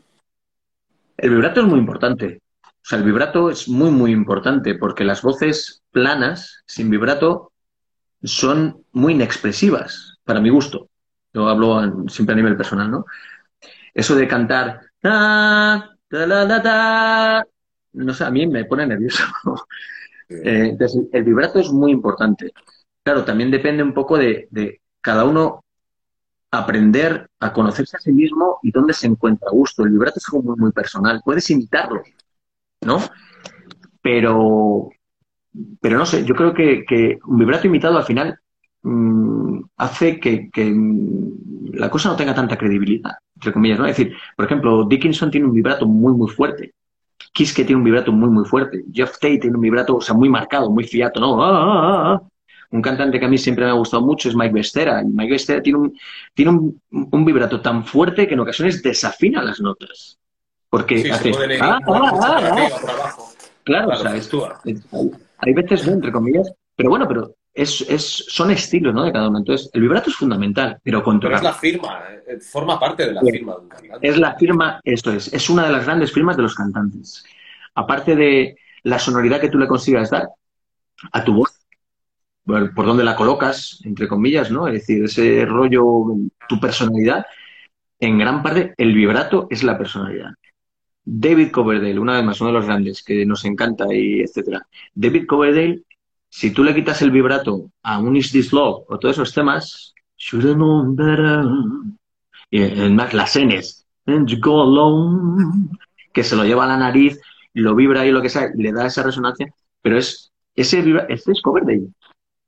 [1.18, 2.42] El vibrato es muy importante.
[2.64, 7.52] O sea, el vibrato es muy, muy importante porque las voces planas, sin vibrato,
[8.24, 10.88] son muy inexpresivas, para mi gusto.
[11.34, 13.06] Yo hablo siempre a nivel personal, ¿no?
[13.94, 14.82] Eso de cantar,
[17.94, 19.24] no sé, a mí me pone nervioso.
[20.30, 22.54] Eh, entonces, el vibrato es muy importante.
[23.04, 24.48] Claro, también depende un poco de,
[25.02, 25.64] cada uno
[26.50, 29.84] aprender a conocerse a sí mismo y dónde se encuentra a gusto.
[29.84, 31.22] El vibrato es algo muy, muy personal.
[31.24, 32.02] Puedes imitarlo,
[32.82, 33.00] ¿no?
[34.02, 34.90] Pero,
[35.80, 38.40] pero no sé, yo creo que, un vibrato imitado al final
[38.82, 40.50] mm, hace que,
[41.74, 43.86] la cosa no tenga tanta credibilidad entre comillas, ¿no?
[43.86, 46.74] Es decir, por ejemplo, Dickinson tiene un vibrato muy, muy fuerte.
[47.34, 48.84] Kiske tiene un vibrato muy, muy fuerte.
[48.92, 51.44] Jeff Tate tiene un vibrato, o sea, muy marcado, muy fiato, ¿no?
[51.44, 52.28] Ah, ah, ah,
[52.72, 55.02] un cantante que a mí siempre me ha gustado mucho es Mike Bestera.
[55.02, 56.00] Y Mike Bestera tiene un,
[56.34, 56.52] tiene
[56.92, 60.18] un, vibrato tan fuerte que en ocasiones desafina las notas.
[60.70, 61.32] Porque hace...
[63.64, 64.12] Claro, o sea,
[65.38, 69.04] hay veces, entre comillas, pero bueno, pero es, es, son estilos ¿no?
[69.04, 69.40] de cada uno.
[69.40, 71.40] Entonces, el vibrato es fundamental, pero controlar.
[71.40, 74.08] Pero es la firma, eh, forma parte de la firma de un cantante.
[74.08, 77.24] Es la firma, esto es, es una de las grandes firmas de los cantantes.
[77.76, 80.30] Aparte de la sonoridad que tú le consigas dar
[81.12, 81.60] a tu voz,
[82.46, 84.68] por, donde la colocas, entre comillas, ¿no?
[84.68, 85.86] Es decir, ese rollo,
[86.48, 87.26] tu personalidad,
[88.00, 90.32] en gran parte el vibrato es la personalidad.
[91.06, 94.66] David Coverdale, una vez más, uno de los grandes que nos encanta y etcétera.
[94.94, 95.84] David Coverdale
[96.34, 99.94] si tú le quitas el vibrato a un Is This Love o todos esos temas.
[102.50, 105.70] Y además las Ns, and you go alone,
[106.12, 107.22] que se lo lleva a la nariz,
[107.54, 111.42] lo vibra y lo que sea, le da esa resonancia, pero es ese, ese es
[111.42, 111.90] Coverdale.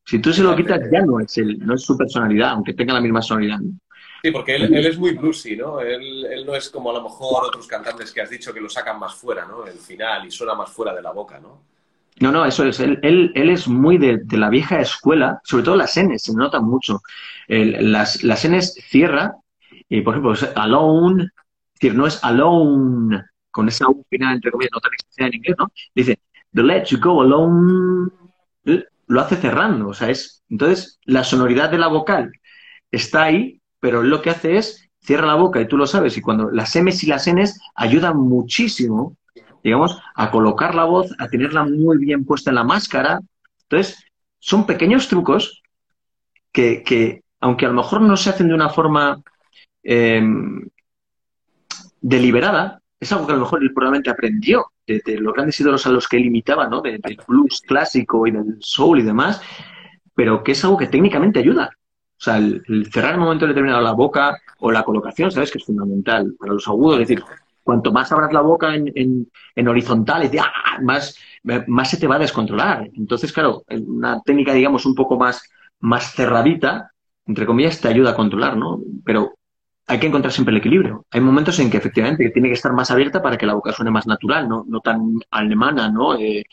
[0.04, 2.94] Si tú se lo quitas, ya no es él, no es su personalidad, aunque tenga
[2.94, 3.60] la misma sonoridad.
[4.24, 5.80] Sí, porque él, él, es muy bluesy, ¿no?
[5.80, 8.70] Él, él, no es como a lo mejor otros cantantes que has dicho que lo
[8.70, 9.68] sacan más fuera, ¿no?
[9.68, 11.75] El final y suena más fuera de la boca, ¿no?
[12.22, 12.80] No, no, eso es.
[12.80, 17.02] Él, él, es muy de, la vieja escuela, sobre todo las N, se nota mucho.
[17.48, 19.36] las, las N cierra,
[19.90, 21.30] y por ejemplo, alone, es
[21.74, 23.22] decir, no es alone,
[23.52, 25.68] con esa U final, entre comillas, no tan extensa en inglés, ¿no?
[25.94, 26.20] Dice,
[26.54, 28.10] the let you go alone,
[29.08, 30.44] lo hace cerrando, o sea, es.
[30.50, 32.32] Entonces, la sonoridad de la vocal
[32.92, 36.22] está ahí, pero lo que hace es cierra la boca y tú lo sabes, y
[36.22, 39.18] cuando las M's y las N's ayudan muchísimo
[39.66, 43.20] digamos, a colocar la voz, a tenerla muy bien puesta en la máscara.
[43.64, 44.06] Entonces,
[44.38, 45.64] son pequeños trucos
[46.52, 49.24] que, aunque a lo mejor no se hacen de una forma
[49.82, 50.70] em,
[52.00, 55.90] deliberada, es algo que a lo mejor él probablemente aprendió de, los grandes ídolos a
[55.90, 56.82] los que él imitaba, ¿no?
[56.82, 59.42] del blues clásico y del soul y demás,
[60.14, 61.72] pero que es algo que técnicamente ayuda.
[62.20, 62.64] O sea, el,
[62.94, 65.52] cerrar en un momento determinado la boca o la colocación, ¿sabes?
[65.52, 67.02] Que es fundamental para los agudos.
[67.02, 67.26] Es decir,
[67.66, 70.80] cuanto más abras la boca en, en, horizontal, ¡ah!
[70.84, 71.18] más,
[71.90, 72.88] se te va a descontrolar.
[72.94, 75.42] Entonces, claro, una técnica, digamos, un poco más,
[76.14, 76.92] cerradita,
[77.26, 78.80] entre comillas, te ayuda a controlar, ¿no?
[79.04, 79.34] Pero
[79.88, 81.08] hay que encontrar siempre el equilibrio.
[81.10, 83.90] Hay momentos en que efectivamente tiene que estar más abierta para que la boca suene
[83.90, 86.16] más natural, no, no tan alemana, ¿no?
[86.20, 86.44] Eh,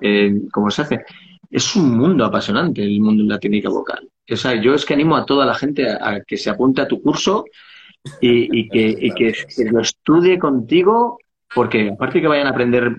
[0.00, 1.04] eh, como se hace.
[1.50, 4.08] Es un mundo apasionante el mundo de la técnica vocal.
[4.30, 6.88] O sea, yo es que animo a toda la gente a que se apunte a
[6.88, 7.44] tu curso
[8.20, 11.18] y, que, que, lo estudie contigo,
[11.54, 12.96] porque aparte que vayan a aprender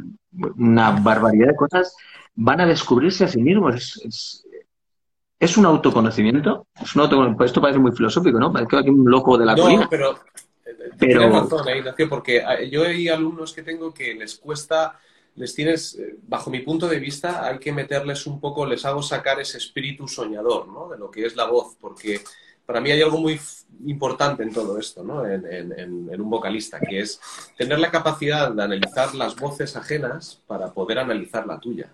[0.58, 1.96] una barbaridad de cosas,
[2.36, 4.02] van a descubrirse a sí mismos.
[5.40, 6.68] ¿Es un autoconocimiento?
[6.82, 8.52] ¿Es un Esto parece muy filosófico, ¿no?
[8.52, 11.20] Parece que hay un loco de la no, pero, eh, pero...
[11.20, 15.00] Tienes razón, eh, Ignacio, porque eh, yo hay alumnos que tengo que les cuesta,
[15.36, 19.40] les tienes, bajo mi punto de vista, hay que meterles un poco, les hago sacar
[19.40, 20.88] ese espíritu soñador, ¿no?
[20.90, 22.22] De lo que es la voz, porque
[22.66, 23.40] para mí hay algo muy
[23.86, 25.26] importante en todo esto, ¿no?
[25.26, 27.20] En, en, un vocalista, que es
[27.58, 31.90] tener la capacidad de analizar las voces ajenas para poder analizar la tuya.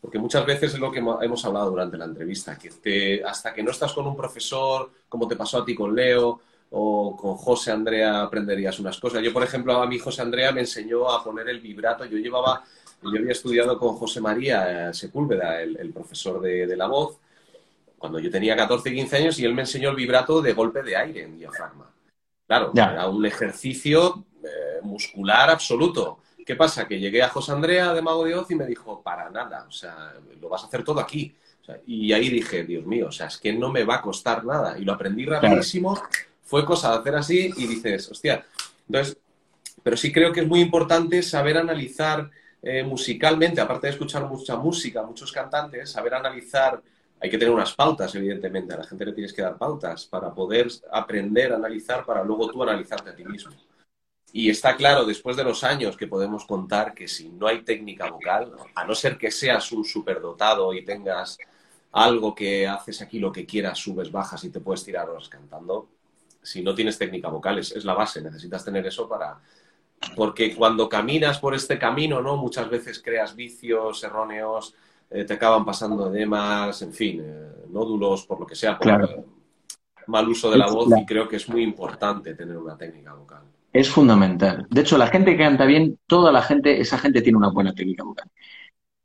[0.00, 3.70] Porque muchas veces es lo que hemos hablado durante la entrevista, que hasta que no
[3.70, 6.40] estás con un profesor, como te pasó a ti con Leo,
[6.70, 9.22] o con José Andrea aprenderías unas cosas.
[9.22, 12.04] Yo, por ejemplo, a mi José Andrea me enseñó a poner el vibrato.
[12.04, 12.64] Yo llevaba,
[13.02, 17.18] yo había estudiado con José María Sepúlveda, el, profesor de, la voz,
[18.06, 20.96] cuando yo tenía 14, 15 años y él me enseñó el vibrato de golpe de
[20.96, 21.90] aire en diafragma.
[22.46, 26.20] Claro, era un ejercicio eh, muscular absoluto.
[26.46, 26.86] ¿Qué pasa?
[26.86, 29.72] Que llegué a José Andrea de Mago de Oz y me dijo, para nada, o
[29.72, 31.34] sea, lo vas a hacer todo aquí.
[31.84, 34.78] y ahí dije, Dios mío, o sea, es que no me va a costar nada.
[34.78, 36.00] Y lo aprendí rapidísimo,
[36.44, 38.46] fue cosa de hacer así y dices, hostia.
[38.88, 39.18] Entonces,
[39.82, 42.30] pero sí creo que es muy importante saber analizar
[42.62, 46.80] eh, musicalmente, aparte de escuchar mucha música, muchos cantantes, saber analizar
[47.20, 48.74] hay que tener unas pautas, evidentemente.
[48.74, 52.48] A la gente le tienes que dar pautas para poder aprender a analizar, para luego
[52.50, 53.52] tú analizarte a ti mismo.
[54.32, 58.10] Y está claro, después de los años, que podemos contar que si no hay técnica
[58.10, 61.38] vocal, a no ser que seas un superdotado y tengas
[61.92, 65.88] algo que haces aquí lo que quieras, subes, bajas y te puedes tirar horas cantando,
[66.42, 69.40] si no tienes técnica vocal, es, la base, necesitas tener eso para...
[70.14, 72.36] Porque cuando caminas por este camino, ¿no?
[72.36, 74.74] Muchas veces creas vicios erróneos,
[75.10, 79.26] eh, te acaban pasando edemas, en fin, eh, nódulos, por lo que sea, por
[80.06, 83.42] mal uso de la voz, y creo que es muy importante tener una técnica vocal
[83.78, 84.66] es fundamental.
[84.70, 87.74] De hecho, la gente que canta bien, toda la gente, esa gente tiene una buena
[87.74, 88.30] técnica vocal.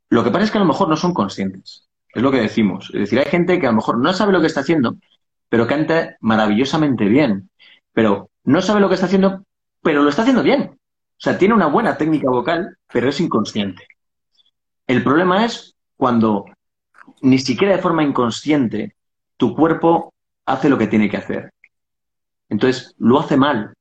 [0.08, 1.88] Lo que pasa es que a lo mejor no son conscientes.
[2.14, 2.90] Es lo que decimos.
[2.94, 4.96] Es decir, hay gente que a lo mejor no sabe lo que está haciendo,
[5.50, 7.50] pero canta maravillosamente bien.
[7.92, 9.44] Pero no sabe lo que está haciendo,
[9.82, 10.62] pero lo está haciendo bien.
[10.62, 13.86] O sea, tiene una buena técnica vocal, pero es inconsciente.
[14.86, 16.46] El problema es cuando
[17.20, 18.96] ni siquiera de forma inconsciente
[19.36, 20.12] tu cuerpo
[20.44, 21.52] hace lo que tiene que hacer.
[22.48, 23.72] Entonces, lo hace mal.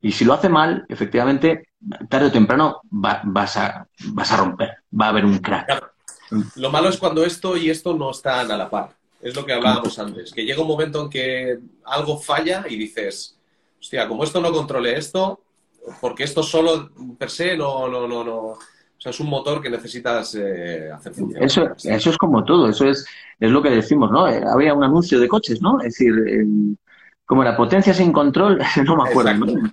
[0.00, 1.70] Y si lo hace mal, efectivamente,
[2.08, 5.92] tarde o temprano vas, a, vas a romper, va a haber un crack.
[6.54, 8.90] Lo malo es cuando esto y esto no están a la par.
[9.20, 13.36] Es lo que hablábamos antes, que llega un momento en que algo falla y dices,
[13.80, 15.40] hostia, como esto no controle esto,
[16.00, 18.56] porque esto solo per se no, no, no, no.
[18.98, 21.44] O sea, es un motor que necesitas eh, hacer funcionar.
[21.44, 23.06] Eso, eso es como todo, eso es,
[23.38, 24.26] es lo que decimos, ¿no?
[24.26, 25.78] Eh, había un anuncio de coches, ¿no?
[25.80, 26.14] Es decir,
[27.26, 29.70] como la potencia sin control, no me acuerdo, ¿no?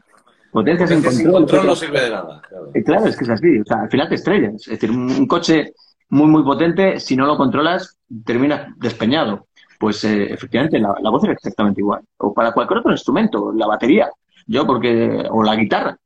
[0.53, 1.65] Potencia sin control.
[1.65, 2.41] no sirve de nada.
[2.75, 3.07] Eh, claro.
[3.07, 3.59] es que es así.
[3.59, 4.53] O sea, al final te estrellas.
[4.67, 5.73] Es decir, un, coche
[6.09, 9.47] muy, muy potente, si no lo controlas, terminas despeñado.
[9.79, 12.01] Pues eh, efectivamente, la, voz es exactamente igual.
[12.17, 14.11] O para cualquier otro instrumento, la batería,
[14.45, 15.97] yo porque, o la guitarra,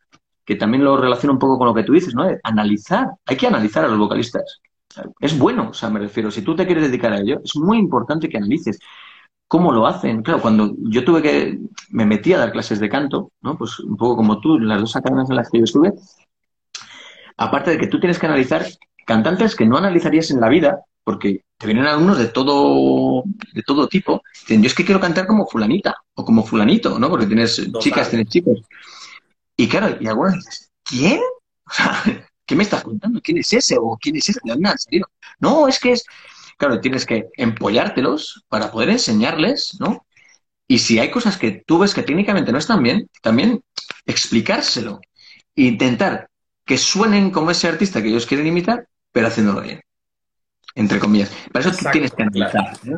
[0.47, 2.25] que también lo relaciona un poco con lo que tú dices, ¿no?
[2.41, 4.61] Analizar, hay que analizar a los vocalistas.
[5.19, 7.77] Es bueno, o sea, me refiero, si tú te quieres dedicar a ello, es muy
[7.77, 8.79] importante que analices
[9.49, 10.23] cómo lo hacen.
[10.23, 11.59] Claro, cuando yo tuve que,
[11.89, 13.57] me metí a dar clases de canto, ¿no?
[13.57, 15.91] Pues un poco como tú, las dos academias en las que yo estuve,
[17.35, 18.65] aparte de que tú tienes que analizar
[19.05, 23.89] cantantes que no analizarías en la vida, porque te vienen alumnos de todo, de todo
[23.89, 24.21] tipo.
[24.33, 27.09] Dicen, yo es que quiero cantar como fulanita o como fulanito, ¿no?
[27.09, 28.61] Porque tienes chicas, tienes chicos.
[29.57, 31.19] Y claro, y algunos dices, ¿quién?
[31.65, 32.03] O sea,
[32.45, 33.19] ¿qué me estás contando?
[33.21, 33.75] ¿Quién es ese?
[33.77, 34.39] ¿O quién es ese?
[35.39, 36.05] No, es que es,
[36.57, 40.07] Claro, tienes que empollártelos para poder enseñarles, ¿no?
[40.67, 43.63] Y si hay cosas que tú ves que técnicamente no están bien, también
[44.05, 44.99] explicárselo.
[45.55, 46.29] E intentar
[46.65, 49.81] que suenen como ese artista que ellos quieren imitar, pero haciéndolo bien.
[50.75, 51.31] Entre comillas.
[51.53, 52.77] Para eso tú tienes que analizar.
[52.83, 52.97] ¿no?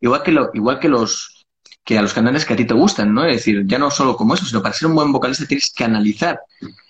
[0.00, 1.37] Igual que, lo, igual que los
[1.88, 3.24] que a los cantantes que a ti te gustan, ¿no?
[3.24, 5.84] Es decir, ya no solo como eso, sino para ser un buen vocalista tienes que
[5.84, 6.38] analizar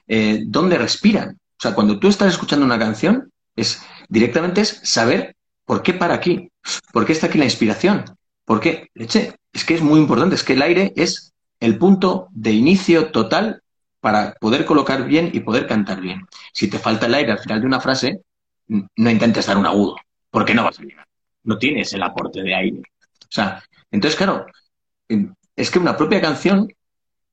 [0.09, 1.31] eh, dónde respiran.
[1.31, 5.37] O sea, cuando tú estás escuchando una canción, es directamente es saber
[5.69, 6.51] ¿Por qué para aquí?
[6.95, 8.03] ¿Por qué está aquí la inspiración?
[8.47, 8.89] ¿Por qué?
[8.95, 13.11] Leche, es que es muy importante, es que el aire es el punto de inicio
[13.13, 13.61] total
[14.01, 16.27] para poder colocar bien y poder cantar bien.
[16.55, 18.23] Si te falta el aire al final de una frase,
[18.67, 19.97] no intentes dar un agudo,
[20.31, 21.07] porque no vas a llegar.
[21.45, 22.81] No tienes el aporte de aire.
[23.25, 24.47] O sea, entonces, claro,
[25.57, 26.69] es que una propia canción,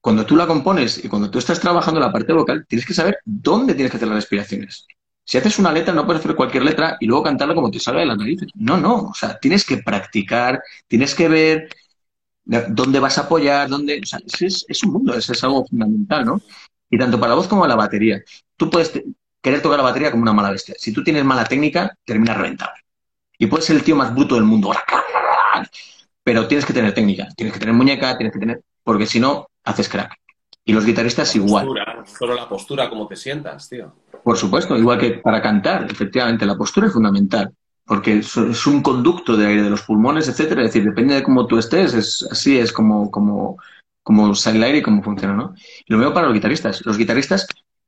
[0.02, 3.20] cuando tú la compones y cuando tú estás trabajando la parte vocal, tienes que saber
[3.26, 4.86] dónde tienes que hacer las respiraciones.
[5.24, 8.02] Si haces una letra, no puedes hacer cualquier letra y luego cantarla como te salga
[8.02, 8.50] de las narices.
[8.54, 9.08] No, no.
[9.08, 11.70] O sea, tienes que practicar, tienes que ver
[12.46, 14.00] dónde vas a apoyar, dónde.
[14.04, 16.42] O sea, es, un mundo, es, es algo fundamental, ¿no?
[16.92, 18.22] Y tanto para la voz como para la batería.
[18.56, 18.92] Tú puedes
[19.42, 20.76] querer tocar la batería como una mala bestia.
[20.78, 22.72] Si tú tienes mala técnica, terminas reventado.
[23.40, 24.72] Y puedes ser el tío más bruto del mundo.
[26.26, 29.48] Pero tienes que tener técnica, tienes que tener muñeca, tienes que tener, porque si no,
[29.64, 30.18] haces crack.
[30.66, 31.68] Y los guitarristas igual.
[32.06, 33.94] solo la postura, cómo te sientas, tío.
[34.24, 37.54] Por supuesto, igual que para cantar, efectivamente, la postura es fundamental,
[37.86, 40.64] porque es un conducto de aire de los pulmones, etcétera.
[40.64, 43.58] Es decir, depende de cómo tú estés, es, así es como, como,
[44.02, 45.54] como sale el aire y cómo funciona, ¿no?
[45.86, 46.84] Y lo veo para los guitarristas.
[46.88, 47.46] Los guitarristas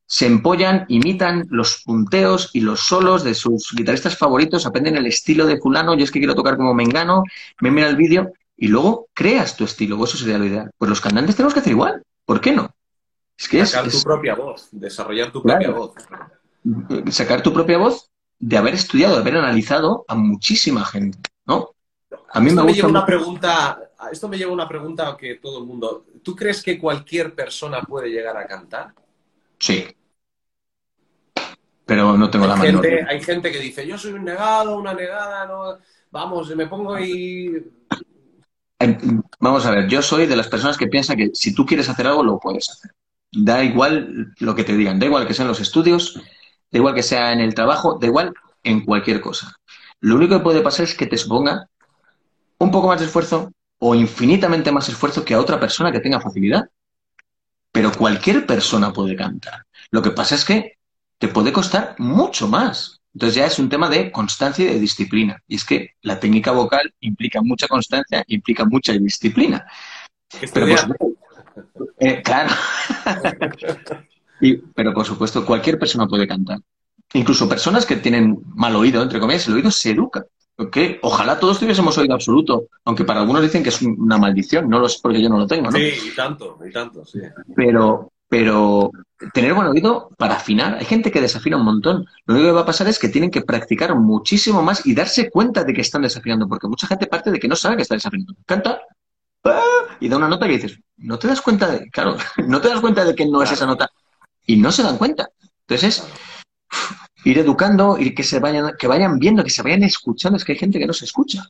[0.08, 5.46] se empollan, imitan los punteos y los solos de sus guitarristas favoritos, aprenden el estilo
[5.46, 7.24] de fulano, yo es que quiero tocar como Mengano,
[7.60, 10.72] me mira el vídeo y luego creas tu estilo, eso sería lo ideal.
[10.78, 12.02] Pues los cantantes tenemos que hacer igual.
[12.26, 12.74] ¿Por qué no?
[13.38, 15.92] Es que Sacar tu propia voz, desarrollar tu propia voz.
[17.12, 18.10] Sacar tu propia voz
[18.40, 21.72] de haber estudiado, de haber analizado a muchísima gente, ¿no?
[22.32, 23.80] A mí esto me, lleva una pregunta,
[24.12, 26.06] esto me lleva una pregunta que todo el mundo.
[26.24, 28.94] ¿Tú crees que cualquier persona puede llegar a cantar?
[29.60, 29.86] Sí.
[31.86, 32.82] Pero no tengo la mano.
[33.08, 35.78] Hay gente que dice, yo soy un negado, una negada, no.
[36.12, 37.54] Vamos, me pongo ahí
[39.40, 42.08] Vamos a ver, yo soy de las personas que piensan que si tú quieres hacer
[42.08, 42.92] algo, lo puedes hacer.
[43.32, 46.16] Da igual lo que te digan, da igual que sean los estudios,
[46.72, 49.56] da igual que sea en el trabajo, da igual en cualquier cosa.
[50.00, 51.68] Lo único que puede pasar es que te suponga
[52.60, 56.22] un poco más de esfuerzo o infinitamente más esfuerzo que a otra persona que tenga
[56.22, 56.70] facilidad.
[57.72, 59.66] Pero cualquier persona puede cantar.
[59.92, 60.78] Lo que pasa es que
[61.18, 63.02] te puede costar mucho más.
[63.14, 65.42] Entonces ya es un tema de constancia y de disciplina.
[65.48, 69.66] Y es que la técnica vocal implica mucha constancia, implica mucha disciplina.
[70.54, 70.68] Pero
[72.00, 72.54] eh, claro.
[74.76, 76.60] pero por supuesto, cualquier persona puede cantar.
[77.14, 80.26] Incluso personas que tienen mal oído, entre comillas, el oído se educa.
[81.02, 84.90] Ojalá todos tuviésemos oído absoluto, aunque para algunos dicen que es una maldición, no lo
[84.90, 85.78] sé porque yo no lo tengo, ¿no?
[85.78, 87.20] Sí, y tanto, y tanto, sí.
[87.56, 88.92] Pero, pero
[89.34, 90.76] tener buen oído para afinar.
[90.76, 92.06] Hay gente que desafina un montón.
[92.26, 95.30] Lo único que va a pasar es que tienen que practicar muchísimo más y darse
[95.30, 97.94] cuenta de que están desafinando, porque mucha gente parte de que no sabe que está
[97.94, 98.34] desafinando.
[98.46, 98.82] Canta
[99.44, 99.62] ¡ah!
[100.00, 102.18] y da una nota que dices, no te das cuenta de, claro,
[102.48, 103.90] no te das cuenta de que no es esa nota
[104.46, 105.30] y no se dan cuenta.
[105.68, 106.08] Entonces,
[107.28, 110.38] ir educando y que se vayan, que vayan viendo, que se vayan escuchando.
[110.38, 111.44] Es que hay gente que no se escucha.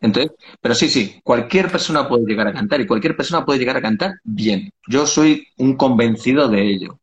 [0.00, 3.76] Entonces, pero sí, sí, cualquier persona puede llegar a cantar y cualquier persona puede llegar
[3.76, 4.70] a cantar bien.
[4.88, 6.98] Yo soy un convencido de ello.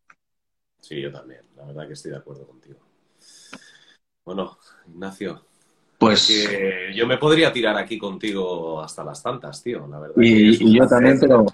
[0.82, 1.42] Sí, yo también.
[1.56, 2.80] La verdad que estoy de acuerdo contigo.
[4.26, 4.58] Bueno,
[4.88, 5.46] Ignacio.
[5.98, 6.28] Pues.
[6.94, 10.16] yo me podría tirar aquí contigo hasta las tantas, tío, la verdad.
[10.18, 11.46] Y, yo también, pero,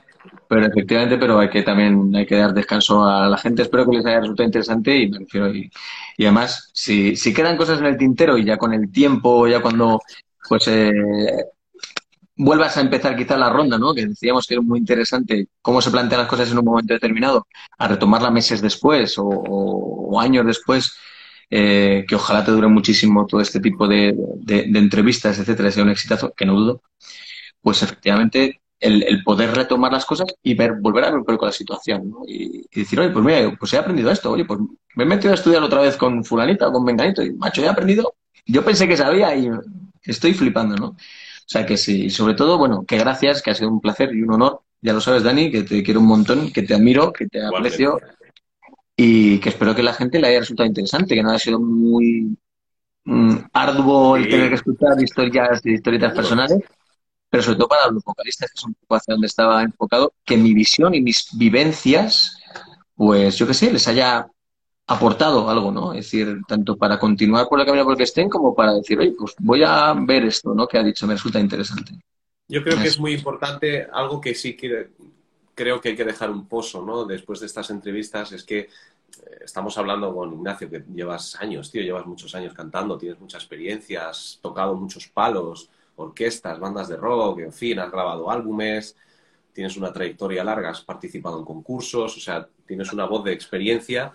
[0.48, 3.64] pero efectivamente, pero hay que también hay que dar descanso a la gente.
[3.64, 5.54] Espero que les haya resultado interesante y me refiero.
[5.54, 5.72] Y,
[6.20, 10.02] además, si, si quedan cosas en el tintero y ya con el tiempo, ya cuando
[10.48, 10.92] pues eh,
[12.36, 13.94] vuelvas a empezar quizá la ronda, ¿no?
[13.94, 17.48] Que decíamos que era muy interesante cómo se plantean las cosas en un momento determinado,
[17.78, 20.96] a retomarla meses después o, años después,
[21.50, 24.16] eh, que ojalá te dure muchísimo todo este tipo de,
[24.48, 26.82] entrevistas, etcétera, sea un exitazo, que no dudo,
[27.62, 32.10] pues efectivamente el, poder retomar las cosas y ver, volver a ver con la situación,
[32.10, 32.24] ¿no?
[32.28, 34.60] Y, decir, oye, pues mira, pues he aprendido esto, oye, pues
[34.96, 37.68] me he metido a estudiar otra vez con fulanita o con menganito y, macho, he
[37.68, 38.16] aprendido,
[38.46, 39.50] yo pensé que sabía y
[40.04, 40.88] estoy flipando, ¿no?
[40.88, 44.14] O sea que sí, y sobre todo, bueno, que gracias, que ha sido un placer
[44.14, 44.62] y un honor.
[44.82, 48.00] Ya lo sabes, Dani, que te quiero un montón, que te admiro, que te aprecio
[48.96, 52.38] y que espero que la gente le haya resultado interesante, que no haya sido muy
[53.06, 56.60] mm, arduo el tener que escuchar historias y historietas personales,
[57.34, 60.38] pero sobre todo para los vocalistas, que es un poco hacia donde estaba enfocado, que
[60.38, 62.38] mi visión y mis vivencias,
[62.94, 64.28] pues yo qué sé, les haya
[64.86, 65.94] aportado algo, ¿no?
[65.94, 69.00] Es decir, tanto para continuar por el camino por el que estén como para decir,
[69.00, 70.68] oye, pues voy a ver esto, ¿no?
[70.68, 71.94] Que ha dicho, me resulta interesante.
[72.48, 74.92] Yo creo que es muy importante, algo que sí que
[75.56, 77.04] creo que hay que dejar un pozo, ¿no?
[77.04, 78.70] Después de estas entrevistas, es que eh,
[79.44, 84.10] estamos hablando con Ignacio, que llevas años, tío, llevas muchos años cantando, tienes mucha experiencia,
[84.10, 88.96] has tocado muchos palos, orquestas, bandas de rock, en fin, has grabado álbumes,
[89.54, 94.14] tienes una trayectoria larga, has participado en concursos, o sea, tienes una voz de experiencia.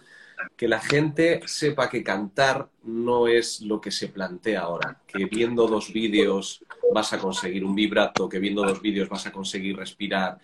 [0.57, 5.67] Que la gente sepa que cantar no es lo que se plantea ahora, que viendo
[5.67, 6.65] dos vídeos
[6.95, 10.39] vas a conseguir un vibrato, que viendo dos vídeos vas a conseguir respirar,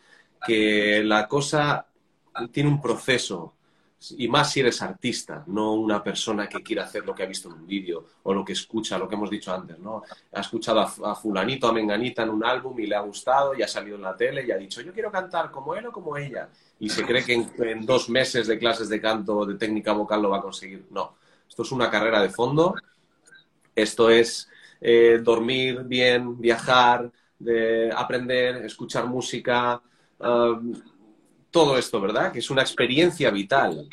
[0.45, 1.87] que la cosa
[2.51, 3.55] tiene un proceso,
[4.13, 7.49] y más si eres artista, no una persona que quiere hacer lo que ha visto
[7.49, 10.03] en un vídeo o lo que escucha, lo que hemos dicho antes, ¿no?
[10.33, 13.69] Ha escuchado a, fulanito, a menganita en un álbum y le ha gustado y ha
[13.69, 16.49] salido en la tele y ha dicho, yo quiero cantar como él o como ella.
[16.81, 20.31] Y se cree que en, dos meses de clases de canto, de técnica vocal lo
[20.31, 20.87] va a conseguir.
[20.91, 21.17] No,
[21.49, 22.75] esto es una carrera de fondo,
[23.75, 24.49] esto es
[24.81, 29.81] eh, dormir bien, viajar, de aprender, escuchar música,
[30.19, 30.75] um,
[31.55, 32.33] todo esto, ¿verdad?
[32.33, 33.89] Que es una experiencia vital.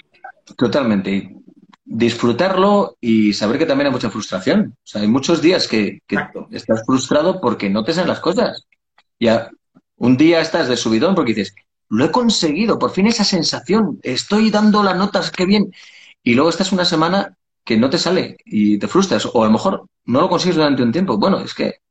[0.58, 1.38] Totalmente.
[1.86, 4.76] disfrutarlo y saber que también hay mucha frustración.
[4.78, 6.02] O sea, hay muchos días que,
[6.50, 8.66] estás frustrado porque no te salen las cosas.
[9.20, 9.52] Ya
[9.98, 11.54] un día estás de subidón porque dices,
[11.90, 15.72] lo he conseguido, por fin esa sensación, estoy dando las notas, qué bien.
[16.24, 19.52] Y luego estás una semana que no te sale y te frustras, o a lo
[19.52, 21.18] mejor no lo consigues durante un tiempo.
[21.18, 21.82] Bueno, es que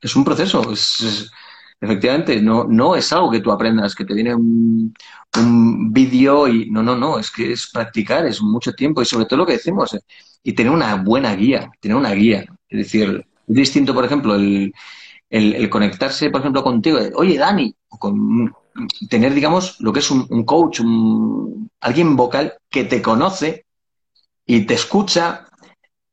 [0.00, 1.30] es un proceso, es,
[1.80, 4.94] efectivamente, no, no es algo que tú aprendas, que te viene un,
[5.38, 9.26] un vídeo y no, no, no, es que es practicar, es mucho tiempo y sobre
[9.26, 10.00] todo lo que decimos, eh,
[10.42, 12.44] y tener una buena guía, tener una guía.
[12.68, 14.72] Es decir, es distinto, por ejemplo, el,
[15.30, 18.54] el, conectarse, por ejemplo, contigo, oye, Dani, con,
[19.08, 23.66] tener, digamos, lo que es un, coach, un, alguien vocal que te conoce
[24.46, 25.46] y te escucha,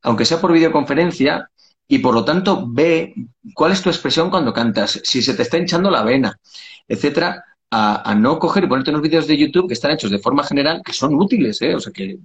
[0.02, 1.50] aunque sea por videoconferencia,
[1.92, 3.14] y por lo tanto ve
[3.54, 6.40] cuál es tu expresión cuando cantas, si se te está hinchando la vena,
[6.88, 10.42] etcétera, a, no coger y ponerte unos vídeos de YouTube que están hechos de forma
[10.42, 11.76] general, que son útiles, ¿eh?
[11.76, 12.18] o sea, que,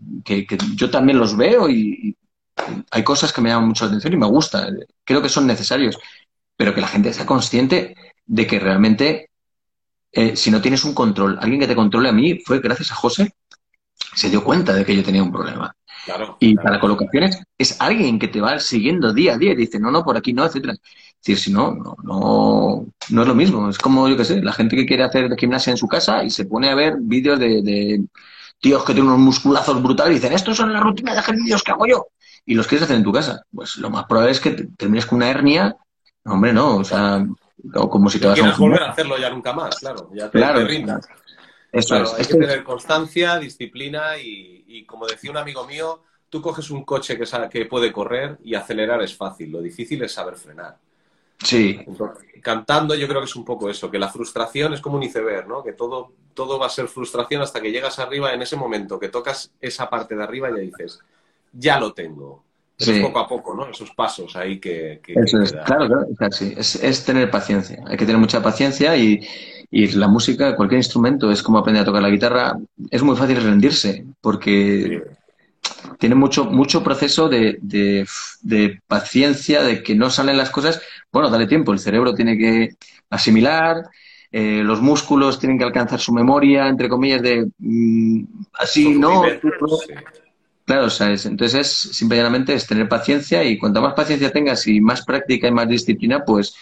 [0.76, 2.16] yo también los veo y,
[2.92, 4.68] hay cosas que me llaman mucho la atención y me gusta,
[5.04, 5.98] creo que son necesarios,
[6.56, 9.30] pero que la gente sea consciente de que realmente,
[10.12, 12.94] eh, si no tienes un control, alguien que te controle a mí fue gracias a
[12.94, 13.34] José,
[14.14, 15.74] se dio cuenta de que yo tenía un problema
[16.40, 19.90] y para colocaciones es alguien que te va siguiendo día a día y dice, no,
[19.90, 20.74] no, por aquí no, etcétera.
[20.74, 23.68] Es decir, si no, no, no, no es lo mismo.
[23.68, 26.30] Es como, yo qué sé, la gente que quiere hacer gimnasia en su casa y
[26.30, 28.04] se pone a ver vídeos de,
[28.60, 31.72] tíos que tienen unos musculazos brutales y dicen, estos son las rutinas de ejercicios que
[31.72, 32.06] hago yo.
[32.44, 33.42] Y los quieres hacer en tu casa.
[33.52, 35.76] Pues lo más probable es que termines con una hernia.
[36.24, 37.26] hombre, no, o sea,
[37.72, 40.10] como si te vas a volver a hacerlo ya nunca más, claro.
[40.14, 40.66] Ya te, claro,
[41.72, 42.14] Eso es.
[42.14, 46.84] Hay que tener constancia, disciplina y, y como decía un amigo mío, tú coges un
[46.84, 50.76] coche que, que puede correr y acelerar es fácil, lo difícil es saber frenar.
[51.38, 51.78] Sí.
[52.40, 55.46] cantando yo creo que es un poco eso, que la frustración es como un iceberg,
[55.46, 55.62] ¿no?
[55.62, 59.10] Que todo, todo va a ser frustración hasta que llegas arriba, en ese momento que
[59.10, 60.98] tocas esa parte de arriba ya dices,
[61.52, 62.42] ya lo tengo.
[62.78, 63.68] es poco a poco, ¿no?
[63.68, 65.02] Esos pasos ahí que...
[65.06, 67.84] eso es, claro, claro, es, es, tener paciencia.
[67.86, 69.20] Hay que tener mucha paciencia y,
[69.70, 72.56] y la música, cualquier instrumento, es como aprender a tocar la guitarra.
[72.90, 75.02] Es muy fácil rendirse porque
[75.98, 80.80] tiene mucho, mucho proceso de, de, paciencia, de que no salen las cosas.
[81.12, 82.70] Bueno, dale tiempo, el cerebro tiene que
[83.10, 83.88] asimilar,
[84.30, 88.24] eh, los músculos tienen que alcanzar su memoria, entre comillas, de mm,
[88.54, 89.22] así, ¿no?
[90.64, 91.26] Claro, ¿sabes?
[91.26, 95.52] Entonces es simplemente es tener paciencia y cuanto más paciencia tengas y más práctica y
[95.52, 96.56] más disciplina, pues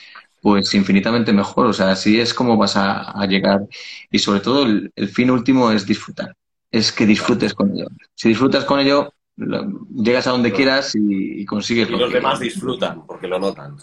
[0.44, 1.64] pues infinitamente mejor.
[1.64, 3.66] O sea, así es como vas a, llegar.
[4.10, 6.36] Y sobre todo, el, fin último es disfrutar.
[6.70, 7.86] Es que disfrutes con ello.
[8.14, 11.88] Si disfrutas con ello, llegas a donde quieras y, consigues.
[11.88, 13.76] Y los demás disfrutan porque lo notan.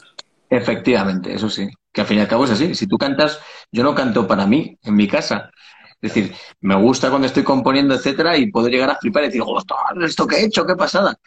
[0.51, 1.67] Efectivamente, eso sí.
[1.91, 2.75] Que al fin y al cabo es así.
[2.75, 3.39] Si tú cantas,
[3.71, 5.49] yo no canto para mí, en mi casa.
[5.99, 9.41] Es decir, me gusta cuando estoy componiendo, etcétera, y puedo llegar a flipar y decir,
[10.03, 10.63] ¿esto qué he hecho?
[10.63, 11.17] ¿Qué pasada?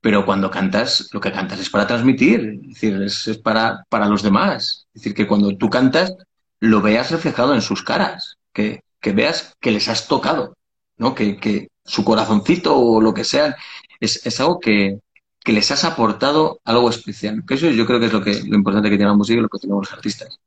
[0.00, 4.22] Pero cuando cantas, lo que cantas es para transmitir, es decir, es, para, para los
[4.22, 4.86] demás.
[4.94, 6.14] Es decir, que cuando tú cantas,
[6.60, 10.56] lo veas reflejado en sus caras, que, que veas que les has tocado,
[10.96, 11.14] ¿no?
[11.14, 13.56] Que, que su corazoncito o lo que sea,
[13.98, 15.00] es, es algo que,
[15.42, 17.42] que, les has aportado algo especial.
[17.46, 19.42] Que eso yo creo que es lo, que, lo importante que tiene la música y
[19.42, 20.38] lo que tenemos los artistas.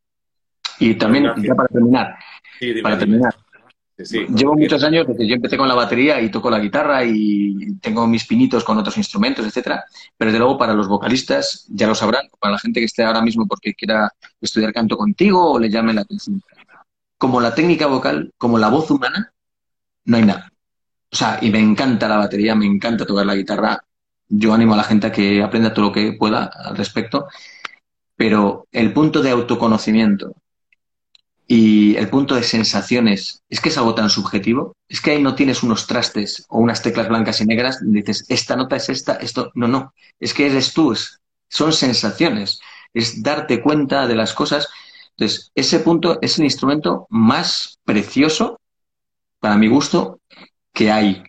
[0.79, 2.15] Y también, ya para terminar,
[2.81, 3.35] para terminar,
[3.95, 8.07] Llevo muchos años desde yo empecé con la batería y toco la guitarra y tengo
[8.07, 9.85] mis pinitos con otros instrumentos, etcétera.
[10.17, 13.21] Pero desde luego para los vocalistas, ya lo sabrán, para la gente que esté ahora
[13.21, 14.11] mismo porque quiera
[14.41, 16.41] estudiar canto contigo o le llame la atención.
[17.17, 19.31] Como la técnica vocal, como la voz humana,
[20.05, 20.51] no hay nada.
[21.11, 23.79] O sea, y me encanta la batería, me encanta tocar la guitarra.
[24.27, 27.27] Yo animo a la gente a que aprenda todo lo que pueda al respecto.
[28.15, 30.35] Pero el punto de autoconocimiento,
[31.47, 35.35] y el punto de sensaciones es que es algo tan subjetivo, es que ahí no
[35.35, 39.51] tienes unos trastes o unas teclas blancas y negras dices, esta nota es esta, esto,
[39.55, 40.95] no, no, es que eres tú,
[41.49, 42.59] son sensaciones,
[42.93, 44.69] es darte cuenta de las cosas.
[45.11, 48.59] Entonces, ese punto es el instrumento más precioso,
[49.39, 50.21] para mi gusto,
[50.73, 51.23] que hay.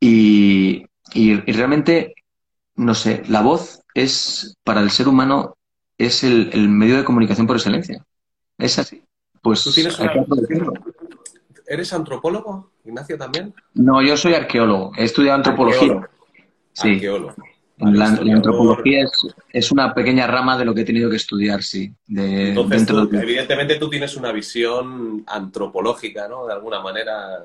[0.00, 2.14] Y, y, realmente,
[2.74, 5.56] no sé, la voz es, para el ser humano,
[5.98, 8.04] es el medio de comunicación por excelencia.
[8.58, 9.02] Es así.
[9.42, 9.98] Pues ¿Tú tienes
[11.68, 13.52] ¿Eres antropólogo, Ignacio, también?
[13.74, 14.92] No, yo soy arqueólogo.
[14.96, 16.08] He estudiado antropología.
[16.72, 16.94] Sí.
[16.94, 17.34] Arqueólogo.
[17.78, 19.04] La, antropología
[19.52, 21.92] es, una pequeña rama de lo que he tenido que estudiar, sí.
[22.08, 26.46] Entonces, evidentemente tú tienes una visión antropológica, ¿no?
[26.46, 27.38] De alguna manera.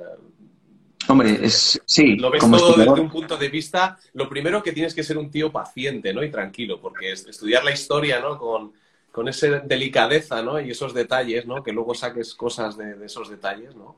[1.10, 2.16] Hombre, es, sí.
[2.16, 3.98] Lo ves todo desde un punto de vista.
[4.14, 6.24] Lo primero que tienes que ser un tío paciente, ¿no?
[6.24, 8.38] Y tranquilo, porque estudiar la historia, ¿no?
[8.38, 8.72] Con,
[9.12, 10.60] con esa delicadeza, ¿no?
[10.60, 11.62] Y esos detalles, ¿no?
[11.62, 13.98] Que luego saques cosas de, esos detalles, ¿no?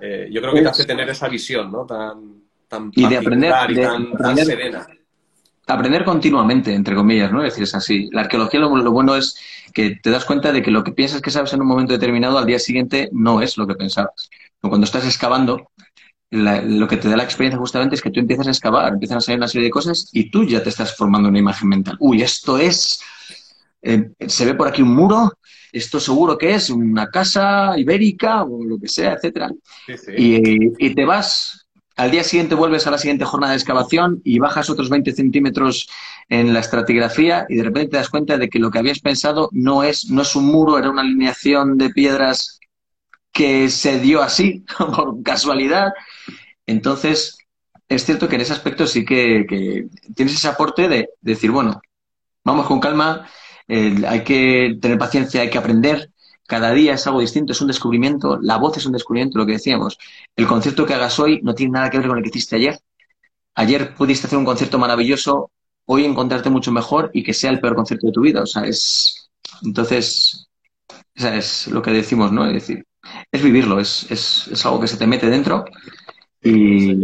[0.00, 1.84] Eh, yo creo que te hace tener esa visión, ¿no?
[1.84, 2.42] Tan...
[2.66, 4.86] tan y de aprender, y tan, serena.
[5.66, 7.44] Aprender continuamente, entre comillas, ¿no?
[7.44, 8.08] Es decir, es así.
[8.12, 9.38] La arqueología lo, bueno es
[9.74, 12.38] que te das cuenta de que lo que piensas que sabes en un momento determinado
[12.38, 14.30] al día siguiente no es lo que pensabas.
[14.60, 15.70] Cuando estás excavando,
[16.30, 19.20] lo que te da la experiencia justamente es que tú empiezas a excavar, empiezan a
[19.20, 21.96] salir una serie de cosas y tú ya te estás formando una imagen mental.
[22.00, 23.00] Uy, esto es,
[23.82, 25.38] eh, se ve por aquí un muro,
[25.72, 29.50] esto seguro que es una casa ibérica o lo que sea, etcétera.
[30.16, 34.38] Y, y, te vas al día siguiente vuelves a la siguiente jornada de excavación y
[34.38, 35.88] bajas otros 20 centímetros
[36.28, 39.48] en la estratigrafía y de repente te das cuenta de que lo que habías pensado
[39.52, 42.60] no es, no es un muro, era una alineación de piedras
[43.32, 45.92] que se dio así, por casualidad.
[46.66, 47.38] Entonces,
[47.88, 51.80] es cierto que en ese aspecto sí que, tienes ese aporte de, decir, bueno,
[52.44, 53.28] vamos con calma,
[53.68, 56.10] eh, hay que tener paciencia, hay que aprender,
[56.46, 59.52] cada día es algo distinto, es un descubrimiento, la voz es un descubrimiento, lo que
[59.52, 59.98] decíamos.
[60.34, 62.78] El concierto que hagas hoy no tiene nada que ver con el que hiciste ayer.
[63.54, 65.50] Ayer pudiste hacer un concierto maravilloso,
[65.84, 68.42] hoy encontrarte mucho mejor y que sea el peor concierto de tu vida.
[68.42, 69.28] O sea, es.
[69.62, 70.48] Entonces,
[71.14, 72.46] esa es lo que decimos, ¿no?
[72.46, 72.86] Es decir,
[73.30, 75.64] es vivirlo, es, es, es algo que se te mete dentro
[76.42, 77.00] y,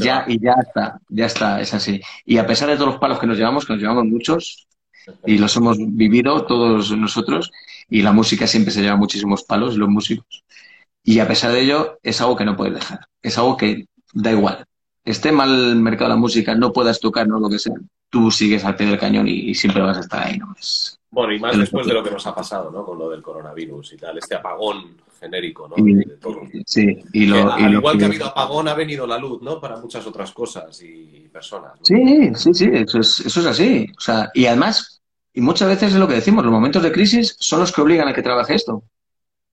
[0.00, 2.00] ya, y ya está, ya está, es así.
[2.24, 4.66] Y a pesar de todos los palos que nos llevamos, que nos llevamos muchos,
[5.24, 7.52] y los hemos vivido todos nosotros,
[7.88, 10.44] y la música siempre se lleva muchísimos palos, los músicos.
[11.02, 13.06] Y a pesar de ello, es algo que no puedes dejar.
[13.22, 14.64] Es algo que da igual.
[15.04, 17.74] Esté mal el mercado de la música, no puedas tocar, no lo que sea.
[18.10, 20.52] Tú sigues al pie del cañón y, siempre vas a estar ahí, ¿no?
[20.58, 22.84] Es, bueno, y más después de lo que nos ha pasado, ¿no?
[22.84, 25.76] Con lo del coronavirus y tal, este apagón genérico, ¿no?
[26.66, 28.04] Sí, y lo, al igual que...
[28.04, 29.60] ha habido apagón, ha venido la luz, ¿no?
[29.60, 31.72] Para muchas otras cosas y personas.
[31.82, 33.86] Sí, sí, sí, eso es, eso es así.
[33.96, 34.95] O sea, y además,
[35.36, 38.08] y muchas veces es lo que decimos, los momentos de crisis son los que obligan
[38.08, 38.84] a que trabaje esto.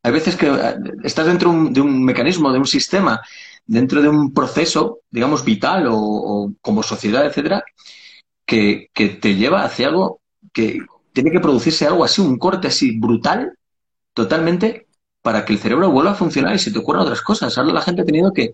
[0.01, 3.21] Hay veces que eh, estás dentro de un mecanismo, de un sistema,
[3.65, 7.65] dentro de un proceso, digamos, vital o, como sociedad, etcétera,
[8.45, 10.21] que, te lleva hacia algo
[10.53, 10.79] que
[11.11, 13.57] tiene que producirse algo así, un corte así brutal,
[14.13, 14.87] totalmente,
[15.21, 17.57] para que el cerebro vuelva a funcionar y se te ocurran otras cosas.
[17.57, 18.53] Ahora la gente ha tenido que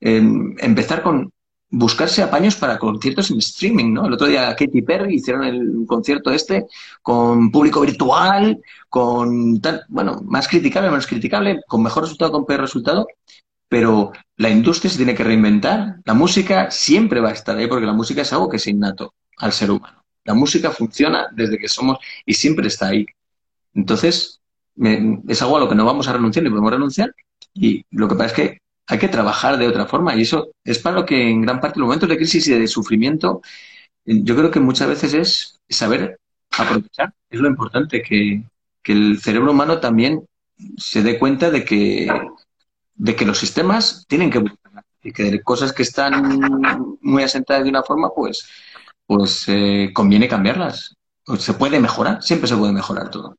[0.00, 1.33] empezar con
[1.76, 4.06] buscarse apaños para conciertos en streaming, ¿no?
[4.06, 6.66] El otro día Katy Perry hicieron el concierto este
[7.02, 12.60] con público virtual, con tal, bueno, más criticable, menos criticable, con mejor resultado, con peor
[12.60, 13.06] resultado,
[13.68, 15.96] pero la industria se tiene que reinventar.
[16.04, 19.14] La música siempre va a estar ahí porque la música es algo que es innato
[19.38, 20.02] al ser humano.
[20.24, 23.04] La música funciona desde que somos y siempre está ahí.
[23.74, 24.40] Entonces,
[25.28, 27.14] es algo a lo que no vamos a renunciar ni podemos renunciar.
[27.52, 30.14] Y lo que pasa es que hay que trabajar de otra forma.
[30.14, 32.66] Y eso es para lo que en gran parte los momentos de crisis y de
[32.66, 33.42] sufrimiento,
[34.04, 36.18] yo creo que muchas veces es saber
[36.50, 37.12] aprovechar.
[37.30, 38.44] Es lo importante, que,
[38.84, 40.26] el cerebro humano también
[40.76, 42.12] se dé cuenta de que,
[42.94, 44.44] de que los sistemas tienen que
[45.02, 48.48] y que cosas que están muy asentadas de una forma, pues,
[49.06, 50.96] pues eh, conviene cambiarlas.
[51.24, 53.36] Pues se puede mejorar, siempre se puede mejorar todo.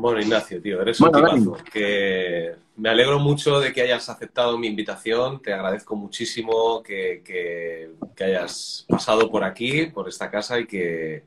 [0.00, 1.58] Bueno, Ignacio, tío, eres un tipazo.
[1.70, 5.42] Que me alegro mucho de que hayas aceptado mi invitación.
[5.42, 11.24] Te agradezco muchísimo que, que, hayas pasado por aquí, por esta casa y que,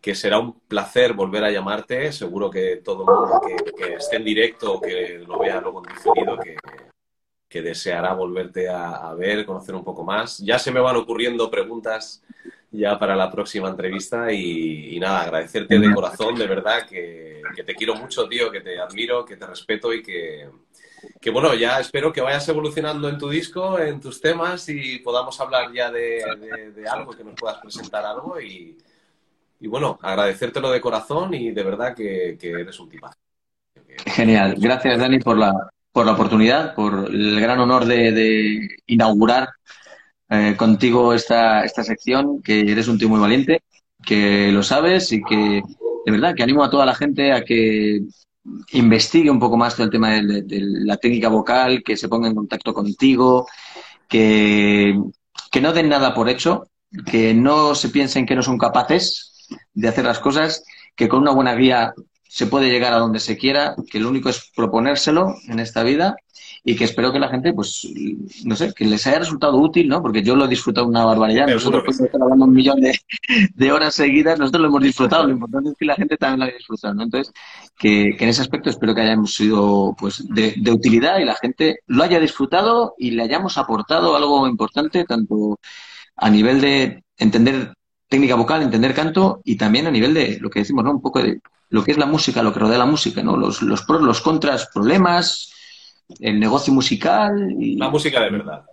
[0.00, 2.10] que, será un placer volver a llamarte.
[2.10, 3.40] Seguro que todo el mundo
[3.76, 6.56] que, esté en directo o que lo vea luego en diferido, que,
[7.48, 10.38] que deseará volverte a, a ver, conocer un poco más.
[10.38, 12.24] Ya se me van ocurriendo preguntas
[12.72, 17.94] ya para la próxima entrevista y, nada, agradecerte de corazón, de verdad, que, te quiero
[17.96, 20.48] mucho, tío, que te admiro, que te respeto y que,
[21.30, 25.72] bueno, ya espero que vayas evolucionando en tu disco, en tus temas y podamos hablar
[25.72, 26.22] ya de,
[26.90, 28.78] algo, que nos puedas presentar algo y,
[29.62, 33.18] bueno, agradecértelo de corazón y de verdad que, eres un tipazo.
[34.06, 35.52] Genial, gracias Dani por la,
[35.90, 39.48] por la oportunidad, por el gran honor de inaugurar
[40.30, 43.62] eh, contigo esta, esta sección, que eres un tío muy valiente,
[44.04, 45.62] que lo sabes y que
[46.04, 48.00] de verdad que animo a toda la gente a que
[48.72, 52.34] investigue un poco más todo el tema de, la técnica vocal, que se ponga en
[52.34, 53.46] contacto contigo,
[54.08, 54.98] que,
[55.50, 56.68] que no den nada por hecho,
[57.06, 60.64] que no se piensen que no son capaces de hacer las cosas,
[60.96, 61.92] que con una buena guía
[62.28, 66.14] se puede llegar a donde se quiera, que lo único es proponérselo en esta vida
[66.64, 67.88] y que espero que la gente, pues,
[68.44, 70.02] no sé, que les haya resultado útil, ¿no?
[70.02, 71.46] Porque yo lo he disfrutado una barbaridad.
[71.46, 75.24] nosotros podemos estar hablando un millón de, horas seguidas, nosotros lo hemos disfrutado.
[75.24, 77.02] Lo importante es que la gente también lo haya disfrutado, ¿no?
[77.04, 77.32] Entonces,
[77.78, 81.80] que, en ese aspecto espero que hayamos sido, pues, de, de utilidad y la gente
[81.86, 85.58] lo haya disfrutado y le hayamos aportado algo importante, tanto
[86.16, 87.74] a nivel de entender
[88.08, 90.90] técnica vocal, entender canto y también a nivel de lo que decimos, ¿no?
[90.90, 93.36] Un poco de lo que es la música, lo que rodea la música, ¿no?
[93.36, 95.52] Los, los pros, los contras, problemas,
[96.18, 97.54] el negocio musical.
[97.58, 97.76] Y...
[97.76, 98.64] La música de verdad.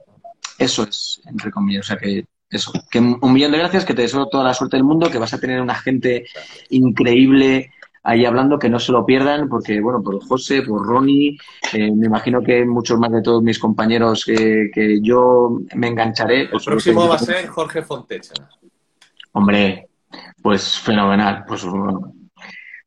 [0.57, 1.85] Eso es, entre comillas.
[1.85, 4.77] O sea que eso, que un millón de gracias, que te deseo toda la suerte
[4.77, 6.25] del mundo, que vas a tener una gente
[6.69, 7.71] increíble
[8.03, 11.37] ahí hablando, que no se lo pierdan, porque, bueno, por José, por Ronnie,
[11.73, 16.43] eh, me imagino que muchos más de todos mis compañeros que yo me engancharé.
[16.43, 18.33] El próximo va a ser Jorge Fontecha.
[19.33, 19.89] Hombre,
[20.41, 21.43] pues fenomenal.
[21.47, 21.65] Pues,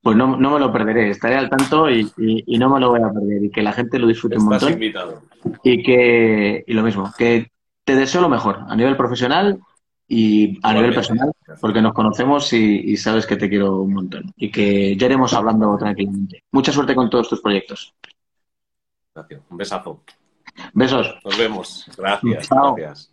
[0.03, 1.11] pues no, no, me lo perderé.
[1.11, 3.45] Estaré al tanto y, y, no me lo voy a perder.
[3.45, 4.73] Y que la gente lo disfrute un montón.
[4.73, 5.23] invitado.
[5.63, 7.51] Y que, y lo mismo, que
[7.85, 9.61] te deseo lo mejor a nivel profesional
[10.09, 14.51] y a nivel personal, porque nos conocemos y, sabes que te quiero un montón y
[14.51, 16.45] que ya iremos hablando tranquilamente.
[16.51, 17.95] Mucha suerte con todos tus proyectos.
[19.15, 19.43] Gracias.
[19.51, 20.03] Un besazo.
[20.73, 21.15] Besos.
[21.25, 21.87] Nos vemos.
[21.97, 22.49] Gracias.
[22.49, 23.11] Gracias.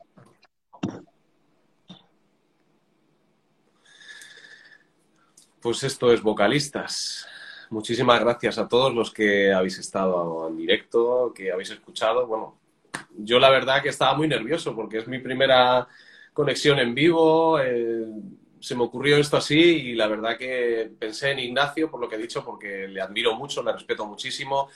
[5.61, 7.27] Pues esto es Vocalistas.
[7.71, 12.27] Muchísimas gracias a todos los que habéis estado en directo, que habéis escuchado.
[12.27, 12.59] Bueno,
[13.17, 15.87] yo la verdad que estaba muy nervioso porque es mi primera
[16.31, 17.59] conexión en vivo.
[17.59, 18.05] Eh,
[18.59, 22.17] se me ocurrió esto así y la verdad que pensé en Ignacio por lo que
[22.17, 24.69] he dicho porque le admiro mucho, le respeto muchísimo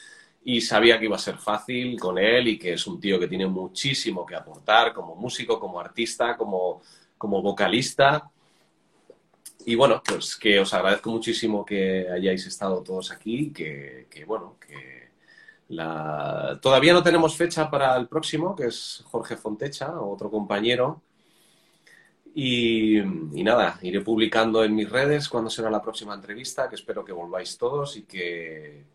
[0.44, 3.28] y sabía que iba a ser fácil con él y que es un tío que
[3.28, 6.82] tiene muchísimo que aportar como músico, como artista, como,
[7.20, 8.32] como vocalista.
[9.66, 14.58] Y bueno, pues que os agradezco muchísimo que hayáis estado todos aquí, que, que bueno,
[14.60, 15.10] que
[15.70, 16.60] la...
[16.62, 21.02] todavía no tenemos fecha para el próximo, que es Jorge Fontecha, otro compañero,
[22.34, 23.02] y,
[23.44, 27.58] nada, iré publicando en mis redes cuándo será la próxima entrevista, que espero que volváis
[27.58, 28.86] todos y que,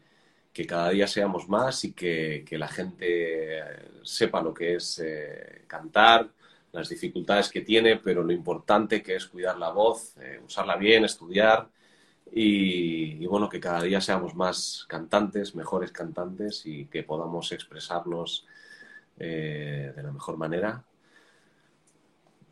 [0.52, 3.62] que cada día seamos más y que, que la gente
[4.02, 6.30] sepa lo que es eh, cantar,
[6.76, 11.04] las dificultades que tiene, pero lo importante que es cuidar la voz, eh, usarla bien,
[11.04, 11.68] estudiar
[12.32, 18.46] y, bueno, que cada día seamos más cantantes, mejores cantantes y que podamos expresarnos
[19.18, 20.84] eh, de la mejor manera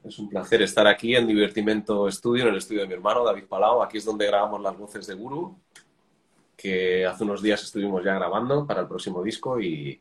[0.04, 3.44] es un placer estar aquí en Divertimento Estudio, en el estudio de mi hermano David
[3.48, 3.82] Palau.
[3.82, 5.56] Aquí es donde grabamos las voces de Guru,
[6.56, 10.00] que hace unos días estuvimos ya grabando para el próximo disco y,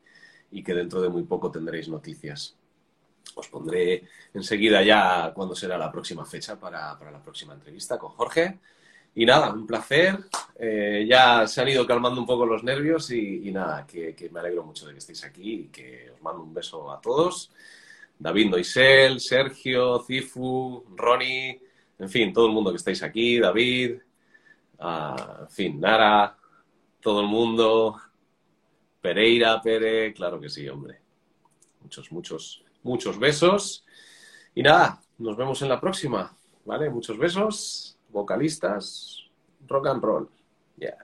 [0.63, 2.55] que dentro de muy poco tendréis noticias.
[3.35, 8.59] Os pondré enseguida ya cuándo será la próxima fecha para, la próxima entrevista con Jorge.
[9.15, 10.17] Y nada, un placer.
[10.55, 14.39] Eh, ya se han ido calmando un poco los nervios y, nada, que, que me
[14.39, 17.51] alegro mucho de que estéis aquí y que os mando un beso a todos.
[18.17, 21.59] David Noisel, Sergio, Cifu, Ronnie,
[21.99, 23.97] en fin, todo el mundo que estáis aquí, David,
[24.79, 26.37] ah, en fin, Nara,
[27.01, 27.99] todo el mundo,
[29.01, 30.99] Pereira, Pere, claro que sí, hombre.
[31.81, 33.85] Muchos, muchos, muchos besos.
[34.53, 36.35] Y nada, nos vemos en la próxima,
[36.65, 36.89] ¿vale?
[36.89, 39.23] Muchos besos, vocalistas,
[39.67, 40.29] rock and roll.
[40.77, 40.97] Yeah.